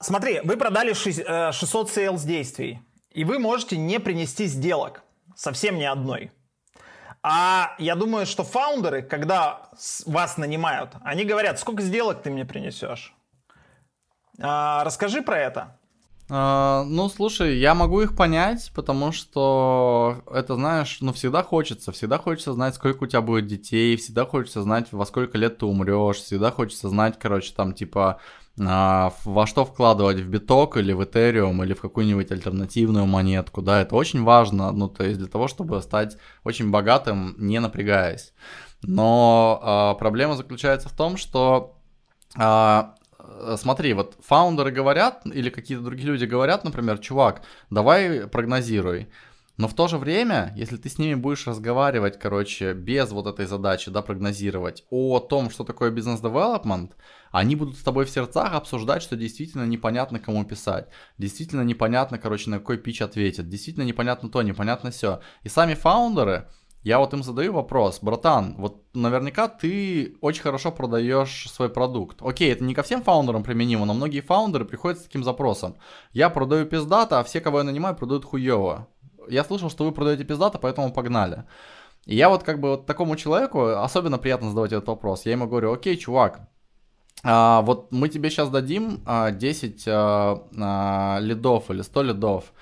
[0.00, 2.80] Смотри, вы продали 600 sales действий,
[3.10, 5.02] и вы можете не принести сделок,
[5.34, 6.32] совсем ни одной.
[7.22, 9.68] А я думаю, что фаундеры, когда
[10.06, 13.14] вас нанимают, они говорят, сколько сделок ты мне принесешь?
[14.40, 15.79] А, расскажи про это.
[16.30, 22.18] Uh, ну, слушай, я могу их понять, потому что это, знаешь, ну, всегда хочется, всегда
[22.18, 26.18] хочется знать, сколько у тебя будет детей, всегда хочется знать, во сколько лет ты умрешь,
[26.18, 28.20] всегда хочется знать, короче, там, типа,
[28.60, 33.82] а, во что вкладывать, в биток или в Ethereum или в какую-нибудь альтернативную монетку, да,
[33.82, 38.32] это очень важно, ну, то есть для того, чтобы стать очень богатым, не напрягаясь.
[38.82, 41.74] Но а, проблема заключается в том, что
[42.36, 42.94] а,
[43.56, 49.08] смотри, вот фаундеры говорят, или какие-то другие люди говорят, например, чувак, давай прогнозируй.
[49.60, 53.44] Но в то же время, если ты с ними будешь разговаривать, короче, без вот этой
[53.44, 56.96] задачи, да, прогнозировать о том, что такое бизнес-девелопмент,
[57.30, 60.88] они будут с тобой в сердцах обсуждать, что действительно непонятно кому писать,
[61.18, 65.20] действительно непонятно, короче, на какой пич ответят, действительно непонятно то, непонятно все.
[65.42, 66.48] И сами фаундеры,
[66.82, 72.22] я вот им задаю вопрос, братан, вот наверняка ты очень хорошо продаешь свой продукт.
[72.22, 75.76] Окей, это не ко всем фаундерам применимо, но многие фаундеры приходят с таким запросом.
[76.12, 78.88] Я продаю пиздата, а все, кого я нанимаю, продают хуево
[79.30, 81.44] я слышал, что вы продаете пиздата, поэтому погнали.
[82.06, 85.26] И я вот как бы вот такому человеку особенно приятно задавать этот вопрос.
[85.26, 86.48] Я ему говорю, окей, чувак,
[87.22, 92.52] а, вот мы тебе сейчас дадим а, 10 а, а, лидов или 100 лидов.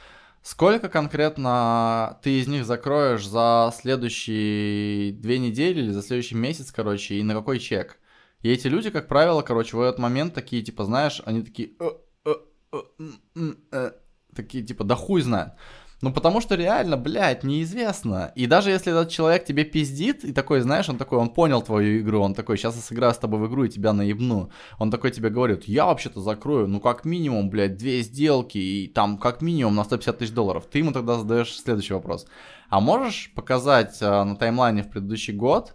[0.51, 7.17] Сколько конкретно ты из них закроешь за следующие две недели или за следующий месяц, короче,
[7.17, 7.99] и на какой чек?
[8.41, 11.91] И эти люди, как правило, короче, в этот момент такие, типа, знаешь, они такие, э,
[12.25, 13.91] э, э,
[14.35, 15.53] такие, типа, да хуй знает.
[16.01, 18.31] Ну, потому что реально, блядь, неизвестно.
[18.37, 22.01] И даже если этот человек тебе пиздит, и такой, знаешь, он такой, он понял твою
[22.01, 24.51] игру, он такой, сейчас я сыграю с тобой в игру и тебя наебну.
[24.79, 29.19] Он такой тебе говорит, я вообще-то закрою, ну, как минимум, блядь, две сделки, и там,
[29.19, 30.67] как минимум, на 150 тысяч долларов.
[30.71, 32.27] Ты ему тогда задаешь следующий вопрос.
[32.69, 35.75] А можешь показать а, на таймлайне в предыдущий год,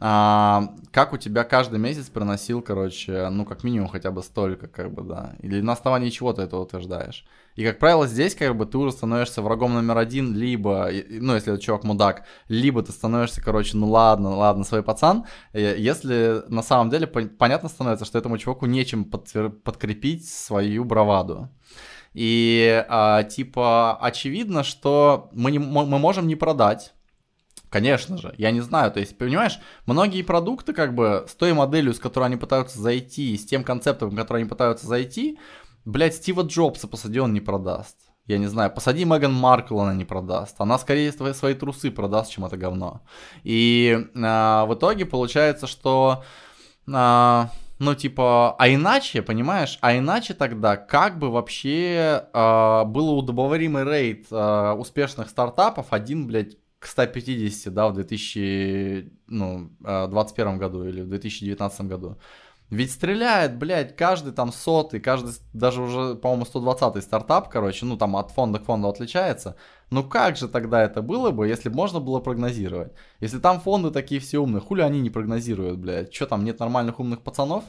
[0.00, 4.92] а, как у тебя каждый месяц приносил, короче, ну, как минимум хотя бы столько, как
[4.92, 5.34] бы, да.
[5.40, 7.24] Или на основании чего ты это утверждаешь.
[7.54, 11.52] И, как правило, здесь как бы ты уже становишься врагом номер один, либо, ну, если
[11.52, 16.90] этот чувак мудак, либо ты становишься, короче, ну ладно, ладно, свой пацан, если на самом
[16.90, 21.50] деле понятно становится, что этому чуваку нечем подкрепить свою браваду.
[22.14, 26.92] И, а, типа, очевидно, что мы, не, мы можем не продать,
[27.72, 31.94] Конечно же, я не знаю, то есть, понимаешь, многие продукты, как бы, с той моделью,
[31.94, 35.38] с которой они пытаются зайти, с тем концептом, который они пытаются зайти,
[35.84, 37.96] Блять, Стива Джобса посади, он не продаст.
[38.26, 40.54] Я не знаю, посади Меган Маркл, она не продаст.
[40.58, 43.02] Она скорее свои, свои трусы продаст, чем это говно.
[43.42, 46.22] И а, в итоге получается, что...
[46.92, 47.50] А,
[47.80, 54.26] ну, типа, а иначе, понимаешь, а иначе тогда как бы вообще э, было удобоваримый рейд
[54.30, 61.80] э, успешных стартапов один, блядь, к 150, да, в 2021 ну, году или в 2019
[61.82, 62.18] году.
[62.72, 68.16] Ведь стреляет, блядь, каждый там сотый, каждый даже уже, по-моему, 120-й стартап, короче, ну там
[68.16, 69.56] от фонда к фонду отличается.
[69.90, 72.94] Ну как же тогда это было бы, если можно было прогнозировать?
[73.20, 76.14] Если там фонды такие все умные, хули они не прогнозируют, блядь?
[76.14, 77.64] Что там, нет нормальных умных пацанов?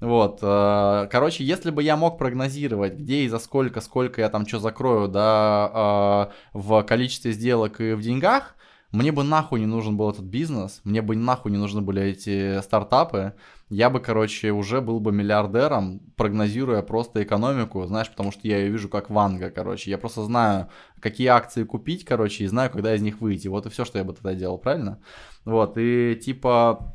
[0.00, 4.46] Вот, э, короче, если бы я мог прогнозировать, где и за сколько, сколько я там
[4.46, 8.54] что закрою, да, э, в количестве сделок и в деньгах,
[8.92, 12.62] мне бы нахуй не нужен был этот бизнес, мне бы нахуй не нужны были эти
[12.62, 13.34] стартапы,
[13.70, 18.70] я бы, короче, уже был бы миллиардером, прогнозируя просто экономику, знаешь, потому что я ее
[18.70, 19.90] вижу как ванга, короче.
[19.90, 20.68] Я просто знаю,
[21.00, 23.48] какие акции купить, короче, и знаю, когда из них выйти.
[23.48, 25.00] Вот и все, что я бы тогда делал, правильно?
[25.44, 26.94] Вот, и типа,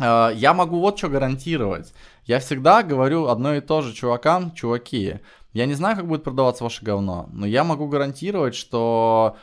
[0.00, 1.92] э, я могу вот что гарантировать.
[2.24, 5.20] Я всегда говорю одно и то же чувакам, чуваки,
[5.52, 9.36] я не знаю, как будет продаваться ваше говно, но я могу гарантировать, что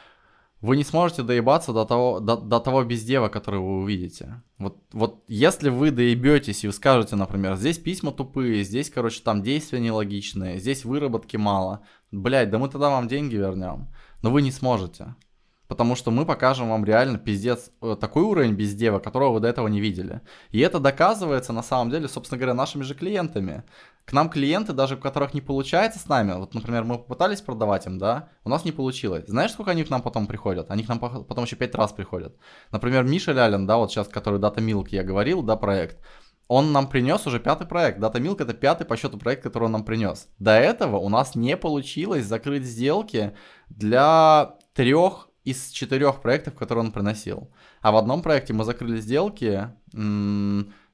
[0.62, 4.42] вы не сможете доебаться до того, до, до того бездева, который вы увидите.
[4.58, 9.44] Вот, вот если вы доебетесь и вы скажете, например, здесь письма тупые, здесь, короче, там
[9.44, 11.82] действия нелогичные, здесь выработки мало,
[12.12, 13.88] блядь, да мы тогда вам деньги вернем.
[14.24, 15.16] Но вы не сможете.
[15.68, 19.68] Потому что мы покажем вам реально пиздец, э, такой уровень бездева, которого вы до этого
[19.68, 20.22] не видели.
[20.52, 23.64] И это доказывается на самом деле, собственно говоря, нашими же клиентами.
[24.08, 27.86] К нам клиенты, даже у которых не получается с нами, вот, например, мы попытались продавать
[27.88, 29.26] им, да, у нас не получилось.
[29.28, 30.72] Знаешь, сколько они к нам потом приходят?
[30.72, 32.38] Они к нам потом еще пять раз приходят.
[32.72, 35.98] Например, Миша Лялин, да, вот сейчас, который Data Milk я говорил, да, проект,
[36.48, 38.00] он нам принес уже пятый проект.
[38.00, 40.30] Data Milk это пятый по счету проект, который он нам принес.
[40.40, 43.36] До этого у нас не получилось закрыть сделки
[43.68, 47.52] для трех из четырех проектов, которые он приносил.
[47.82, 49.70] А в одном проекте мы закрыли сделки,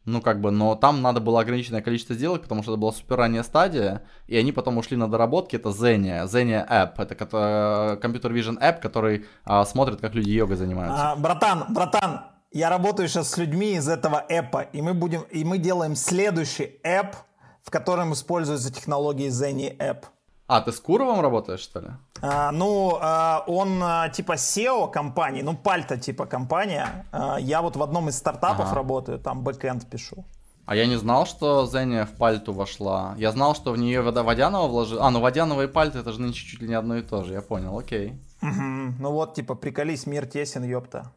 [0.06, 3.18] ну как бы, но там надо было ограниченное количество сделок, потому что это была супер
[3.18, 8.60] ранняя стадия, и они потом ушли на доработки, это Zenia, Zenia App, это компьютер Vision
[8.60, 11.12] App, который а, смотрит, как люди йогой занимаются.
[11.12, 12.22] А, братан, братан,
[12.52, 16.80] я работаю сейчас с людьми из этого эпа, и мы будем, и мы делаем следующий
[16.84, 17.16] app,
[17.64, 20.06] в котором используются технологии Zenia App.
[20.48, 21.88] А, ты с Куровым работаешь, что ли?
[22.26, 27.06] А, ну, а, он а, типа SEO компании, ну, Пальта типа компания.
[27.40, 28.76] Я вот в одном из стартапов ага.
[28.76, 30.26] работаю, там бэкэнд пишу.
[30.66, 33.16] А я не знал, что Зеня в Пальту вошла.
[33.18, 35.02] Я знал, что в нее Водянова вложил.
[35.02, 37.34] А, ну Водянова и Пальта это же нынче чуть ли не одно и то же,
[37.34, 38.14] я понял, окей.
[38.42, 38.96] Угу.
[39.00, 41.12] Ну вот, типа, приколись, мир тесен, ёпта.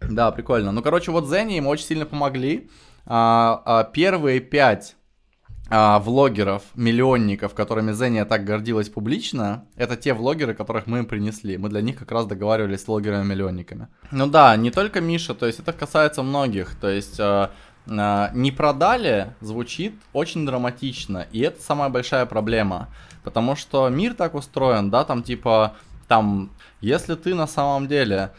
[0.00, 0.72] Да, прикольно.
[0.72, 2.70] Ну, короче, вот Зене им очень сильно помогли.
[3.04, 4.96] А, а, первые пять
[5.68, 11.58] а, влогеров, миллионников, которыми Зения так гордилась публично, это те влогеры, которых мы им принесли.
[11.58, 13.88] Мы для них как раз договаривались с влогерами-миллионниками.
[14.12, 16.76] Ну да, не только Миша, то есть это касается многих.
[16.76, 17.48] То есть э,
[17.86, 22.88] э, не продали звучит очень драматично, и это самая большая проблема.
[23.24, 25.74] Потому что мир так устроен, да, там типа,
[26.06, 28.30] там, если ты на самом деле,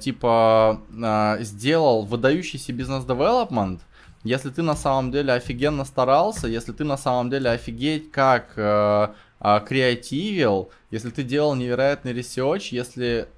[0.00, 3.82] типа, э, сделал выдающийся бизнес-девелопмент,
[4.26, 9.08] если ты на самом деле офигенно старался, если ты на самом деле офигеть как э,
[9.40, 13.28] э, креативил, если ты делал невероятный research, если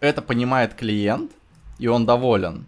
[0.00, 1.32] это понимает клиент,
[1.78, 2.66] и он доволен,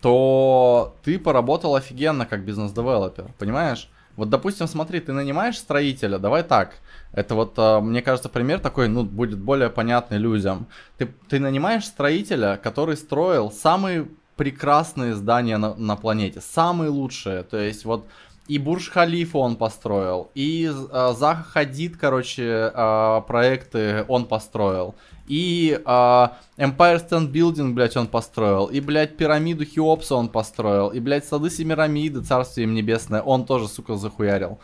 [0.00, 3.88] то ты поработал офигенно как business developer, понимаешь?
[4.16, 6.74] Вот, допустим, смотри, ты нанимаешь строителя, давай так,
[7.12, 10.66] это вот, э, мне кажется, пример такой, ну, будет более понятный людям.
[10.96, 14.08] Ты, ты нанимаешь строителя, который строил самый
[14.38, 17.42] прекрасные здания на, на планете, самые лучшие.
[17.42, 18.06] То есть вот
[18.48, 24.94] и Бурж Халифа он построил, и э, Заха Хадид, короче, э, проекты он построил,
[25.26, 30.98] и э, Empire State Building, блядь, он построил, и, блядь, пирамиду Хеопса он построил, и,
[30.98, 34.58] блядь, сады Семирамиды, царствие им небесное, он тоже, сука, захуярил.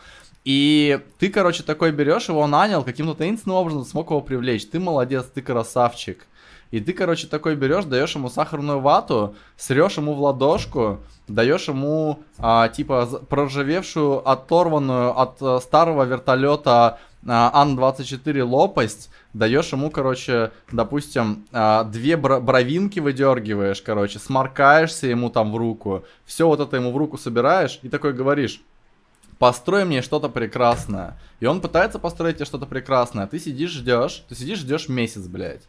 [0.45, 4.67] И ты, короче, такой берешь его, нанял, каким-то таинственным образом смог его привлечь.
[4.67, 6.27] Ты молодец, ты красавчик.
[6.75, 12.19] И ты, короче, такой берешь, даешь ему сахарную вату, срешь ему в ладошку, даешь ему,
[12.37, 21.45] а, типа, проржавевшую, оторванную от а, старого вертолета а, Ан-24 лопасть, даешь ему, короче, допустим,
[21.53, 26.91] а, две бро- бровинки выдергиваешь, короче, сморкаешься ему там в руку, все вот это ему
[26.91, 28.59] в руку собираешь и такой говоришь,
[29.39, 31.17] построй мне что-то прекрасное.
[31.39, 35.27] И он пытается построить тебе что-то прекрасное, а ты сидишь, ждешь, ты сидишь, ждешь месяц,
[35.27, 35.63] блядь.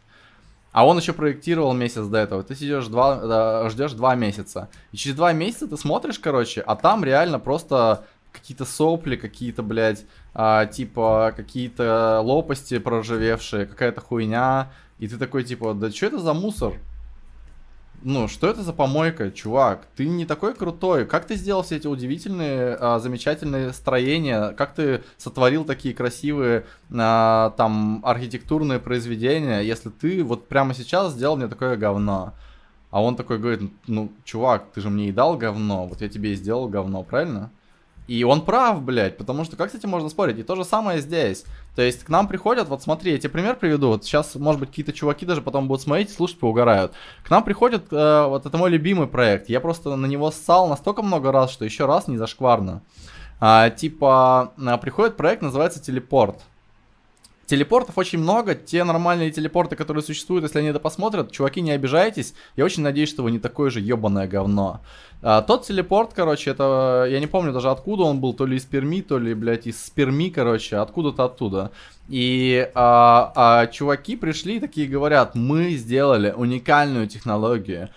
[0.71, 2.43] А он еще проектировал месяц до этого.
[2.43, 4.69] Ты сидишь два, ждешь два месяца.
[4.91, 10.05] И через два месяца ты смотришь, короче, а там реально просто какие-то сопли, какие-то, блядь,
[10.33, 14.71] а, типа, какие-то лопасти проржавевшие, какая-то хуйня.
[14.99, 16.73] И ты такой, типа, да что это за мусор?
[18.03, 19.87] Ну, что это за помойка, чувак?
[19.95, 21.05] Ты не такой крутой.
[21.05, 24.49] Как ты сделал все эти удивительные, а, замечательные строения?
[24.49, 31.37] Как ты сотворил такие красивые, а, там, архитектурные произведения, если ты вот прямо сейчас сделал
[31.37, 32.33] мне такое говно?
[32.91, 36.33] А он такой говорит, ну, чувак, ты же мне и дал говно, вот я тебе
[36.33, 37.51] и сделал говно, правильно?
[38.07, 40.39] И он прав, блядь, потому что как с этим можно спорить?
[40.39, 41.43] И то же самое здесь.
[41.75, 43.89] То есть к нам приходят, вот смотри, я тебе пример приведу.
[43.89, 46.93] Вот сейчас, может быть, какие-то чуваки даже потом будут смотреть, слушать, поугарают.
[47.23, 49.49] К нам приходит, э, вот это мой любимый проект.
[49.49, 52.81] Я просто на него ссал настолько много раз, что еще раз не зашкварно.
[53.39, 56.41] А, типа, а, приходит проект, называется Телепорт.
[57.47, 62.33] Телепортов очень много, те нормальные телепорты, которые существуют, если они это посмотрят, чуваки, не обижайтесь,
[62.57, 64.81] я очень надеюсь, что вы не такое же ебаное говно.
[65.21, 68.65] А, тот телепорт, короче, это, я не помню даже откуда он был, то ли из
[68.65, 71.71] Перми, то ли, блядь, из Перми, короче, откуда-то оттуда.
[72.09, 77.87] И а, а, чуваки пришли такие говорят, мы сделали уникальную технологию,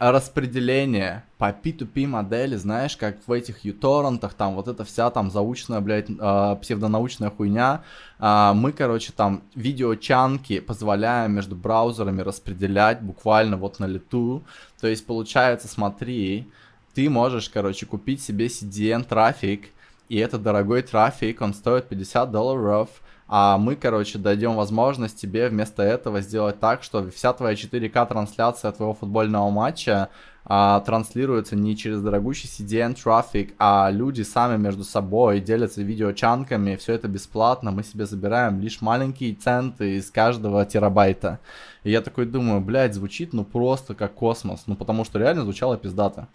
[0.00, 5.80] распределение по P2P модели, знаешь, как в этих юторрентах, там вот эта вся там заученная,
[5.80, 7.82] блядь, э, псевдонаучная хуйня.
[8.18, 14.42] Э, мы, короче, там видеочанки позволяем между браузерами распределять буквально вот на лету.
[14.80, 16.48] То есть, получается, смотри,
[16.94, 19.68] ты можешь, короче, купить себе CDN трафик,
[20.08, 22.88] и это дорогой трафик, он стоит 50 долларов,
[23.32, 28.72] а мы, короче, дадим возможность тебе вместо этого сделать так, что вся твоя 4К трансляция
[28.72, 30.08] твоего футбольного матча
[30.44, 36.94] а, транслируется не через дорогущий CDN трафик, а люди сами между собой делятся видеочанками, все
[36.94, 41.38] это бесплатно, мы себе забираем лишь маленькие центы из каждого терабайта.
[41.84, 45.76] И я такой думаю, блядь, звучит ну просто как космос, ну потому что реально звучало
[45.76, 46.26] пиздато.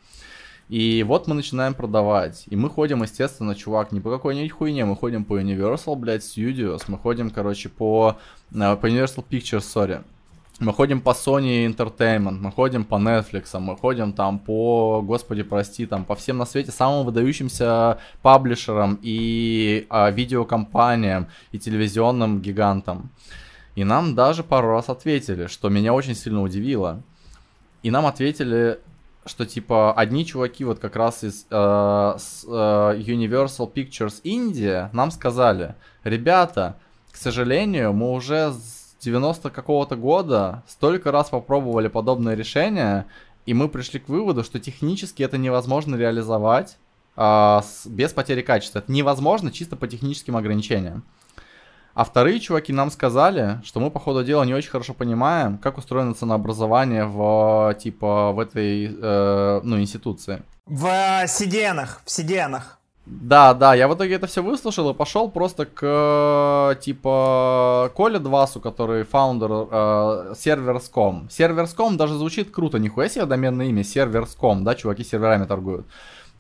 [0.70, 2.46] И вот мы начинаем продавать.
[2.48, 6.84] И мы ходим, естественно, чувак, не по какой-нибудь хуйне, мы ходим по Universal, блядь, Studios,
[6.88, 8.18] мы ходим, короче, по,
[8.52, 10.04] э, по Universal Pictures, sorry.
[10.60, 15.86] Мы ходим по Sony Entertainment, мы ходим по Netflix, мы ходим там по, господи, прости,
[15.86, 23.10] там по всем на свете самым выдающимся паблишерам и а, видеокомпаниям и телевизионным гигантам.
[23.76, 27.04] И нам даже пару раз ответили, что меня очень сильно удивило.
[27.84, 28.80] И нам ответили
[29.26, 35.76] что типа одни чуваки вот как раз из э, э, Universal Pictures India нам сказали,
[36.04, 36.78] ребята,
[37.12, 43.06] к сожалению, мы уже с 90 какого-то года столько раз попробовали подобное решение,
[43.46, 46.78] и мы пришли к выводу, что технически это невозможно реализовать
[47.16, 48.80] э, с, без потери качества.
[48.80, 51.04] Это невозможно чисто по техническим ограничениям.
[51.96, 55.78] А вторые чуваки нам сказали, что мы, по ходу дела, не очень хорошо понимаем, как
[55.78, 60.44] устроено ценообразование в, типа, в этой, э, ну, институции.
[60.66, 62.80] В Сиденах, в Сиденах.
[63.06, 68.60] Да, да, я в итоге это все выслушал и пошел просто к, типа, Коле Двасу,
[68.60, 71.30] который фаундер э, Servers.com.
[71.30, 75.86] Servers.com даже звучит круто, нихуя себе доменное имя, Servers.com, да, чуваки серверами торгуют.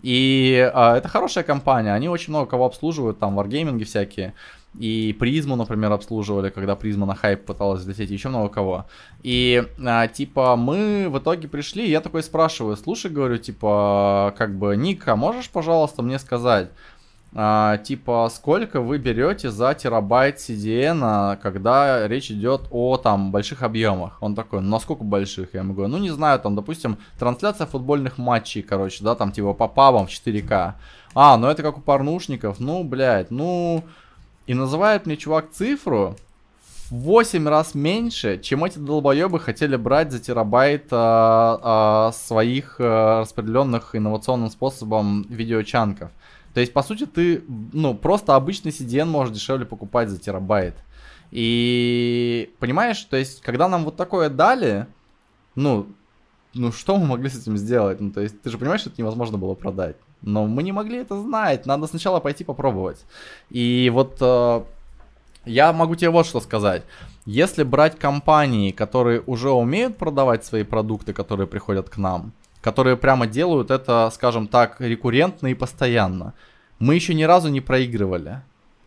[0.02, 4.34] И э, это хорошая компания, они очень много кого обслуживают, там, варгейминги всякие.
[4.78, 8.86] И призму, например, обслуживали, когда Prisma на хайп пыталась взлететь, еще много кого.
[9.24, 14.76] И а, типа мы в итоге пришли, я такой спрашиваю, слушай, говорю, типа, как бы,
[14.76, 16.70] Ник, а можешь, пожалуйста, мне сказать,
[17.38, 24.18] а, типа, сколько вы берете за терабайт CDN, когда речь идет о там больших объемах?
[24.22, 25.54] Он такой, насколько больших?
[25.54, 29.54] Я ему говорю, ну не знаю, там, допустим, трансляция футбольных матчей, короче, да, там типа
[29.54, 30.76] по пабам в 4К.
[31.14, 33.84] А, ну это как у порнушников, ну, блядь, ну,
[34.48, 36.16] и называет мне чувак цифру
[36.90, 43.22] в 8 раз меньше, чем эти долбоебы хотели брать за терабайт а, а, своих а,
[43.22, 46.12] распределенных инновационным способом видеочанков.
[46.54, 47.44] То есть, по сути, ты,
[47.74, 50.76] ну, просто обычный CDN можешь дешевле покупать за терабайт.
[51.32, 54.86] И понимаешь, то есть, когда нам вот такое дали,
[55.56, 55.88] ну,
[56.54, 58.00] ну что мы могли с этим сделать?
[58.00, 59.98] Ну, то есть, ты же понимаешь, что это невозможно было продать.
[60.26, 61.66] Но мы не могли это знать.
[61.66, 63.06] Надо сначала пойти попробовать.
[63.52, 64.62] И вот э,
[65.46, 66.84] я могу тебе вот что сказать.
[67.26, 73.28] Если брать компании, которые уже умеют продавать свои продукты, которые приходят к нам, которые прямо
[73.28, 76.34] делают это, скажем так, рекуррентно и постоянно,
[76.80, 78.42] мы еще ни разу не проигрывали,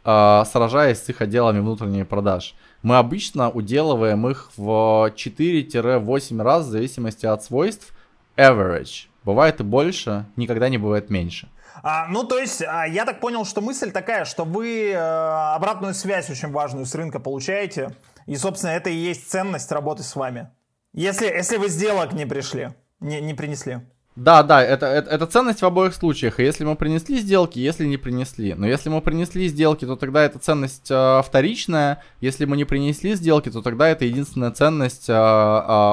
[0.04, 2.56] э, сражаясь с их отделами внутренних продаж.
[2.82, 7.92] Мы обычно уделываем их в 4-8 раз в зависимости от свойств
[8.36, 9.06] average.
[9.28, 11.50] Бывает и больше, никогда не бывает меньше.
[11.82, 15.92] А, ну, то есть, а, я так понял, что мысль такая, что вы э, обратную
[15.92, 17.94] связь очень важную с рынка получаете,
[18.24, 20.48] и, собственно, это и есть ценность работы с вами.
[20.94, 23.80] Если, если вы сделок не пришли, не, не принесли.
[24.18, 26.40] Да, да, это, это, это ценность в обоих случаях.
[26.40, 28.54] И если мы принесли сделки, если не принесли.
[28.54, 32.02] Но если мы принесли сделки, то тогда это ценность э, вторичная.
[32.20, 35.16] Если мы не принесли сделки, то тогда это единственная ценность, э, э,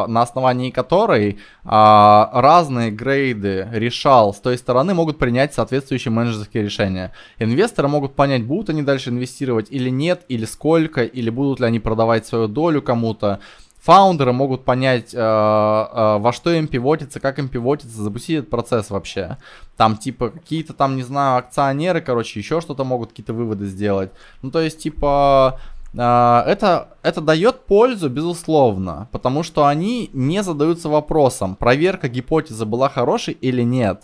[0.07, 7.13] на основании которой э, разные грейды решал с той стороны могут принять соответствующие менеджерские решения.
[7.37, 11.79] Инвесторы могут понять, будут они дальше инвестировать или нет, или сколько, или будут ли они
[11.79, 13.39] продавать свою долю кому-то
[13.85, 18.89] фаундеры могут понять, э, э, во что им пивотиться, как им пивотиться, запустить этот процесс
[18.89, 19.37] вообще.
[19.77, 24.09] Там, типа, какие-то там, не знаю, акционеры, короче, еще что-то могут какие-то выводы сделать.
[24.41, 25.59] Ну, то есть, типа,
[25.93, 32.89] э, это, это дает пользу, безусловно, потому что они не задаются вопросом, проверка гипотезы была
[32.89, 34.01] хорошей или нет.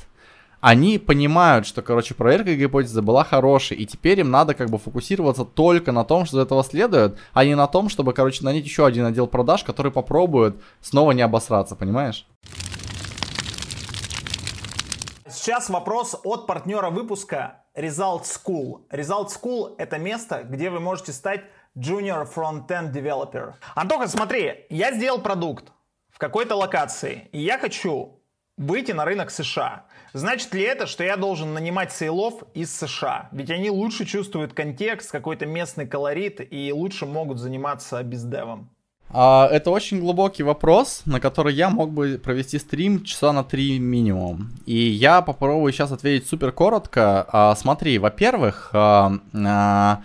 [0.61, 5.43] Они понимают, что, короче, проверка гипотезы была хорошей, и теперь им надо как бы фокусироваться
[5.43, 8.85] только на том, что из этого следует, а не на том, чтобы, короче, нанять еще
[8.85, 12.27] один отдел продаж, который попробует снова не обосраться, понимаешь?
[15.27, 18.81] Сейчас вопрос от партнера выпуска Result School.
[18.91, 21.41] Result School— это место, где вы можете стать
[21.75, 23.53] Junior Front-End Developer.
[23.73, 25.71] Антоха, смотри, я сделал продукт
[26.09, 28.21] в какой-то локации, и я хочу
[28.57, 29.85] выйти на рынок США.
[30.13, 33.29] Значит ли это, что я должен нанимать сейлов из США?
[33.31, 38.69] Ведь они лучше чувствуют контекст, какой-то местный колорит и лучше могут заниматься бездевом.
[39.13, 43.79] А, это очень глубокий вопрос, на который я мог бы провести стрим часа на три
[43.79, 44.51] минимум.
[44.65, 47.25] И я попробую сейчас ответить супер коротко.
[47.31, 50.03] А, смотри, во-первых, а, а,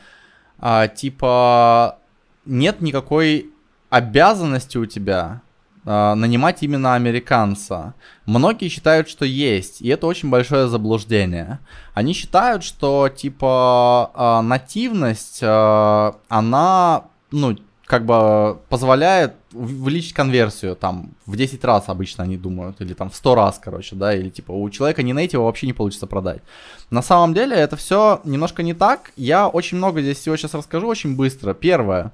[0.59, 1.99] а, типа
[2.45, 3.51] нет никакой
[3.91, 5.41] обязанности у тебя
[5.89, 7.95] а, нанимать именно американца.
[8.25, 11.61] Многие считают, что есть, и это очень большое заблуждение.
[11.95, 17.57] Они считают, что типа а, нативность, а, она, ну,
[17.87, 23.15] как бы позволяет увеличить конверсию там в 10 раз обычно они думают, или там в
[23.15, 26.43] 100 раз, короче, да, или типа у человека не native вообще не получится продать.
[26.91, 29.13] На самом деле это все немножко не так.
[29.17, 31.55] Я очень много здесь всего сейчас расскажу очень быстро.
[31.55, 32.13] Первое.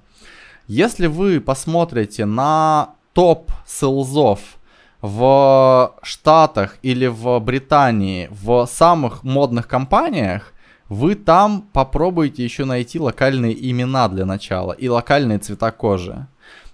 [0.66, 4.40] Если вы посмотрите на топ селзов
[5.00, 10.52] в Штатах или в Британии в самых модных компаниях,
[10.88, 16.26] вы там попробуйте еще найти локальные имена для начала и локальные цвета кожи.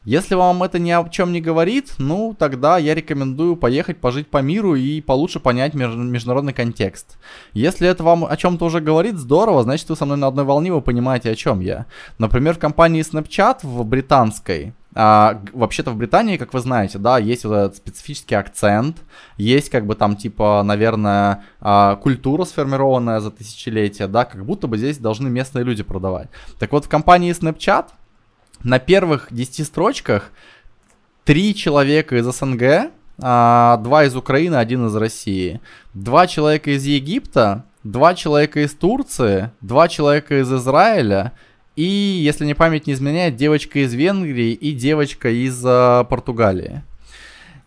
[0.04, 4.38] Если вам это ни о чем не говорит, ну тогда я рекомендую поехать пожить по
[4.38, 7.18] миру и получше понять международный контекст.
[7.52, 10.72] Если это вам о чем-то уже говорит, здорово, значит вы со мной на одной волне,
[10.72, 11.86] вы понимаете о чем я.
[12.18, 17.44] Например, в компании Snapchat в британской а, вообще-то в Британии, как вы знаете, да, есть
[17.44, 18.96] вот этот специфический акцент,
[19.36, 24.76] есть как бы там типа, наверное, а, культура сформированная за тысячелетия, да, как будто бы
[24.76, 26.30] здесь должны местные люди продавать.
[26.58, 27.90] Так вот, в компании Snapchat
[28.64, 30.32] на первых 10 строчках
[31.24, 32.90] три человека из СНГ,
[33.22, 35.60] а, два из Украины, один из России,
[35.94, 41.34] два человека из Египта, два человека из Турции, два человека из Израиля–
[41.78, 46.82] и, если не память не изменяет, девочка из Венгрии и девочка из э, Португалии.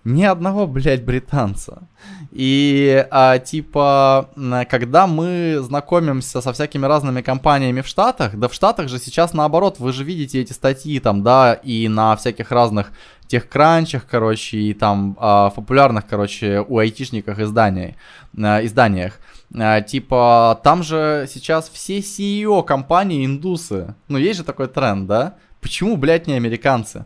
[0.04, 1.88] Ни одного, блядь, британца.
[2.34, 4.30] И, а, типа,
[4.70, 9.80] когда мы знакомимся со всякими разными компаниями в Штатах, да в Штатах же сейчас наоборот,
[9.80, 12.92] вы же видите эти статьи там, да, и на всяких разных
[13.28, 17.96] тех кранчах, короче, и там а, популярных, короче, у айтишниках изданий,
[18.38, 19.14] а, изданиях.
[19.14, 19.41] А,
[19.82, 23.96] типа, там же сейчас все CEO компании индусы.
[24.08, 25.36] Ну, есть же такой тренд, да?
[25.60, 27.06] Почему, блядь, не американцы?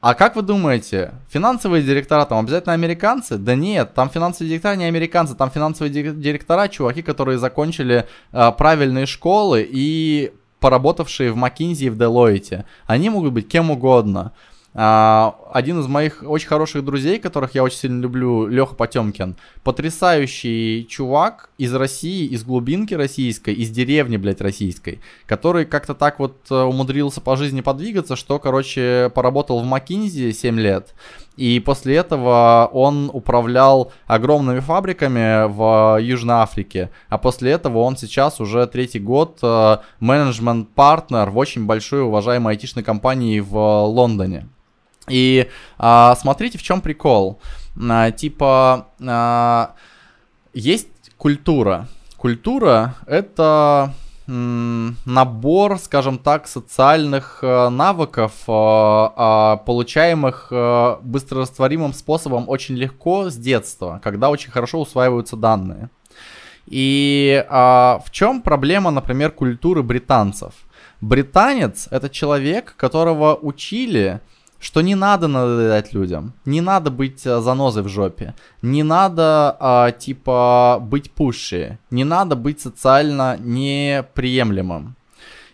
[0.00, 3.36] А как вы думаете, финансовые директора там обязательно американцы?
[3.36, 9.04] Да нет, там финансовые директора не американцы, там финансовые директора чуваки, которые закончили э, правильные
[9.04, 12.64] школы и поработавшие в McKinsey и в Deloitte.
[12.86, 14.32] Они могут быть кем угодно.
[14.72, 20.86] А, один из моих очень хороших друзей, которых я очень сильно люблю, Леха Потемкин, потрясающий
[20.88, 26.54] чувак из России, из глубинки российской, из деревни, блядь, российской, который как-то так вот э,
[26.54, 30.94] умудрился по жизни подвигаться, что, короче, поработал в Макинзи 7 лет,
[31.36, 36.90] и после этого он управлял огромными фабриками в Южной Африке.
[37.08, 42.84] А после этого он сейчас уже третий год э, менеджмент-партнер в очень большой уважаемой айтишной
[42.84, 44.46] компании в Лондоне.
[45.10, 47.40] И а, смотрите, в чем прикол.
[47.78, 49.74] А, типа, а,
[50.54, 51.88] есть культура.
[52.16, 53.94] Культура это
[54.30, 60.52] набор, скажем так, социальных э, навыков, э, э, получаемых
[61.02, 65.90] быстрорастворимым способом очень легко с детства, когда очень хорошо усваиваются данные.
[66.66, 70.52] И в чем проблема, например, культуры британцев?
[71.00, 74.20] Британец это человек, которого учили
[74.60, 79.90] что не надо надоедать людям, не надо быть а, занозой в жопе, не надо, а,
[79.90, 84.96] типа, быть пуши, не надо быть социально неприемлемым.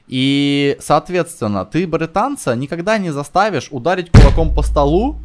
[0.08, 5.20] И, соответственно, ты британца никогда не заставишь ударить кулаком по столу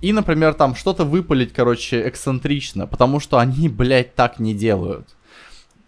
[0.00, 5.08] и, например, там что-то выпалить, короче, эксцентрично, потому что они, блядь, так не делают.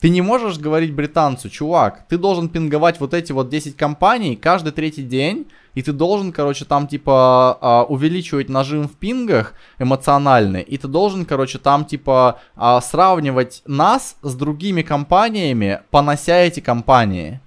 [0.01, 4.73] Ты не можешь говорить британцу, чувак, ты должен пинговать вот эти вот 10 компаний каждый
[4.73, 10.77] третий день, и ты должен, короче, там, типа, а, увеличивать нажим в пингах эмоциональный, и
[10.77, 17.41] ты должен, короче, там, типа, а, сравнивать нас с другими компаниями, понося эти компании.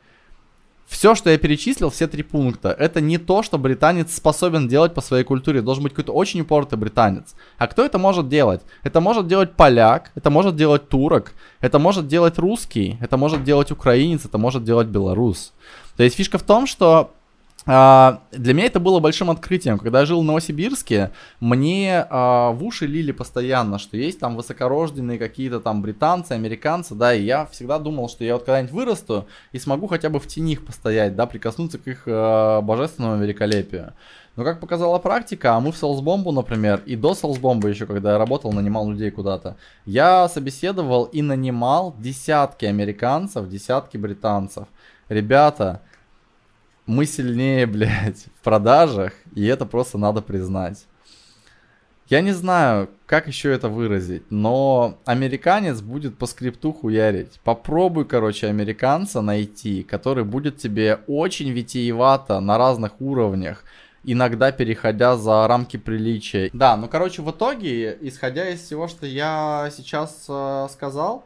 [0.87, 5.01] Все, что я перечислил, все три пункта, это не то, что британец способен делать по
[5.01, 5.61] своей культуре.
[5.61, 7.35] Должен быть какой-то очень упоротый британец.
[7.57, 8.61] А кто это может делать?
[8.83, 13.69] Это может делать поляк, это может делать турок, это может делать русский, это может делать
[13.69, 15.51] украинец, это может делать белорус.
[15.97, 17.11] То есть фишка в том, что
[17.67, 19.77] для меня это было большим открытием.
[19.77, 21.11] Когда я жил в Новосибирске,
[21.41, 27.13] мне а, в уши лили постоянно, что есть там высокорожденные какие-то там британцы, американцы, да,
[27.13, 30.53] и я всегда думал, что я вот когда-нибудь вырасту и смогу хотя бы в тени
[30.53, 33.93] их постоять, да, прикоснуться к их а, божественному великолепию.
[34.37, 38.17] Но как показала практика, а мы в Селсбомбу, например, и до Селсбомба еще, когда я
[38.17, 44.67] работал, нанимал людей куда-то, я собеседовал и нанимал десятки американцев, десятки британцев.
[45.09, 45.81] Ребята,
[46.87, 50.85] мы сильнее, блядь, в продажах, и это просто надо признать.
[52.09, 57.41] Я не знаю, как еще это выразить, но американец будет по скрипту хуярить.
[57.43, 63.65] Попробуй, короче, американца найти, который будет тебе очень витиевато на разных уровнях,
[64.05, 66.49] иногда переходя за рамки приличия.
[66.53, 71.25] Да, ну, короче, в итоге, исходя из всего, что я сейчас э, сказал,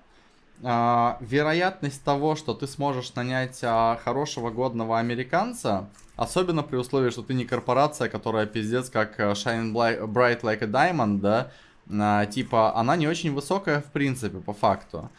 [0.63, 7.23] а, вероятность того, что ты сможешь нанять а, хорошего годного американца, особенно при условии, что
[7.23, 11.51] ты не корпорация, которая пиздец как а, shine bright like a diamond, да,
[11.89, 15.09] а, типа, она не очень высокая в принципе, по факту.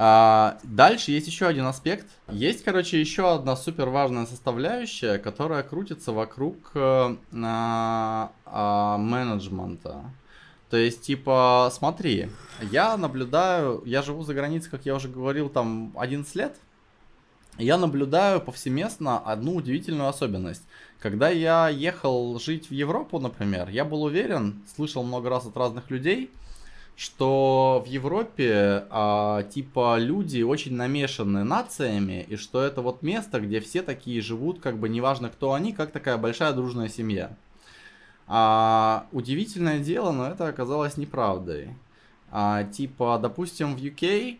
[0.00, 2.06] А, дальше есть еще один аспект.
[2.28, 10.04] Есть, короче, еще одна супер важная составляющая, которая крутится вокруг а, а, менеджмента.
[10.70, 12.28] То есть, типа, смотри,
[12.70, 16.56] я наблюдаю, я живу за границей, как я уже говорил, там 11 лет.
[17.56, 20.62] Я наблюдаю повсеместно одну удивительную особенность.
[21.00, 25.90] Когда я ехал жить в Европу, например, я был уверен, слышал много раз от разных
[25.90, 26.30] людей,
[26.96, 33.60] что в Европе а, типа люди очень намешаны нациями, и что это вот место, где
[33.60, 37.36] все такие живут, как бы неважно кто они, как такая большая дружная семья.
[38.28, 41.70] А, удивительное дело, но это оказалось неправдой.
[42.30, 44.38] А, типа, допустим, в UK,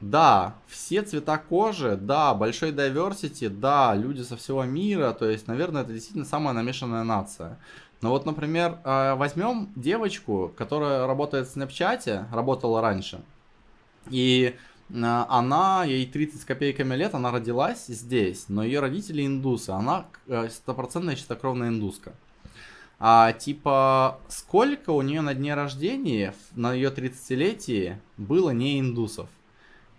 [0.00, 5.82] да, все цвета кожи, да, большой diversity, да, люди со всего мира, то есть, наверное,
[5.82, 7.58] это действительно самая намешанная нация.
[8.00, 13.20] Но вот, например, а, возьмем девочку, которая работает в Snapchat, работала раньше,
[14.08, 14.56] и
[14.92, 20.06] а, она, ей 30 с копейками лет, она родилась здесь, но ее родители индусы, она
[20.26, 22.12] э, стопроцентная чистокровная индуска.
[23.02, 29.30] А, типа, сколько у нее на дне рождения, на ее 30-летии, было не индусов?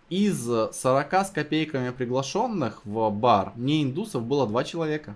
[0.10, 5.16] Из 40 с копейками приглашенных в бар не индусов было два человека.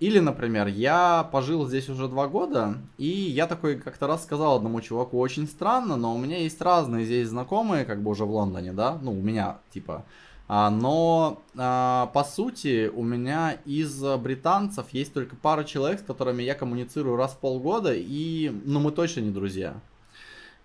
[0.00, 4.80] Или, например, я пожил здесь уже два года, и я такой как-то раз сказал одному
[4.80, 8.72] чуваку, очень странно, но у меня есть разные здесь знакомые, как бы уже в Лондоне,
[8.72, 10.04] да, ну, у меня, типа,
[10.48, 16.54] но а, по сути у меня из британцев есть только пара человек, с которыми я
[16.54, 19.74] коммуницирую раз в полгода, и ну мы точно не друзья.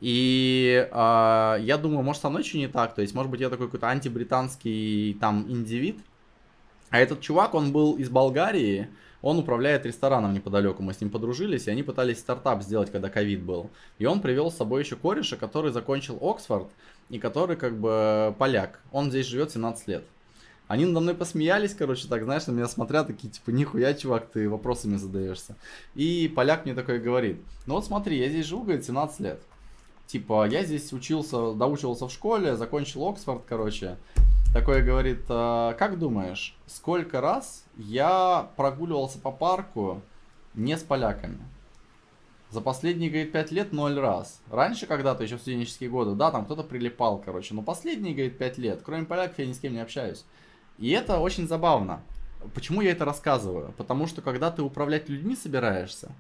[0.04, 2.94] И э, я думаю, может, со мной что не так.
[2.94, 5.98] То есть, может быть, я такой какой-то антибританский там индивид.
[6.90, 8.90] А этот чувак, он был из Болгарии,
[9.22, 10.84] он управляет рестораном неподалеку.
[10.84, 13.70] Мы с ним подружились, и они пытались стартап сделать, когда ковид был.
[13.98, 16.68] И он привел с собой еще кореша, который закончил Оксфорд
[17.10, 18.80] и который как бы поляк.
[18.92, 20.04] Он здесь живет 17 лет.
[20.68, 24.50] Они надо мной посмеялись, короче, так, знаешь, на меня смотрят, такие, типа, нихуя, чувак, ты
[24.50, 25.56] вопросами задаешься.
[25.94, 29.42] И поляк мне такой говорит, ну вот смотри, я здесь живу, говорит, 17 лет.
[30.08, 33.98] Типа, я здесь учился, доучивался в школе, закончил Оксфорд, короче.
[34.54, 40.02] Такой говорит, а, как думаешь, сколько раз я прогуливался по парку
[40.54, 41.40] не с поляками?
[42.54, 44.40] За последние, говорит, 5 лет ноль раз.
[44.52, 47.56] Раньше когда-то, еще в студенческие годы, да, там кто-то прилипал, короче.
[47.56, 50.24] Но последние, говорит, 5 лет, кроме поляков, я ни с кем не общаюсь.
[50.78, 52.04] И это очень забавно.
[52.54, 53.74] Почему я это рассказываю?
[53.76, 56.12] Потому что когда ты управлять людьми собираешься,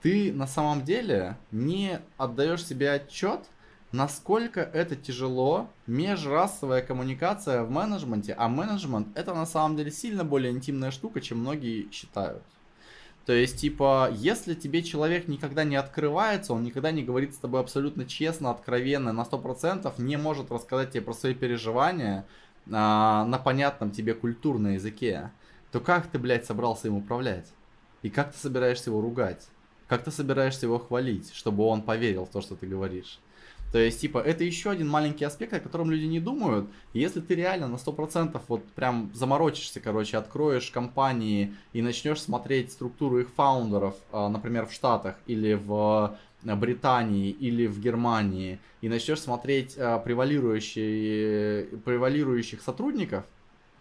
[0.00, 3.40] ты на самом деле не отдаешь себе отчет,
[3.92, 10.52] насколько это тяжело межрасовая коммуникация в менеджменте, а менеджмент это на самом деле сильно более
[10.52, 12.44] интимная штука, чем многие считают.
[13.30, 17.60] То есть, типа, если тебе человек никогда не открывается, он никогда не говорит с тобой
[17.60, 22.26] абсолютно честно, откровенно, на 100%, не может рассказать тебе про свои переживания
[22.72, 25.30] а, на понятном тебе культурном языке,
[25.70, 27.46] то как ты, блядь, собрался им управлять?
[28.02, 29.46] И как ты собираешься его ругать?
[29.86, 33.20] Как ты собираешься его хвалить, чтобы он поверил в то, что ты говоришь?
[33.72, 36.68] То есть, типа, это еще один маленький аспект, о котором люди не думают.
[36.92, 42.72] И если ты реально на 100% вот прям заморочишься, короче, откроешь компании и начнешь смотреть
[42.72, 48.88] структуру их фаундеров, а, например, в Штатах или в э, Британии или в Германии, и
[48.88, 53.24] начнешь смотреть а, превалирующие, превалирующих сотрудников,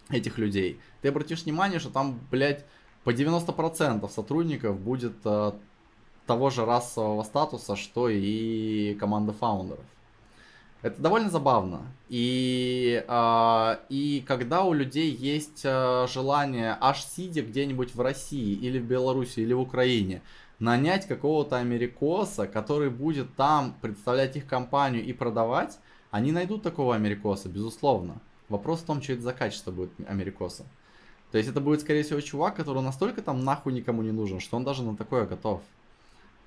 [0.09, 2.65] этих людей, ты обратишь внимание, что там, блядь,
[3.03, 5.51] по 90% сотрудников будет э,
[6.30, 9.84] того же расового статуса, что и команда фаундеров.
[10.84, 11.81] Это довольно забавно.
[12.07, 18.77] И, э, и когда у людей есть э, желание, аж сидя где-нибудь в России или
[18.77, 20.22] в Беларуси или в Украине,
[20.60, 25.80] нанять какого-то америкоса, который будет там представлять их компанию и продавать,
[26.11, 28.22] они найдут такого америкоса, безусловно.
[28.49, 30.64] Вопрос в том, что это за качество будет америкоса.
[31.31, 34.57] То есть это будет, скорее всего, чувак, который настолько там нахуй никому не нужен, что
[34.57, 35.61] он даже на такое готов.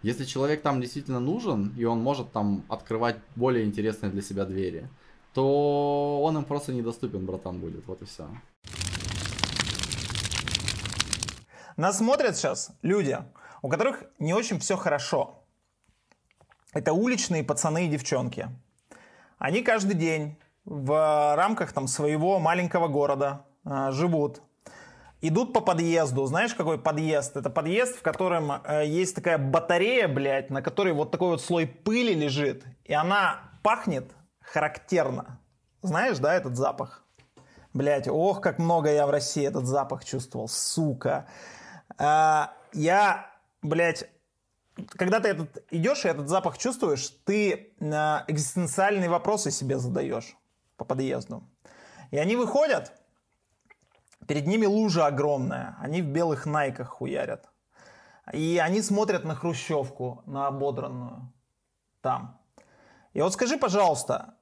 [0.02, 4.88] Если человек там действительно нужен, и он может там открывать более интересные для себя двери,
[5.32, 7.86] то он им просто недоступен, братан, будет.
[7.86, 8.26] Вот и все.
[11.76, 13.18] Нас смотрят сейчас люди,
[13.62, 15.44] у которых не очень все хорошо.
[16.72, 18.48] Это уличные пацаны и девчонки.
[19.38, 24.42] Они каждый день в рамках там своего маленького города э, живут,
[25.22, 26.26] идут по подъезду.
[26.26, 27.36] Знаешь, какой подъезд?
[27.36, 31.66] Это подъезд, в котором э, есть такая батарея, блядь, на которой вот такой вот слой
[31.66, 32.64] пыли лежит.
[32.84, 35.40] И она пахнет характерно.
[35.80, 37.04] Знаешь, да, этот запах?
[37.72, 41.26] Блять, ох, как много я в России этот запах чувствовал, сука.
[41.98, 43.30] Э, я,
[43.62, 44.10] блядь,
[44.88, 47.94] когда ты этот идешь и этот запах чувствуешь, ты э,
[48.26, 50.36] экзистенциальные вопросы себе задаешь
[50.76, 51.44] по подъезду.
[52.10, 52.92] И они выходят,
[54.26, 57.48] Перед ними лужа огромная, они в белых найках хуярят.
[58.32, 61.32] И они смотрят на хрущевку, на ободранную
[62.00, 62.38] там.
[63.14, 64.34] И вот скажи, пожалуйста,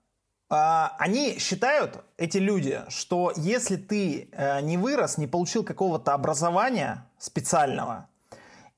[0.48, 7.07] а, они считают, эти люди, что если ты э, не вырос, не получил какого-то образования
[7.19, 8.09] специального,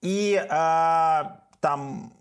[0.01, 2.13] и а, там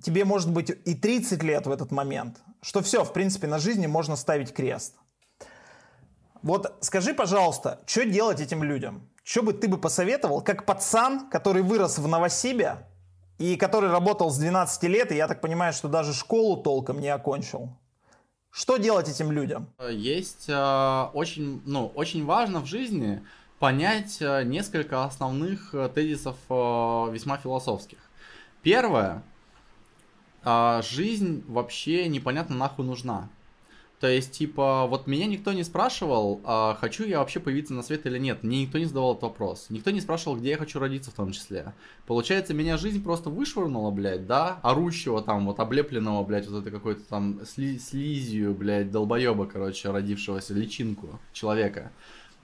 [0.00, 3.86] тебе может быть и 30 лет в этот момент, что все, в принципе, на жизни
[3.86, 4.94] можно ставить крест–
[6.42, 9.08] вот скажи, пожалуйста, что делать этим людям?
[9.22, 12.86] Что бы ты бы посоветовал, как пацан, который вырос в Новосибе
[13.38, 17.08] и который работал с 12 лет, и я так понимаю, что даже школу толком не
[17.08, 17.70] окончил?
[18.50, 19.68] Что делать этим людям?
[19.90, 23.22] Есть э, очень, ну, очень важно в жизни
[23.58, 26.54] понять э, несколько основных э, тезисов э,
[27.12, 27.98] весьма философских.
[28.62, 29.22] Первое,
[30.44, 33.28] э, жизнь вообще непонятно нахуй нужна.
[34.00, 38.06] То есть, типа, вот меня никто не спрашивал, а хочу я вообще появиться на свет
[38.06, 38.44] или нет.
[38.44, 39.66] Мне никто не задавал этот вопрос.
[39.70, 41.72] Никто не спрашивал, где я хочу родиться в том числе.
[42.06, 44.60] Получается, меня жизнь просто вышвырнула, блядь, да?
[44.62, 50.54] Орущего там, вот облепленного, блядь, вот это какой-то там сли слизью, блядь, долбоеба, короче, родившегося,
[50.54, 51.90] личинку человека.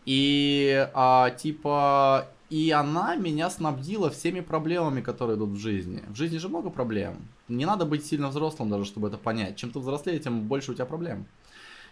[0.06, 6.02] И, а, типа, и она меня снабдила всеми проблемами, которые идут в жизни.
[6.08, 7.28] В жизни же много проблем.
[7.48, 9.56] Не надо быть сильно взрослым даже, чтобы это понять.
[9.56, 11.26] Чем ты взрослее, тем больше у тебя проблем.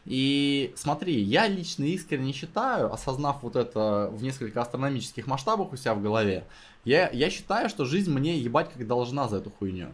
[0.05, 5.95] И смотри, я лично искренне считаю, осознав вот это в несколько астрономических масштабах у себя
[5.95, 6.45] в голове,
[6.85, 9.91] я, я считаю, что жизнь мне ебать как должна за эту хуйню.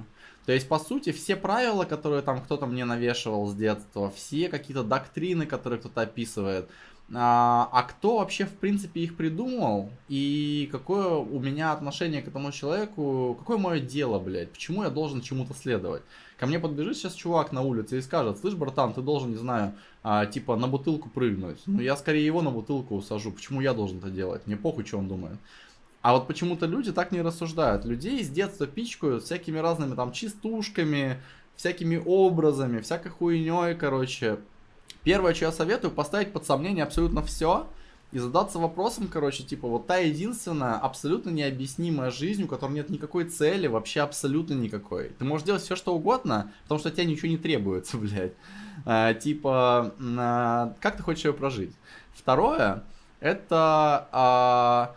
[0.46, 4.82] То есть, по сути, все правила, которые там кто-то мне навешивал с детства, все какие-то
[4.82, 6.70] доктрины, которые кто-то описывает,
[7.14, 9.90] а, а кто вообще, в принципе, их придумал?
[10.08, 13.34] И какое у меня отношение к этому человеку?
[13.38, 14.52] Какое мое дело, блядь?
[14.52, 16.02] Почему я должен чему-то следовать?
[16.36, 19.72] Ко мне подбежит сейчас чувак на улице и скажет, слышь, братан, ты должен, не знаю,
[20.02, 21.60] а, типа на бутылку прыгнуть.
[21.66, 23.32] Ну, я скорее его на бутылку усажу.
[23.32, 24.46] Почему я должен это делать?
[24.46, 25.38] Мне похуй, что он думает.
[26.02, 27.84] А вот почему-то люди так не рассуждают.
[27.84, 31.20] Людей с детства пичкают всякими разными там чистушками,
[31.56, 34.38] всякими образами, всякой хуйней, короче.
[35.04, 37.66] Первое, что я советую, поставить под сомнение абсолютно все
[38.10, 43.24] и задаться вопросом, короче, типа, вот та единственная, абсолютно необъяснимая жизнь, у которой нет никакой
[43.24, 45.10] цели, вообще абсолютно никакой.
[45.18, 48.32] Ты можешь делать все, что угодно, потому что от тебя ничего не требуется, блядь.
[48.86, 51.72] А, типа, а, как ты хочешь ее прожить?
[52.14, 52.84] Второе,
[53.20, 54.94] это а,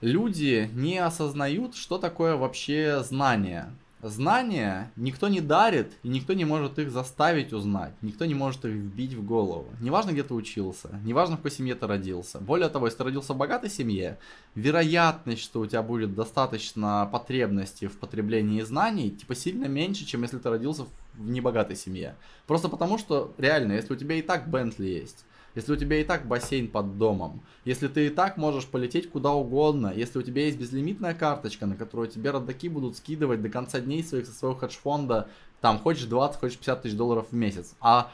[0.00, 3.72] люди не осознают, что такое вообще знание.
[4.02, 8.72] Знания никто не дарит, и никто не может их заставить узнать, никто не может их
[8.72, 9.66] вбить в голову.
[9.80, 12.38] Неважно, где ты учился, неважно, в какой семье ты родился.
[12.38, 14.18] Более того, если ты родился в богатой семье,
[14.54, 20.38] вероятность, что у тебя будет достаточно потребности в потреблении знаний, типа сильно меньше, чем если
[20.38, 20.84] ты родился
[21.14, 22.14] в небогатой семье.
[22.46, 25.24] Просто потому, что реально, если у тебя и так Бентли есть,
[25.58, 29.32] если у тебя и так бассейн под домом, если ты и так можешь полететь куда
[29.32, 33.80] угодно, если у тебя есть безлимитная карточка, на которую тебе родаки будут скидывать до конца
[33.80, 35.28] дней своих со своего хедж-фонда,
[35.60, 38.12] там, хочешь 20, хочешь 50 тысяч долларов в месяц, а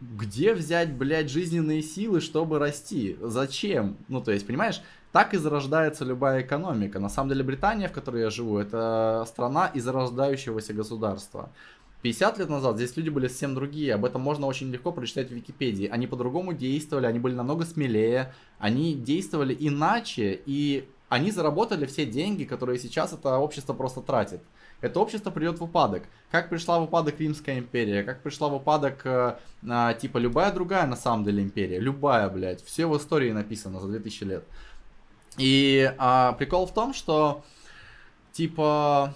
[0.00, 3.16] где взять, блядь, жизненные силы, чтобы расти?
[3.22, 3.96] Зачем?
[4.08, 4.82] Ну, то есть, понимаешь,
[5.12, 6.98] так и зарождается любая экономика.
[6.98, 11.50] На самом деле, Британия, в которой я живу, это страна из зарождающегося государства.
[12.02, 15.34] 50 лет назад здесь люди были совсем другие, об этом можно очень легко прочитать в
[15.34, 15.86] Википедии.
[15.86, 22.44] Они по-другому действовали, они были намного смелее, они действовали иначе, и они заработали все деньги,
[22.44, 24.40] которые сейчас это общество просто тратит.
[24.80, 26.02] Это общество придет в упадок.
[26.32, 30.86] Как пришла в упадок Римская империя, как пришла в упадок, э, э, типа, любая другая
[30.88, 31.78] на самом деле империя.
[31.78, 32.64] Любая, блядь.
[32.64, 34.44] Все в истории написано за 2000 лет.
[35.38, 37.44] И э, прикол в том, что,
[38.32, 39.14] типа,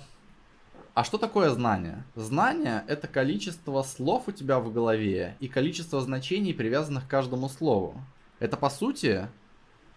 [0.96, 2.04] а что такое знание?
[2.14, 8.00] Знание— это количество слов у тебя в голове и количество значений, привязанных к каждому слову.
[8.38, 9.28] Это, по сути,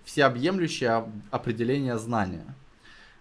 [0.04, 2.54] всеобъемлющее определение знания.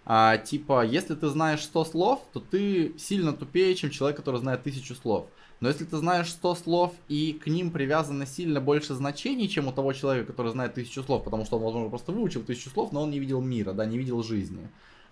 [0.03, 4.61] А, типа, если ты знаешь 100 слов, то ты сильно тупее, чем человек, который знает
[4.63, 5.27] тысячу слов.
[5.61, 9.71] Но если ты знаешь 100 слов и к ним привязано сильно больше значений, чем у
[9.71, 13.03] того человека, который знает тысячу слов, потому что он, возможно, просто выучил тысячу слов, но
[13.03, 14.67] он не видел мира, да, не видел жизни,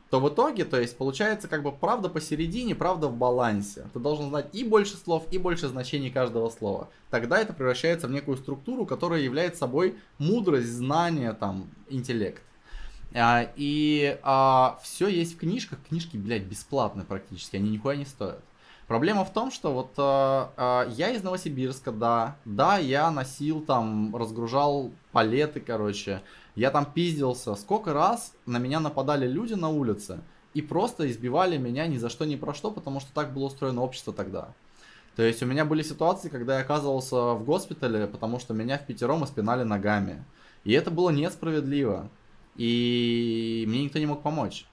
[0.09, 3.87] то в итоге, то есть, получается как бы правда посередине, правда в балансе.
[3.93, 6.89] Ты должен знать и больше слов, и больше значений каждого слова.
[7.09, 12.41] Тогда это превращается в некую структуру, которая является собой мудрость, знание, там, интеллект.
[13.13, 15.79] А, и а, все есть в книжках.
[15.87, 18.43] Книжки, блядь, бесплатные практически, они нихуя не стоят.
[18.87, 24.15] Проблема в том, что вот э, э, я из Новосибирска, да, да, я носил там,
[24.15, 26.21] разгружал палеты, короче,
[26.55, 27.55] я там пиздился.
[27.55, 30.21] Сколько раз на меня нападали люди на улице
[30.53, 33.81] и просто избивали меня ни за что, ни про что, потому что так было устроено
[33.81, 34.53] общество тогда.
[35.17, 38.85] То есть у меня были ситуации, когда я оказывался в госпитале, потому что меня в
[38.85, 40.23] пятером испинали ногами.
[40.63, 42.09] И это было несправедливо.
[42.55, 44.65] И мне никто не мог помочь.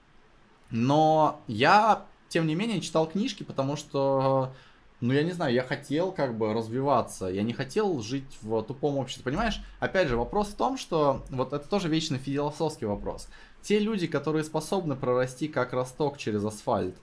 [0.71, 4.53] Но я тем не менее, читал книжки, потому что,
[5.01, 8.97] ну, я не знаю, я хотел как бы развиваться, я не хотел жить в тупом
[8.97, 9.61] обществе, понимаешь?
[9.79, 13.27] Опять же, вопрос в том, что, вот это тоже вечный философский вопрос.
[13.61, 16.95] Те люди, которые способны прорасти как росток через асфальт,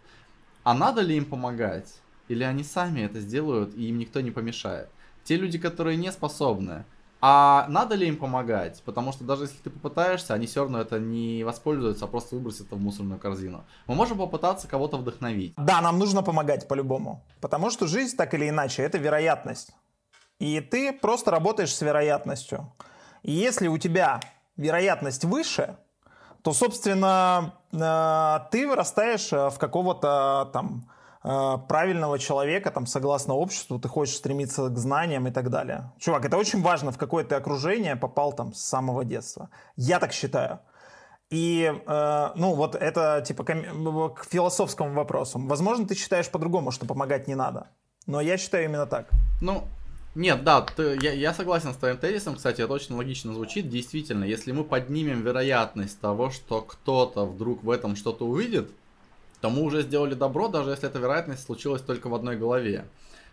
[0.62, 2.01] а надо ли им помогать?
[2.28, 4.89] Или они сами это сделают, и им никто не помешает?
[5.24, 6.85] Те люди, которые не способны,
[7.24, 8.82] а надо ли им помогать?
[8.85, 12.66] Потому что даже если ты попытаешься, они все равно это не воспользуются, а просто выбросят
[12.66, 13.65] это в мусорную корзину.
[13.86, 15.55] Мы можем попытаться кого-то вдохновить.
[15.57, 17.24] Да, нам нужно помогать по-любому.
[17.40, 19.70] Потому что жизнь, так или иначе, это вероятность.
[20.40, 22.73] И ты просто работаешь с вероятностью.
[23.23, 24.19] И если у тебя
[24.57, 25.77] вероятность выше,
[26.43, 30.90] то, собственно, э, ты вырастаешь э, в какого-то там
[31.23, 35.93] правильного человека, там, согласно обществу, ты хочешь стремиться к знаниям и так далее.
[35.99, 39.49] Чувак, это очень важно, в какое ты окружение попал там с самого детства.
[39.77, 40.59] Я так считаю.
[41.31, 45.39] И, э, ну, вот это, типа, к философскому вопросу.
[45.39, 47.69] Возможно, ты считаешь по-другому, что помогать не надо.
[48.07, 49.09] Но я считаю именно так.
[49.40, 49.65] Ну,
[50.15, 53.70] нет, да, ты, я, я согласен с твоим тезисом, кстати, это очень логично звучит.
[53.70, 58.70] Действительно, если мы поднимем вероятность того, что кто-то вдруг в этом что-то увидит,
[59.43, 62.86] то мы уже сделали добро, даже если эта вероятность случилась только в одной голове.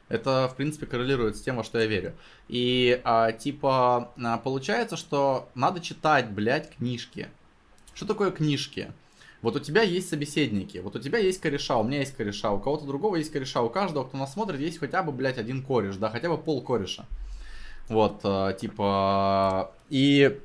[0.10, 2.14] Это, в принципе, коррелирует с тем, во что я верю.
[2.48, 7.30] И, а, типа, а, получается, что надо читать, блядь, книжки.
[7.94, 8.92] Что такое книжки?
[9.44, 12.60] Вот у тебя есть собеседники, вот у тебя есть кореша, у меня есть кореша, у
[12.60, 15.96] кого-то другого есть кореша, у каждого, кто нас смотрит, есть хотя бы, блядь, один кореш,
[15.96, 17.06] да, хотя бы пол кореша.
[17.88, 20.40] Вот, а, типа, и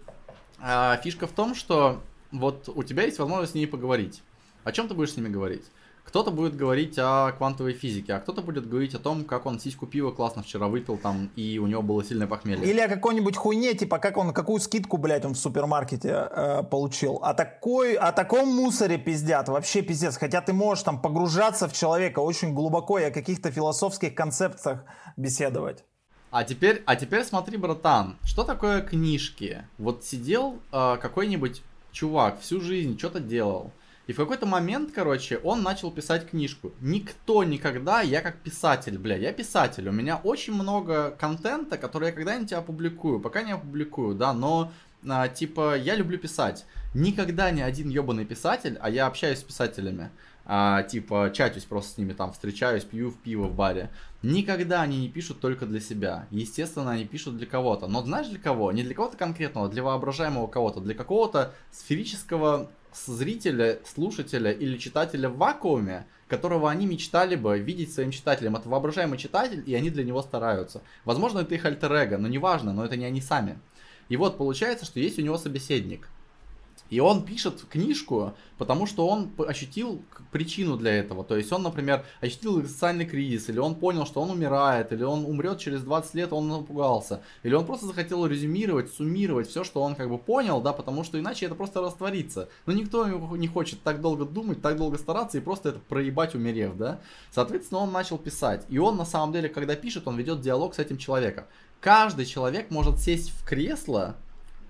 [0.60, 4.22] а, фишка в том, что вот у тебя есть возможность с ней поговорить.
[4.64, 5.64] О чем ты будешь с ними говорить?
[6.04, 9.86] Кто-то будет говорить о квантовой физике, а кто-то будет говорить о том, как он сиську
[9.86, 12.70] пива классно вчера выпил там, и у него было сильное похмелье.
[12.70, 17.20] Или о какой-нибудь хуйне, типа как он, какую скидку, блядь, он в супермаркете э, получил.
[17.22, 20.16] О, такой, о таком мусоре пиздят, вообще пиздец.
[20.16, 24.84] Хотя ты можешь там погружаться в человека очень глубоко и о каких-то философских концепциях
[25.16, 25.84] беседовать.
[26.30, 29.66] А теперь, а теперь смотри, братан, что такое книжки?
[29.78, 31.62] Вот сидел э, какой-нибудь
[31.92, 33.72] чувак всю жизнь, что-то делал
[34.06, 36.72] и в какой-то момент, короче, он начал писать книжку.
[36.80, 42.12] Никто никогда, я как писатель, бля, я писатель, у меня очень много контента, который я
[42.12, 44.70] когда-нибудь опубликую, пока не опубликую, да, но
[45.08, 46.66] а, типа я люблю писать.
[46.94, 50.10] Никогда ни один ебаный писатель, а я общаюсь с писателями,
[50.44, 53.90] а, типа чатюсь просто с ними там, встречаюсь, пью в пиво в баре.
[54.22, 56.26] Никогда они не пишут только для себя.
[56.30, 57.86] Естественно, они пишут для кого-то.
[57.86, 58.72] Но знаешь для кого?
[58.72, 65.36] Не для кого-то конкретного, для воображаемого кого-то, для какого-то сферического зрителя, слушателя или читателя в
[65.36, 68.56] вакууме, которого они мечтали бы видеть своим читателем.
[68.56, 70.82] Это воображаемый читатель, и они для него стараются.
[71.04, 73.58] Возможно, это их альтер -эго, но неважно, но это не они сами.
[74.08, 76.08] И вот получается, что есть у него собеседник.
[76.90, 81.24] И он пишет книжку, потому что он ощутил причину для этого.
[81.24, 85.24] То есть он, например, ощутил социальный кризис, или он понял, что он умирает, или он
[85.24, 87.22] умрет через 20 лет, он напугался.
[87.42, 91.18] Или он просто захотел резюмировать, суммировать все, что он как бы понял, да, потому что
[91.18, 92.48] иначе это просто растворится.
[92.66, 93.06] Но никто
[93.36, 97.00] не хочет так долго думать, так долго стараться и просто это проебать, умерев, да.
[97.30, 98.66] Соответственно, он начал писать.
[98.68, 101.44] И он на самом деле, когда пишет, он ведет диалог с этим человеком.
[101.80, 104.16] Каждый человек может сесть в кресло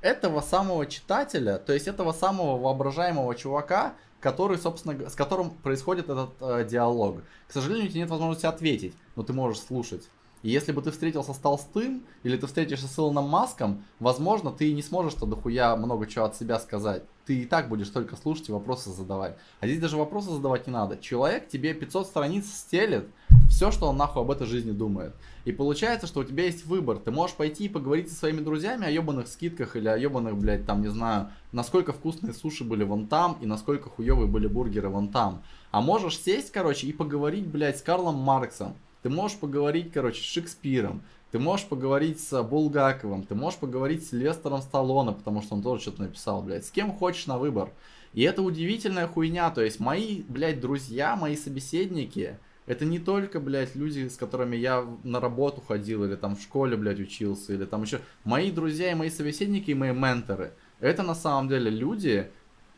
[0.04, 6.30] этого самого читателя, то есть этого самого воображаемого чувака, который, собственно, с которым происходит этот
[6.40, 7.22] э, диалог.
[7.48, 10.10] К сожалению, у тебя нет возможности ответить, но ты можешь слушать.
[10.42, 14.74] И если бы ты встретился с Толстым, или ты встретишься с Илоном Маском, возможно, ты
[14.74, 17.02] не сможешь то дохуя много чего от себя сказать.
[17.26, 19.36] Ты и так будешь только слушать и вопросы задавать.
[19.60, 20.98] А здесь даже вопросы задавать не надо.
[20.98, 23.06] Человек тебе 500 страниц стелет,
[23.48, 25.14] все, что он нахуй об этой жизни думает.
[25.44, 26.98] И получается, что у тебя есть выбор.
[26.98, 30.66] Ты можешь пойти и поговорить со своими друзьями о ебаных скидках или о ебаных, блядь,
[30.66, 35.08] там, не знаю, насколько вкусные суши были вон там и насколько хуевые были бургеры вон
[35.08, 35.42] там.
[35.70, 38.74] А можешь сесть, короче, и поговорить, блядь, с Карлом Марксом
[39.04, 41.02] ты можешь поговорить, короче, с Шекспиром,
[41.34, 45.82] ты можешь поговорить с Булгаковым, ты можешь поговорить с Лестером Сталлоне, потому что он тоже
[45.82, 46.64] что-то написал, блядь.
[46.64, 47.72] С кем хочешь на выбор.
[48.12, 49.50] И это удивительная хуйня.
[49.50, 54.86] То есть мои, блядь, друзья, мои собеседники, это не только, блядь, люди, с которыми я
[55.02, 57.98] на работу ходил, или там в школе, блядь, учился, или там еще.
[58.22, 60.52] Мои друзья и мои собеседники, и мои менторы.
[60.78, 62.30] Это на самом деле люди,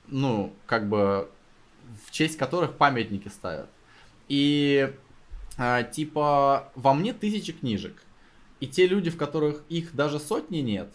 [0.06, 1.28] ну, как бы,
[2.06, 3.68] в честь которых памятники ставят.
[4.28, 4.90] И
[5.58, 8.02] а, типа, во мне тысячи книжек.
[8.60, 10.88] И те люди, в которых их даже сотни нет,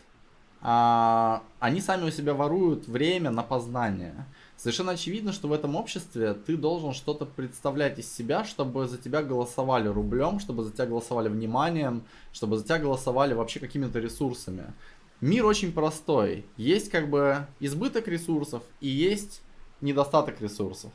[0.61, 4.25] а, они сами у себя воруют время на познание.
[4.57, 9.23] Совершенно очевидно, что в этом обществе ты должен что-то представлять из себя, чтобы за тебя
[9.23, 14.73] голосовали рублем, чтобы за тебя голосовали вниманием, чтобы за тебя голосовали вообще какими-то ресурсами.
[15.19, 16.45] Мир очень простой.
[16.57, 19.41] Есть как бы избыток ресурсов и есть
[19.81, 20.91] недостаток ресурсов.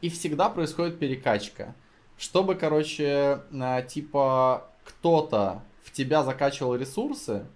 [0.00, 1.74] И всегда происходит перекачка.
[2.16, 7.46] Чтобы, короче, э, типа кто-то в тебя закачивал ресурсы,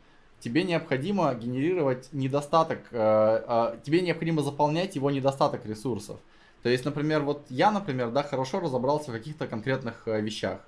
[0.41, 6.19] тебе необходимо генерировать недостаток, э, э, тебе необходимо заполнять его недостаток ресурсов.
[6.63, 10.61] То есть, например, вот я, например, да, хорошо разобрался в каких-то конкретных вещах.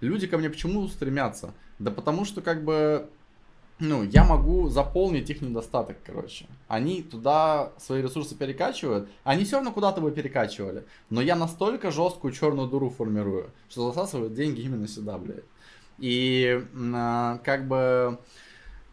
[0.00, 1.52] Люди ко мне почему стремятся?
[1.78, 3.08] Да потому что как бы
[3.80, 6.46] ну, я могу заполнить их недостаток, короче.
[6.68, 10.84] Они туда свои ресурсы перекачивают, они все равно куда-то бы перекачивали.
[11.08, 15.44] Но я настолько жесткую черную дуру формирую, что засасывают деньги именно сюда, блядь.
[16.00, 18.18] И э, как бы...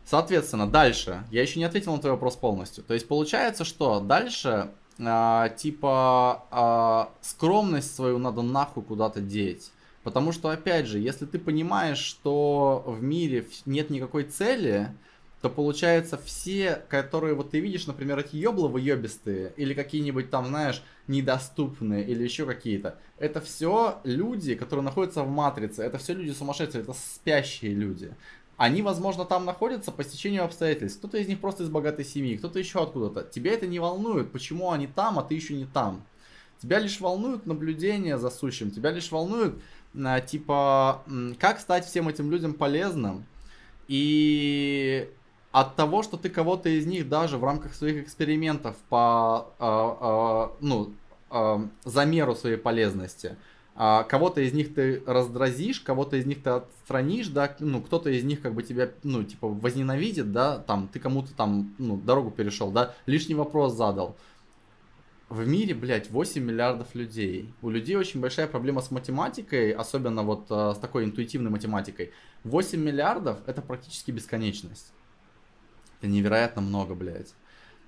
[0.05, 1.23] Соответственно, дальше.
[1.31, 2.83] Я еще не ответил на твой вопрос полностью.
[2.83, 4.69] То есть получается, что дальше
[4.99, 9.71] э, типа э, скромность свою надо нахуй куда-то деть.
[10.03, 14.95] Потому что, опять же, если ты понимаешь, что в мире нет никакой цели,
[15.41, 20.81] то получается все, которые вот ты видишь, например, эти ёбловы ёбистые, или какие-нибудь там, знаешь,
[21.07, 26.81] недоступные, или еще какие-то, это все люди, которые находятся в матрице, это все люди сумасшедшие,
[26.81, 28.15] это спящие люди.
[28.57, 30.97] Они, возможно, там находятся по стечению обстоятельств.
[30.97, 33.29] Кто-то из них просто из богатой семьи, кто-то еще откуда-то.
[33.29, 36.03] Тебя это не волнует, почему они там, а ты еще не там.
[36.59, 39.53] Тебя лишь волнует наблюдение за сущим, тебя лишь волнует
[40.25, 41.03] типа,
[41.37, 43.25] как стать всем этим людям полезным.
[43.87, 45.07] И
[45.59, 50.63] от того, что ты кого-то из них даже в рамках своих экспериментов по э, э,
[50.63, 50.93] ну,
[51.31, 53.37] э, замеру своей полезности,
[53.75, 58.23] э, кого-то из них ты раздразишь, кого-то из них ты отстранишь, да, ну, кто-то из
[58.23, 62.69] них как бы тебя, ну, типа, возненавидит, да, там, ты кому-то там, ну, дорогу перешел,
[62.69, 64.15] да, лишний вопрос задал
[65.29, 67.51] в мире, блядь, 8 миллиардов людей.
[67.61, 72.11] У людей очень большая проблема с математикой, особенно вот э, с такой интуитивной математикой.
[72.43, 74.93] 8 миллиардов это практически бесконечность.
[75.99, 77.33] Это невероятно много, блядь.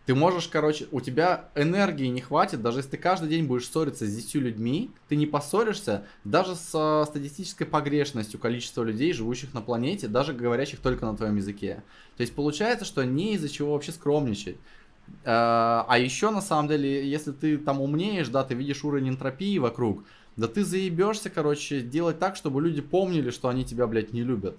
[0.05, 4.07] Ты можешь, короче, у тебя энергии не хватит, даже если ты каждый день будешь ссориться
[4.07, 10.07] с 10 людьми, ты не поссоришься даже с статистической погрешностью количества людей, живущих на планете,
[10.07, 11.83] даже говорящих только на твоем языке.
[12.17, 14.57] То есть получается, что не из-за чего вообще скромничать.
[15.25, 19.59] А, а еще, на самом деле, если ты там умнеешь, да, ты видишь уровень энтропии
[19.59, 20.03] вокруг,
[20.37, 24.57] да ты заебешься, короче, делать так, чтобы люди помнили, что они тебя, блядь, не любят.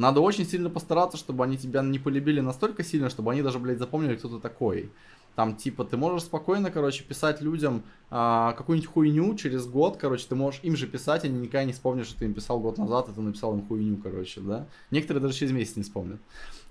[0.00, 3.76] Надо очень сильно постараться, чтобы они тебя не полюбили настолько сильно, чтобы они даже, блядь,
[3.76, 4.90] запомнили, кто ты такой.
[5.36, 10.34] Там, типа, ты можешь спокойно, короче, писать людям а, какую-нибудь хуйню через год, короче, ты
[10.34, 13.12] можешь им же писать, они никогда не вспомнят, что ты им писал год назад, и
[13.12, 14.66] ты написал им хуйню, короче, да.
[14.90, 16.18] Некоторые даже через месяц не вспомнят.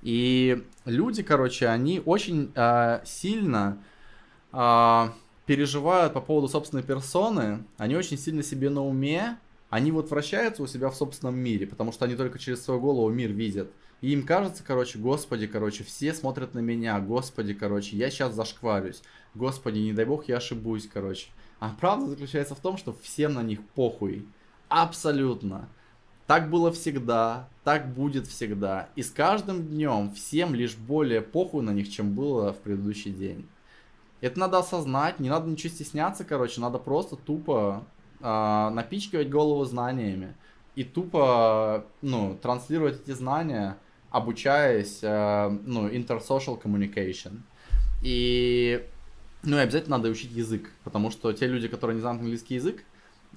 [0.02, 3.78] И люди, короче, они очень а, сильно
[4.52, 5.14] а,
[5.46, 9.38] переживают по поводу собственной персоны, они очень сильно себе на уме,
[9.70, 13.10] они вот вращаются у себя в собственном мире, потому что они только через свою голову
[13.10, 13.72] мир видят.
[14.02, 19.02] И им кажется, короче, господи, короче, все смотрят на меня, господи, короче, я сейчас зашкварюсь,
[19.36, 21.28] господи, не дай бог я ошибусь, короче.
[21.60, 24.26] А правда заключается в том, что всем на них похуй.
[24.70, 25.68] Абсолютно.
[26.26, 28.90] Так было всегда, так будет всегда.
[28.96, 33.48] И с каждым днем всем лишь более похуй на них, чем было в предыдущий день.
[34.22, 37.84] Это надо осознать, не надо ничего стесняться, короче, надо просто тупо
[38.20, 40.36] э, напичкивать голову знаниями
[40.76, 43.78] и тупо, ну, транслировать эти знания,
[44.12, 47.42] обучаясь, э, ну, intersocial communication.
[48.02, 48.86] И,
[49.44, 52.84] ну, и обязательно надо учить язык, потому что те люди, которые не знают английский язык,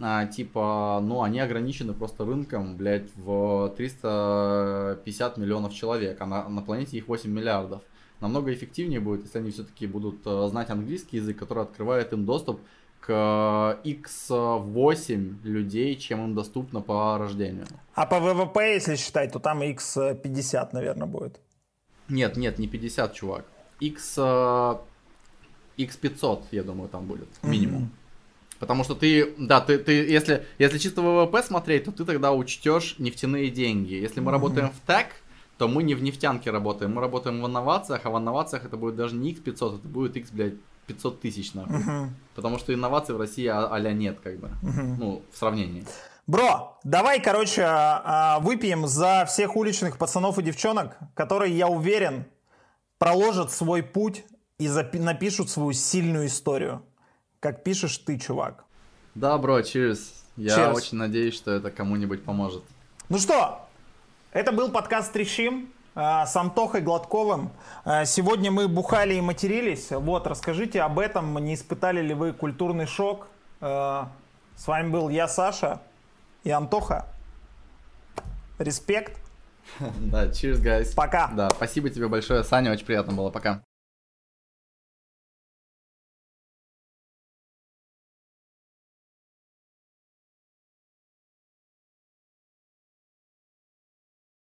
[0.00, 6.62] а, типа, ну, они ограничены просто рынком, блядь, в 350 миллионов человек, а на, на
[6.62, 7.82] планете их 8 миллиардов.
[8.20, 12.60] Намного эффективнее будет, если они все-таки будут э, знать английский язык, который открывает им доступ
[13.02, 17.66] к x8 людей, чем им доступно по рождению.
[17.94, 21.40] А по ВВП, если считать, то там x50, наверное, будет.
[22.08, 23.44] Нет, нет, не 50, чувак.
[23.80, 24.18] X,
[25.76, 27.82] x500, я думаю, там будет, минимум.
[27.82, 28.58] Mm-hmm.
[28.60, 32.94] Потому что ты, да, ты, ты если, если чисто ВВП смотреть, то ты тогда учтешь
[32.98, 33.94] нефтяные деньги.
[33.94, 34.32] Если мы mm-hmm.
[34.32, 35.08] работаем в ТЭК,
[35.58, 38.94] то мы не в нефтянке работаем, мы работаем в инновациях, а в инновациях это будет
[38.94, 40.54] даже не X500, это будет X, блядь,
[40.86, 41.76] 500 тысяч, нахуй.
[41.76, 42.08] Uh-huh.
[42.34, 44.48] Потому что инноваций в России а- а нет, как бы.
[44.62, 44.96] Uh-huh.
[44.98, 45.84] Ну, в сравнении.
[46.26, 52.26] Бро, давай, короче, а, выпьем за всех уличных пацанов и девчонок, которые, я уверен,
[52.98, 54.24] проложат свой путь
[54.58, 56.82] и напишут свою сильную историю.
[57.40, 58.64] Как пишешь ты, чувак.
[59.16, 59.98] Да, бро, cheers.
[60.36, 60.74] Я cheers.
[60.74, 62.62] очень надеюсь, что это кому-нибудь поможет.
[63.08, 63.68] Ну что,
[64.32, 65.72] это был подкаст «Трещим».
[65.94, 67.50] А, с Антохой Гладковым.
[67.84, 69.90] А, сегодня мы бухали и матерились.
[69.90, 71.36] Вот, расскажите об этом.
[71.38, 73.28] Не испытали ли вы культурный шок?
[73.60, 74.10] А,
[74.56, 75.80] с вами был я, Саша
[76.44, 77.06] и Антоха.
[78.58, 79.18] Респект.
[79.98, 80.94] Да, cheers, guys.
[80.94, 81.28] Пока.
[81.28, 83.30] Да, спасибо тебе большое, Саня, очень приятно было.
[83.30, 83.62] Пока.